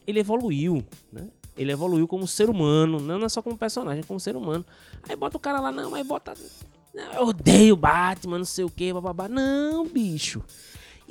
Ele 0.07 0.19
evoluiu, 0.19 0.83
né? 1.11 1.27
Ele 1.55 1.71
evoluiu 1.71 2.07
como 2.07 2.25
ser 2.27 2.49
humano, 2.49 2.99
não 2.99 3.23
é 3.23 3.29
só 3.29 3.41
como 3.43 3.55
personagem, 3.55 4.03
como 4.03 4.19
ser 4.19 4.35
humano. 4.35 4.65
Aí 5.07 5.15
bota 5.15 5.37
o 5.37 5.39
cara 5.39 5.59
lá, 5.61 5.71
não, 5.71 5.91
mas 5.91 6.05
bota... 6.07 6.33
não, 6.95 7.13
Eu 7.13 7.27
odeio 7.27 7.75
Batman, 7.75 8.39
não 8.39 8.45
sei 8.45 8.65
o 8.65 8.69
que, 8.71 8.91
bababá. 8.91 9.27
Não, 9.29 9.85
bicho. 9.85 10.41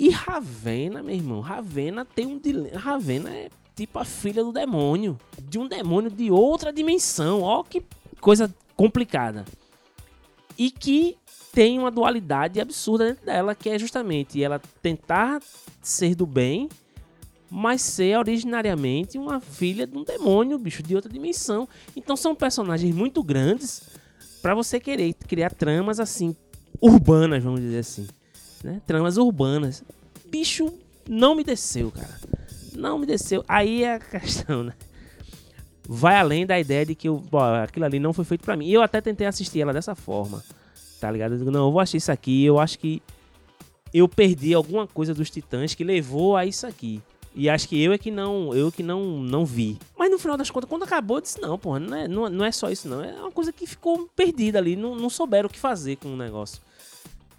E 0.03 0.11
Ravena, 0.11 1.01
meu 1.01 1.15
irmão, 1.15 1.39
Ravena 1.39 2.05
tem 2.05 2.27
um 2.27 2.37
dilema. 2.37 2.77
Ravena 2.77 3.31
é 3.31 3.49
tipo 3.77 4.01
a 4.01 4.05
filha 4.05 4.43
do 4.43 4.51
demônio. 4.51 5.17
De 5.41 5.61
um 5.61 5.69
demônio 5.69 6.11
de 6.11 6.29
outra 6.29 6.73
dimensão. 6.73 7.43
Ó, 7.43 7.63
que 7.63 7.85
coisa 8.21 8.53
complicada. 8.75 9.45
E 10.59 10.73
que 10.73 11.17
tem 11.53 11.79
uma 11.79 11.89
dualidade 11.89 12.61
absurda 12.61 13.11
dentro 13.11 13.27
dela, 13.27 13.55
que 13.55 13.71
é 13.71 13.79
justamente 13.79 14.43
ela 14.43 14.61
tentar 14.83 15.41
ser 15.81 16.17
do 16.17 16.27
bem, 16.27 16.69
mas 17.49 17.81
ser 17.81 18.19
originariamente 18.19 19.17
uma 19.17 19.41
filha 19.41 19.87
de 19.87 19.97
um 19.97 20.03
demônio, 20.03 20.59
bicho, 20.59 20.83
de 20.83 20.97
outra 20.97 21.13
dimensão. 21.13 21.69
Então 21.95 22.17
são 22.17 22.35
personagens 22.35 22.93
muito 22.93 23.23
grandes 23.23 23.89
para 24.43 24.53
você 24.53 24.81
querer 24.81 25.15
criar 25.15 25.55
tramas 25.55 26.01
assim, 26.01 26.35
urbanas, 26.81 27.45
vamos 27.45 27.61
dizer 27.61 27.79
assim. 27.79 28.09
Né? 28.63 28.81
Tramas 28.87 29.17
urbanas. 29.17 29.83
Bicho, 30.27 30.73
não 31.09 31.35
me 31.35 31.45
desceu, 31.45 31.91
cara. 31.91 32.21
Não 32.75 32.99
me 32.99 33.07
desceu. 33.07 33.45
Aí 33.47 33.85
é 33.85 33.95
a 33.95 33.99
questão, 34.21 34.63
né? 34.63 34.73
Vai 35.89 36.17
além 36.17 36.47
da 36.47 36.59
ideia 36.59 36.87
de 36.87 36.95
que 36.95 37.09
eu, 37.09 37.23
aquilo 37.63 37.85
ali 37.85 37.99
não 37.99 38.13
foi 38.13 38.25
feito 38.25 38.45
pra 38.45 38.57
mim. 38.57 38.69
Eu 38.69 38.83
até 38.83 39.01
tentei 39.01 39.27
assistir 39.27 39.61
ela 39.61 39.73
dessa 39.73 39.95
forma. 39.95 40.43
Tá 41.01 41.11
ligado? 41.11 41.33
Eu 41.33 41.39
digo, 41.39 41.51
não, 41.51 41.67
eu 41.67 41.73
vou 41.73 41.81
assistir 41.81 41.97
isso 41.99 42.13
aqui. 42.13 42.45
Eu 42.45 42.59
acho 42.59 42.79
que 42.79 43.03
eu 43.93 44.09
perdi 44.09 44.55
alguma 44.55 44.87
coisa 44.87 45.13
dos 45.13 45.29
Titãs 45.29 45.75
que 45.75 45.85
levou 45.85 46.37
a 46.37 46.47
isso 46.47 46.67
aqui. 46.67 47.03
E 47.35 47.49
acho 47.49 47.69
que 47.69 47.83
eu 47.83 47.93
é 47.93 47.99
que 47.99 48.11
não, 48.11 48.55
eu 48.55 48.71
que 48.71 48.83
não, 48.83 49.19
não 49.23 49.45
vi. 49.45 49.79
Mas 49.97 50.11
no 50.11 50.19
final 50.19 50.37
das 50.37 50.51
contas, 50.51 50.69
quando 50.69 50.83
acabou, 50.83 51.17
eu 51.17 51.23
disse, 51.23 51.41
não, 51.41 51.59
porra, 51.59 51.81
não 51.81 51.97
é, 51.97 52.07
não, 52.07 52.29
não 52.29 52.45
é 52.45 52.53
só 52.53 52.71
isso, 52.71 52.89
não. 52.89 53.03
É 53.03 53.13
uma 53.15 53.33
coisa 53.33 53.53
que 53.53 53.67
ficou 53.67 54.09
perdida 54.15 54.59
ali. 54.59 54.77
Não, 54.77 54.95
não 54.95 55.09
souberam 55.09 55.49
o 55.49 55.51
que 55.51 55.59
fazer 55.59 55.97
com 55.97 56.13
o 56.13 56.17
negócio. 56.17 56.61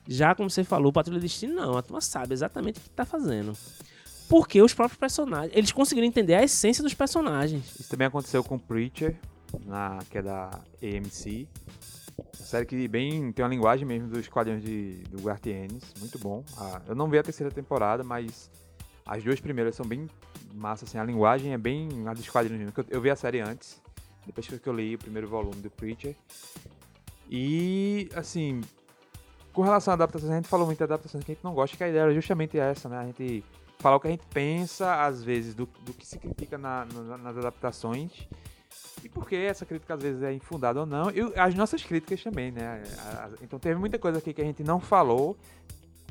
Já 0.07 0.35
como 0.35 0.49
você 0.49 0.63
falou, 0.63 0.91
Patrulha 0.91 1.19
do 1.19 1.21
Destino, 1.21 1.53
não. 1.53 1.77
A 1.77 1.81
turma 1.81 2.01
sabe 2.01 2.33
exatamente 2.33 2.79
o 2.79 2.81
que 2.81 2.89
tá 2.89 3.05
fazendo. 3.05 3.53
Porque 4.27 4.61
os 4.61 4.73
próprios 4.73 4.99
personagens, 4.99 5.55
eles 5.55 5.71
conseguiram 5.71 6.07
entender 6.07 6.35
a 6.35 6.43
essência 6.43 6.83
dos 6.83 6.93
personagens. 6.93 7.79
Isso 7.79 7.89
também 7.89 8.07
aconteceu 8.07 8.43
com 8.43 8.57
Preacher, 8.57 9.15
na, 9.65 9.99
que 10.09 10.17
é 10.17 10.21
da 10.21 10.49
AMC. 10.81 11.47
Uma 12.17 12.45
série 12.45 12.65
que 12.65 12.87
bem 12.87 13.31
tem 13.31 13.43
uma 13.43 13.49
linguagem 13.49 13.85
mesmo 13.85 14.07
dos 14.07 14.27
quadrinhos 14.27 14.63
de, 14.63 15.03
do 15.09 15.21
Gartienes, 15.21 15.83
muito 15.99 16.19
bom. 16.19 16.43
Ah, 16.57 16.81
eu 16.87 16.95
não 16.95 17.09
vi 17.09 17.17
a 17.17 17.23
terceira 17.23 17.51
temporada, 17.51 18.03
mas 18.03 18.49
as 19.05 19.23
duas 19.23 19.39
primeiras 19.39 19.75
são 19.75 19.85
bem 19.85 20.07
massa, 20.53 20.85
assim, 20.85 20.97
a 20.97 21.03
linguagem 21.03 21.53
é 21.53 21.57
bem 21.57 22.07
a 22.07 22.13
dos 22.13 22.29
quadrinhos. 22.29 22.71
Eu, 22.75 22.85
eu 22.89 23.01
vi 23.01 23.09
a 23.09 23.15
série 23.15 23.39
antes, 23.39 23.81
depois 24.25 24.47
que 24.47 24.67
eu 24.67 24.73
li 24.73 24.95
o 24.95 24.99
primeiro 24.99 25.27
volume 25.27 25.61
do 25.61 25.69
Preacher. 25.69 26.15
E, 27.29 28.09
assim, 28.13 28.61
com 29.53 29.61
relação 29.61 29.91
à 29.91 29.95
adaptação, 29.95 30.31
a 30.31 30.35
gente 30.35 30.47
falou 30.47 30.65
muito 30.65 30.79
de 30.79 30.83
adaptações 30.83 31.23
que 31.23 31.31
a 31.31 31.35
gente 31.35 31.43
não 31.43 31.53
gosta, 31.53 31.77
que 31.77 31.83
a 31.83 31.89
ideia 31.89 32.09
é 32.09 32.13
justamente 32.13 32.57
essa, 32.57 32.89
né? 32.89 32.97
A 32.97 33.05
gente 33.05 33.43
falar 33.79 33.97
o 33.97 33.99
que 33.99 34.07
a 34.07 34.11
gente 34.11 34.25
pensa, 34.33 35.03
às 35.03 35.23
vezes, 35.23 35.53
do, 35.53 35.67
do 35.81 35.93
que 35.93 36.05
se 36.05 36.17
critica 36.17 36.57
na, 36.57 36.85
na, 36.85 37.17
nas 37.17 37.37
adaptações. 37.37 38.27
E 39.03 39.09
por 39.09 39.27
que 39.27 39.35
essa 39.35 39.65
crítica 39.65 39.93
às 39.93 40.01
vezes 40.01 40.23
é 40.23 40.33
infundada 40.33 40.79
ou 40.79 40.85
não. 40.85 41.11
E 41.11 41.19
as 41.37 41.53
nossas 41.53 41.83
críticas 41.83 42.23
também, 42.23 42.51
né? 42.51 42.81
Então 43.41 43.59
teve 43.59 43.79
muita 43.79 43.99
coisa 43.99 44.19
aqui 44.19 44.33
que 44.33 44.41
a 44.41 44.45
gente 44.45 44.63
não 44.63 44.79
falou, 44.79 45.37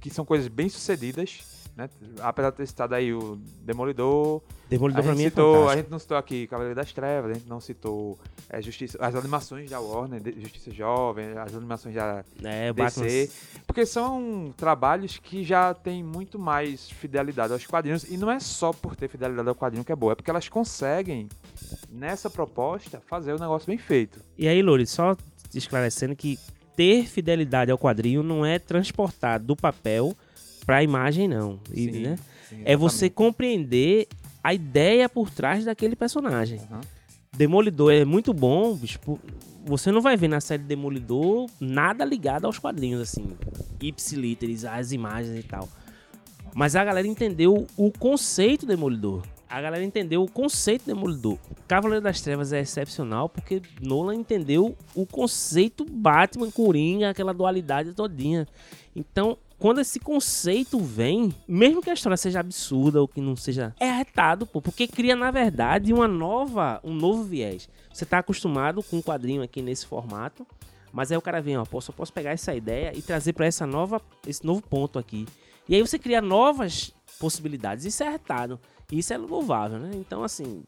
que 0.01 0.11
são 0.11 0.25
coisas 0.25 0.49
bem 0.49 0.69
sucedidas 0.69 1.52
né? 1.77 1.89
Apesar 2.21 2.51
de 2.51 2.57
ter 2.57 2.67
citado 2.67 2.95
aí 2.95 3.13
o 3.13 3.39
Demolidor. 3.63 4.43
Demolidor 4.69 5.03
pra 5.03 5.15
mim 5.15 5.25
é 5.25 5.31
citou, 5.31 5.71
é 5.71 5.73
A 5.73 5.77
gente 5.77 5.91
não 5.91 5.99
citou 5.99 6.17
aqui 6.17 6.47
Cavaleiro 6.47 6.75
das 6.75 6.93
Trevas, 6.93 7.31
a 7.31 7.35
gente 7.35 7.49
não 7.49 7.61
citou 7.61 8.19
é, 8.49 8.61
Justiça, 8.61 8.99
as 9.01 9.15
animações 9.15 9.71
da 9.71 9.81
Warner, 9.81 10.23
Justiça 10.39 10.71
Jovem, 10.71 11.37
as 11.39 11.55
animações 11.55 11.95
da 11.95 12.25
é, 12.43 12.73
DC. 12.73 13.31
Porque 13.67 13.87
são 13.87 14.53
trabalhos 14.57 15.19
que 15.19 15.43
já 15.43 15.73
têm 15.73 16.03
muito 16.03 16.39
mais 16.39 16.91
fidelidade 16.91 17.53
aos 17.53 17.67
quadrinhos. 17.67 18.05
E 18.05 18.17
não 18.17 18.31
é 18.31 18.39
só 18.39 18.73
por 18.73 18.95
ter 18.95 19.09
fidelidade 19.09 19.49
ao 19.49 19.55
quadrinho 19.55 19.85
que 19.85 19.93
é 19.93 19.97
boa, 19.97 20.13
é 20.13 20.15
porque 20.15 20.31
elas 20.31 20.49
conseguem, 20.49 21.29
nessa 21.91 22.29
proposta, 22.29 23.01
fazer 23.07 23.33
o 23.33 23.39
negócio 23.39 23.67
bem 23.67 23.79
feito. 23.79 24.21
E 24.37 24.47
aí, 24.47 24.63
Lourdes, 24.63 24.91
só 24.91 25.17
esclarecendo 25.55 26.15
que 26.15 26.39
ter 26.77 27.07
fidelidade 27.07 27.71
ao 27.71 27.79
quadrinho 27.79 28.23
não 28.23 28.45
é 28.45 28.59
transportado 28.59 29.45
do 29.45 29.57
papel 29.57 30.17
para 30.65 30.79
a 30.79 30.83
imagem, 30.83 31.29
não. 31.29 31.59
E, 31.73 31.93
sim, 31.93 32.01
né? 32.01 32.19
sim, 32.49 32.63
é 32.65 32.77
você 32.77 33.11
compreender 33.11 34.09
a 34.43 34.53
ideia 34.53 35.09
por 35.09 35.31
trás 35.31 35.65
daquele 35.65 35.97
personagem. 35.97 36.59
Uhum. 36.71 36.81
Demolidor 37.35 37.93
é 37.93 38.05
muito 38.05 38.35
bom, 38.35 38.75
bicho. 38.75 38.99
Você 39.65 39.91
não 39.91 40.01
vai 40.01 40.17
ver 40.17 40.29
na 40.29 40.41
série 40.41 40.63
Demolidor 40.63 41.49
nada 41.61 42.05
ligado 42.05 42.47
aos 42.47 42.59
quadrinhos, 42.59 43.01
assim. 43.01 43.37
Ipsiliteres, 43.81 44.65
as 44.65 44.93
imagens 44.93 45.39
e 45.39 45.43
tal. 45.43 45.69
Mas 46.55 46.77
a 46.77 46.85
galera 46.85 47.07
entendeu 47.07 47.67
o 47.77 47.91
conceito 47.91 48.67
Demolidor. 48.67 49.23
A 49.49 49.61
galera 49.61 49.85
entendeu 49.85 50.23
o 50.23 50.31
conceito 50.31 50.87
Demolidor. 50.87 51.39
Cavaleiro 51.69 52.03
das 52.03 52.21
Trevas 52.21 52.53
é 52.53 52.61
excepcional 52.61 53.29
porque 53.29 53.63
Nolan 53.81 54.17
entendeu 54.17 54.77
o 54.95 55.07
conceito 55.07 55.85
Batman, 55.85 56.51
Coringa, 56.51 57.11
aquela 57.11 57.33
dualidade 57.33 57.95
todinha. 57.95 58.47
Então, 58.95 59.39
quando 59.63 59.81
esse 59.81 60.01
conceito 60.01 60.77
vem, 60.81 61.33
mesmo 61.47 61.81
que 61.81 61.89
a 61.89 61.95
história 61.95 62.17
seja 62.17 62.41
absurda 62.41 63.01
ou 63.01 63.07
que 63.07 63.21
não 63.21 63.37
seja, 63.37 63.73
é 63.79 63.89
arretado, 63.89 64.45
pô, 64.45 64.61
porque 64.61 64.89
cria 64.89 65.15
na 65.15 65.31
verdade 65.31 65.95
uma 65.95 66.09
nova, 66.09 66.81
um 66.83 66.93
novo 66.93 67.23
viés. 67.23 67.69
Você 67.93 68.05
tá 68.05 68.19
acostumado 68.19 68.83
com 68.83 68.97
um 68.97 69.01
quadrinho 69.01 69.41
aqui 69.41 69.63
nesse 69.63 69.87
formato, 69.87 70.45
mas 70.93 71.13
aí 71.13 71.17
o 71.17 71.23
cara 71.23 71.41
vem, 71.41 71.57
ó, 71.57 71.65
posso, 71.65 71.93
posso 71.93 72.13
pegar 72.13 72.33
essa 72.33 72.53
ideia 72.53 72.91
e 72.93 73.01
trazer 73.01 73.35
para 73.35 73.47
essa 73.47 73.65
nova, 73.65 74.03
esse 74.27 74.45
novo 74.45 74.61
ponto 74.63 74.99
aqui. 74.99 75.29
E 75.69 75.77
aí 75.77 75.81
você 75.81 75.97
cria 75.97 76.21
novas 76.21 76.93
possibilidades. 77.21 77.85
Isso 77.85 78.03
é 78.03 78.09
arretado. 78.09 78.59
Isso 78.91 79.15
é 79.15 79.17
louvável, 79.17 79.79
né? 79.79 79.93
Então, 79.95 80.25
assim, 80.25 80.65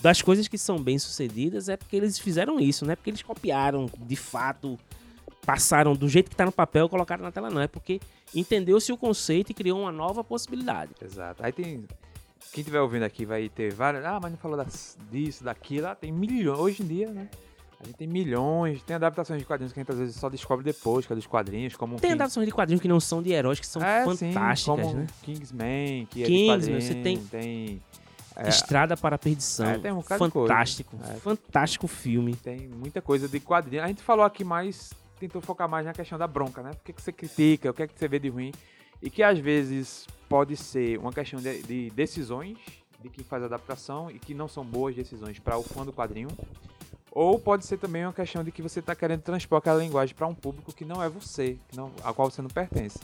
das 0.00 0.22
coisas 0.22 0.48
que 0.48 0.56
são 0.56 0.82
bem 0.82 0.98
sucedidas 0.98 1.68
é 1.68 1.76
porque 1.76 1.94
eles 1.94 2.18
fizeram 2.18 2.58
isso, 2.58 2.86
não 2.86 2.92
é 2.94 2.96
porque 2.96 3.10
eles 3.10 3.22
copiaram 3.22 3.84
de 3.98 4.16
fato, 4.16 4.78
passaram 5.44 5.94
do 5.94 6.08
jeito 6.08 6.30
que 6.30 6.36
tá 6.36 6.44
no 6.44 6.52
papel 6.52 6.86
e 6.86 6.88
colocaram 6.88 7.22
na 7.22 7.32
tela, 7.32 7.50
não. 7.50 7.60
É 7.60 7.68
porque 7.68 8.00
entendeu-se 8.34 8.92
o 8.92 8.96
conceito 8.96 9.50
e 9.50 9.54
criou 9.54 9.80
uma 9.80 9.92
nova 9.92 10.22
possibilidade. 10.22 10.92
Exato. 11.02 11.44
Aí 11.44 11.52
tem. 11.52 11.84
Quem 12.52 12.62
estiver 12.62 12.80
ouvindo 12.80 13.04
aqui 13.04 13.24
vai 13.24 13.48
ter 13.48 13.72
várias. 13.72 14.04
Ah, 14.04 14.18
mas 14.20 14.32
não 14.32 14.38
falou 14.38 14.56
das, 14.56 14.98
disso, 15.10 15.44
daquilo. 15.44 15.86
Ah, 15.88 15.94
tem 15.94 16.10
milhões. 16.10 16.58
Hoje 16.58 16.82
em 16.82 16.86
dia, 16.86 17.08
né? 17.08 17.28
A 17.80 17.86
gente 17.86 17.96
tem 17.96 18.06
milhões, 18.06 18.82
tem 18.82 18.94
adaptações 18.94 19.40
de 19.40 19.46
quadrinhos 19.46 19.72
que 19.72 19.80
a 19.80 19.82
gente 19.82 19.90
às 19.90 19.98
vezes 19.98 20.16
só 20.16 20.28
descobre 20.28 20.62
depois, 20.62 21.06
que 21.06 21.12
é 21.14 21.16
dos 21.16 21.26
quadrinhos, 21.26 21.76
como 21.76 21.92
Tem 21.92 22.10
King... 22.10 22.12
adaptações 22.12 22.46
de 22.46 22.52
quadrinhos 22.52 22.82
que 22.82 22.88
não 22.88 23.00
são 23.00 23.22
de 23.22 23.32
heróis, 23.32 23.58
que 23.58 23.66
são 23.66 23.82
é, 23.82 24.04
fantásticas, 24.04 24.86
sim, 24.86 24.94
né? 24.94 25.06
Kingsman, 25.22 26.06
que 26.10 26.22
é 26.22 26.26
Kingsman, 26.26 26.78
você 26.78 26.94
tem, 26.96 27.16
tem 27.16 27.80
é, 28.36 28.48
Estrada 28.48 28.96
para 28.98 29.16
a 29.16 29.18
Perdição. 29.18 29.66
É, 29.66 29.78
tem 29.78 29.92
um 29.92 30.02
fantástico, 30.02 30.94
é, 31.08 31.14
fantástico 31.14 31.86
filme. 31.86 32.34
Tem 32.36 32.68
muita 32.68 33.00
coisa 33.00 33.26
de 33.26 33.40
quadrinhos. 33.40 33.84
A 33.84 33.88
gente 33.88 34.02
falou 34.02 34.26
aqui 34.26 34.44
mais 34.44 34.90
tentou 35.20 35.40
focar 35.40 35.68
mais 35.68 35.86
na 35.86 35.92
questão 35.92 36.18
da 36.18 36.26
bronca, 36.26 36.62
né? 36.62 36.70
O 36.70 36.84
que, 36.84 36.92
que 36.92 37.02
você 37.02 37.12
critica, 37.12 37.70
o 37.70 37.74
que, 37.74 37.82
é 37.82 37.86
que 37.86 37.98
você 37.98 38.08
vê 38.08 38.18
de 38.18 38.28
ruim. 38.28 38.52
E 39.02 39.08
que 39.08 39.22
às 39.22 39.38
vezes 39.38 40.06
pode 40.28 40.56
ser 40.56 40.98
uma 40.98 41.12
questão 41.12 41.40
de, 41.40 41.62
de 41.62 41.90
decisões 41.90 42.58
de 43.00 43.08
quem 43.08 43.24
faz 43.24 43.42
a 43.42 43.46
adaptação 43.46 44.10
e 44.10 44.18
que 44.18 44.34
não 44.34 44.46
são 44.46 44.64
boas 44.64 44.94
decisões 44.94 45.38
para 45.38 45.56
o 45.56 45.62
fã 45.62 45.84
do 45.84 45.92
quadrinho. 45.92 46.28
Ou 47.12 47.38
pode 47.38 47.66
ser 47.66 47.78
também 47.78 48.04
uma 48.04 48.12
questão 48.12 48.44
de 48.44 48.52
que 48.52 48.62
você 48.62 48.80
está 48.80 48.94
querendo 48.94 49.22
transpor 49.22 49.58
aquela 49.58 49.82
linguagem 49.82 50.14
para 50.14 50.26
um 50.26 50.34
público 50.34 50.72
que 50.72 50.84
não 50.84 51.02
é 51.02 51.08
você, 51.08 51.58
que 51.68 51.76
não, 51.76 51.90
a 52.04 52.12
qual 52.12 52.30
você 52.30 52.40
não 52.40 52.48
pertence. 52.48 52.98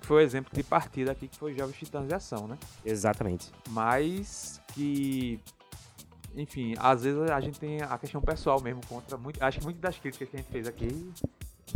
Que 0.00 0.06
foi 0.06 0.18
o 0.18 0.20
exemplo 0.20 0.50
de 0.54 0.62
partida 0.62 1.12
aqui, 1.12 1.28
que 1.28 1.36
foi 1.36 1.54
Jovens 1.54 1.76
Titãs 1.76 2.06
de 2.06 2.14
Ação, 2.14 2.46
né? 2.46 2.56
Exatamente. 2.84 3.50
Mas 3.68 4.60
que 4.72 5.40
enfim, 6.34 6.74
às 6.78 7.02
vezes 7.02 7.20
a 7.28 7.40
gente 7.40 7.58
tem 7.58 7.82
a 7.82 7.98
questão 7.98 8.20
pessoal 8.20 8.60
mesmo 8.60 8.80
contra 8.86 9.16
muito. 9.16 9.42
Acho 9.42 9.58
que 9.58 9.64
muitas 9.64 9.82
das 9.82 9.98
críticas 9.98 10.28
que 10.28 10.36
a 10.36 10.38
gente 10.38 10.50
fez 10.50 10.66
aqui 10.66 11.12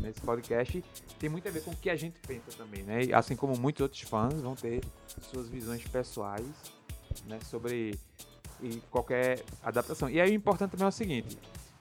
nesse 0.00 0.20
podcast 0.20 0.84
tem 1.18 1.28
muito 1.28 1.46
a 1.48 1.50
ver 1.50 1.62
com 1.62 1.70
o 1.70 1.76
que 1.76 1.90
a 1.90 1.96
gente 1.96 2.18
pensa 2.20 2.50
também, 2.56 2.82
né? 2.82 3.00
Assim 3.12 3.36
como 3.36 3.58
muitos 3.58 3.82
outros 3.82 4.02
fãs 4.02 4.40
vão 4.40 4.54
ter 4.54 4.82
suas 5.30 5.48
visões 5.48 5.82
pessoais, 5.84 6.46
né, 7.26 7.38
sobre 7.44 7.98
qualquer 8.90 9.42
adaptação. 9.62 10.08
E 10.08 10.20
aí 10.20 10.30
o 10.30 10.34
importante 10.34 10.72
também 10.72 10.86
é 10.86 10.88
o 10.88 10.92
seguinte: 10.92 11.38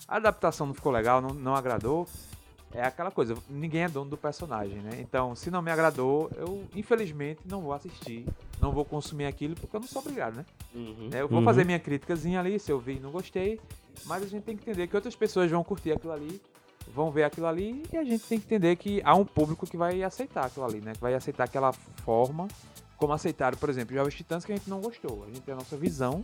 a 0.08 0.18
adaptação 0.18 0.68
não 0.68 0.74
ficou 0.74 0.92
legal, 0.92 1.22
não, 1.22 1.30
não 1.30 1.56
agradou, 1.56 2.08
é 2.74 2.82
aquela 2.84 3.12
coisa, 3.12 3.36
ninguém 3.50 3.84
é 3.84 3.90
dono 3.90 4.10
do 4.10 4.18
personagem, 4.18 4.80
né? 4.82 5.00
Então, 5.00 5.36
se 5.36 5.52
não 5.52 5.62
me 5.62 5.72
agradou, 5.72 6.30
eu 6.36 6.66
infelizmente 6.76 7.42
não 7.46 7.62
vou 7.62 7.74
assistir, 7.74 8.26
não 8.60 8.72
vou 8.72 8.84
consumir 8.84 9.26
aquilo 9.26 9.56
porque 9.56 9.76
eu 9.76 9.80
não 9.80 9.88
sou 9.88 10.02
obrigado, 10.02 10.36
né? 10.36 10.46
Uhum, 10.74 11.10
eu 11.14 11.28
vou 11.28 11.40
uhum. 11.40 11.46
fazer 11.46 11.66
minha 11.66 11.80
críticazinha 11.80 12.40
ali, 12.40 12.60
se 12.60 12.72
eu 12.72 12.80
vi 12.80 12.98
e 12.98 13.00
não 13.00 13.12
gostei, 13.12 13.60
mas 14.06 14.24
a 14.24 14.28
gente 14.28 14.44
tem 14.44 14.58
que 14.58 14.64
entender 14.64 14.88
que 14.88 14.96
outras 14.96 15.16
pessoas 15.16 15.50
vão 15.52 15.64
curtir 15.64 15.92
aquilo 15.92 16.14
ali 16.14 16.42
vão 16.88 17.12
ver 17.12 17.24
aquilo 17.24 17.48
ali 17.48 17.84
e 17.92 17.98
a 17.98 18.04
gente 18.04 18.24
tem 18.26 18.40
que 18.40 18.46
entender 18.46 18.76
que 18.76 19.02
há 19.04 19.16
um 19.16 19.26
público 19.26 19.66
que 19.66 19.78
vai 19.78 20.04
aceitar 20.04 20.46
aquilo 20.46 20.66
ali, 20.66 20.82
né? 20.82 20.94
Que 20.94 21.02
vai 21.02 21.14
aceitar 21.14 21.44
aquela 21.46 21.72
forma, 21.72 22.48
como 22.98 23.14
aceitaram, 23.14 23.58
por 23.58 23.70
exemplo, 23.70 23.96
Jovens 23.96 24.16
Titãs, 24.16 24.46
que 24.46 24.52
a 24.52 24.56
gente 24.56 24.70
não 24.70 24.80
gostou. 24.80 25.24
A 25.24 25.28
gente 25.28 25.42
tem 25.42 25.54
a 25.54 25.58
nossa 25.58 25.78
visão, 25.78 26.24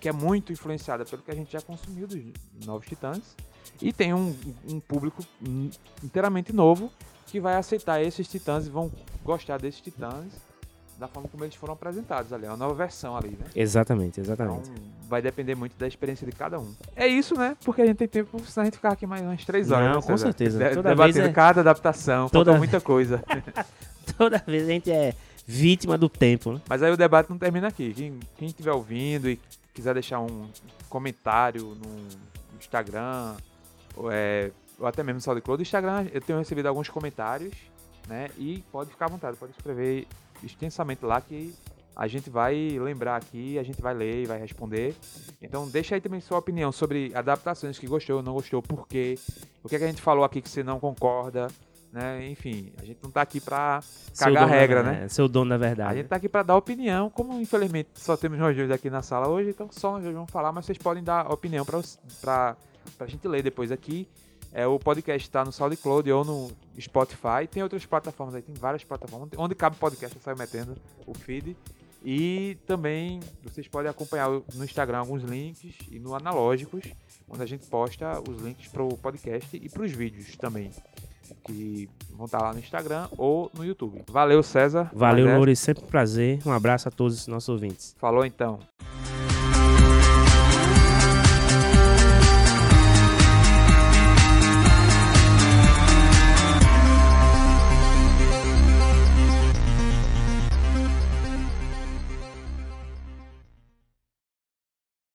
que 0.00 0.08
é 0.08 0.12
muito 0.12 0.52
influenciada 0.52 1.04
pelo 1.04 1.22
que 1.22 1.30
a 1.30 1.34
gente 1.34 1.52
já 1.52 1.60
consumiu 1.60 2.06
dos 2.06 2.22
Novos 2.64 2.86
Titãs. 2.86 3.36
E 3.80 3.92
tem 3.92 4.14
um, 4.14 4.34
um 4.68 4.80
público 4.80 5.24
inteiramente 6.02 6.52
novo 6.52 6.90
que 7.26 7.40
vai 7.40 7.56
aceitar 7.56 8.00
esses 8.02 8.28
titãs 8.28 8.66
e 8.66 8.70
vão 8.70 8.90
gostar 9.24 9.58
desses 9.58 9.80
titãs 9.80 10.32
da 10.98 11.06
forma 11.06 11.28
como 11.28 11.44
eles 11.44 11.54
foram 11.54 11.74
apresentados 11.74 12.32
ali, 12.32 12.46
é 12.46 12.48
uma 12.48 12.56
nova 12.56 12.74
versão 12.74 13.16
ali, 13.16 13.30
né? 13.30 13.46
Exatamente, 13.54 14.20
exatamente. 14.20 14.70
Então, 14.70 14.84
vai 15.08 15.20
depender 15.20 15.54
muito 15.54 15.76
da 15.78 15.86
experiência 15.86 16.26
de 16.26 16.32
cada 16.32 16.58
um. 16.58 16.74
É 16.94 17.06
isso, 17.06 17.34
né? 17.34 17.56
Porque 17.64 17.82
a 17.82 17.86
gente 17.86 17.96
tem 17.96 18.08
tempo, 18.08 18.38
senão 18.46 18.62
a 18.62 18.64
gente 18.64 18.76
ficar 18.76 18.92
aqui 18.92 19.06
mais 19.06 19.22
umas 19.22 19.44
três 19.44 19.70
horas. 19.70 19.88
Não, 19.88 20.00
né, 20.00 20.06
com 20.06 20.16
certeza. 20.16 20.58
De 20.58 20.74
toda 20.74 20.88
debatendo 20.88 21.18
vez 21.18 21.28
é... 21.28 21.32
cada 21.32 21.60
adaptação, 21.60 22.28
toda 22.28 22.56
muita 22.56 22.80
coisa. 22.80 23.22
toda 24.16 24.42
vez 24.46 24.64
a 24.64 24.70
gente 24.72 24.90
é 24.90 25.14
vítima 25.46 25.98
do 25.98 26.08
tempo, 26.08 26.52
né? 26.52 26.60
Mas 26.68 26.82
aí 26.82 26.90
o 26.90 26.96
debate 26.96 27.30
não 27.30 27.38
termina 27.38 27.68
aqui. 27.68 27.92
Quem, 27.92 28.18
quem 28.36 28.48
estiver 28.48 28.72
ouvindo 28.72 29.28
e 29.28 29.38
quiser 29.74 29.92
deixar 29.92 30.20
um 30.20 30.48
comentário 30.88 31.76
no 31.76 32.58
Instagram, 32.58 33.36
ou, 33.94 34.10
é, 34.10 34.50
ou 34.78 34.86
até 34.86 35.02
mesmo 35.02 35.16
no 35.16 35.20
SoundCloud, 35.20 35.58
do 35.58 35.62
Instagram 35.62 36.06
eu 36.12 36.20
tenho 36.20 36.38
recebido 36.38 36.66
alguns 36.66 36.88
comentários, 36.88 37.54
né? 38.08 38.30
E 38.38 38.64
pode 38.72 38.90
ficar 38.90 39.06
à 39.06 39.08
vontade, 39.08 39.36
pode 39.36 39.52
escrever 39.52 40.06
extensamente 40.42 41.04
lá 41.04 41.20
que 41.20 41.54
a 41.96 42.06
gente 42.06 42.28
vai 42.28 42.78
lembrar 42.78 43.16
aqui, 43.16 43.58
a 43.58 43.62
gente 43.62 43.80
vai 43.80 43.94
ler 43.94 44.24
e 44.24 44.26
vai 44.26 44.38
responder. 44.38 44.94
Então 45.40 45.66
deixa 45.66 45.94
aí 45.94 46.00
também 46.00 46.20
sua 46.20 46.38
opinião 46.38 46.70
sobre 46.70 47.10
adaptações 47.14 47.78
que 47.78 47.86
gostou, 47.86 48.22
não 48.22 48.34
gostou, 48.34 48.60
por 48.60 48.86
quê, 48.86 49.18
o 49.64 49.68
que, 49.68 49.76
é 49.76 49.78
que 49.78 49.84
a 49.84 49.88
gente 49.88 50.02
falou 50.02 50.22
aqui 50.22 50.42
que 50.42 50.48
você 50.48 50.62
não 50.62 50.78
concorda, 50.78 51.48
né? 51.90 52.28
Enfim, 52.28 52.70
a 52.78 52.84
gente 52.84 52.98
não 53.02 53.10
tá 53.10 53.22
aqui 53.22 53.40
pra 53.40 53.80
cagar 54.18 54.42
a 54.42 54.46
regra, 54.46 54.82
né? 54.82 55.04
É, 55.04 55.08
seu 55.08 55.26
dono 55.26 55.48
da 55.48 55.56
verdade. 55.56 55.90
A 55.90 55.96
gente 55.96 56.08
tá 56.08 56.16
aqui 56.16 56.28
pra 56.28 56.42
dar 56.42 56.56
opinião, 56.56 57.08
como 57.08 57.40
infelizmente 57.40 57.88
só 57.94 58.14
temos 58.14 58.38
nós 58.38 58.54
dois 58.54 58.70
aqui 58.70 58.90
na 58.90 59.00
sala 59.00 59.28
hoje, 59.28 59.50
então 59.50 59.68
só 59.72 59.92
nós 59.92 60.02
dois 60.02 60.14
vamos 60.14 60.30
falar, 60.30 60.52
mas 60.52 60.66
vocês 60.66 60.76
podem 60.76 61.02
dar 61.02 61.32
opinião 61.32 61.64
pra, 61.64 61.80
pra, 62.20 62.56
pra 62.98 63.06
gente 63.06 63.26
ler 63.26 63.42
depois 63.42 63.72
aqui. 63.72 64.06
É, 64.56 64.66
o 64.66 64.78
podcast 64.78 65.28
está 65.28 65.44
no 65.44 65.52
SoundCloud 65.52 66.10
ou 66.10 66.24
no 66.24 66.50
Spotify. 66.80 67.46
Tem 67.50 67.62
outras 67.62 67.84
plataformas 67.84 68.36
aí, 68.36 68.40
tem 68.40 68.54
várias 68.54 68.82
plataformas. 68.82 69.28
Onde 69.36 69.54
cabe 69.54 69.76
podcast, 69.76 70.16
eu 70.16 70.22
saio 70.22 70.38
metendo 70.38 70.74
o 71.06 71.12
feed. 71.12 71.54
E 72.02 72.56
também 72.66 73.20
vocês 73.42 73.68
podem 73.68 73.90
acompanhar 73.90 74.30
no 74.30 74.64
Instagram 74.64 75.00
alguns 75.00 75.22
links 75.24 75.74
e 75.90 75.98
no 75.98 76.14
Analógicos 76.14 76.84
onde 77.28 77.42
a 77.42 77.46
gente 77.46 77.66
posta 77.66 78.18
os 78.26 78.40
links 78.40 78.68
pro 78.68 78.88
podcast 78.96 79.54
e 79.54 79.68
pros 79.68 79.92
vídeos 79.92 80.34
também. 80.36 80.70
Que 81.44 81.86
vão 82.12 82.24
estar 82.24 82.40
lá 82.40 82.54
no 82.54 82.58
Instagram 82.58 83.08
ou 83.18 83.50
no 83.54 83.62
YouTube. 83.62 84.04
Valeu, 84.08 84.42
César. 84.42 84.90
Valeu, 84.94 85.28
é- 85.28 85.36
Loures. 85.36 85.58
Sempre 85.58 85.84
um 85.84 85.88
prazer. 85.88 86.40
Um 86.46 86.52
abraço 86.52 86.88
a 86.88 86.90
todos 86.90 87.18
os 87.20 87.26
nossos 87.26 87.50
ouvintes. 87.50 87.94
Falou 87.98 88.24
então. 88.24 88.58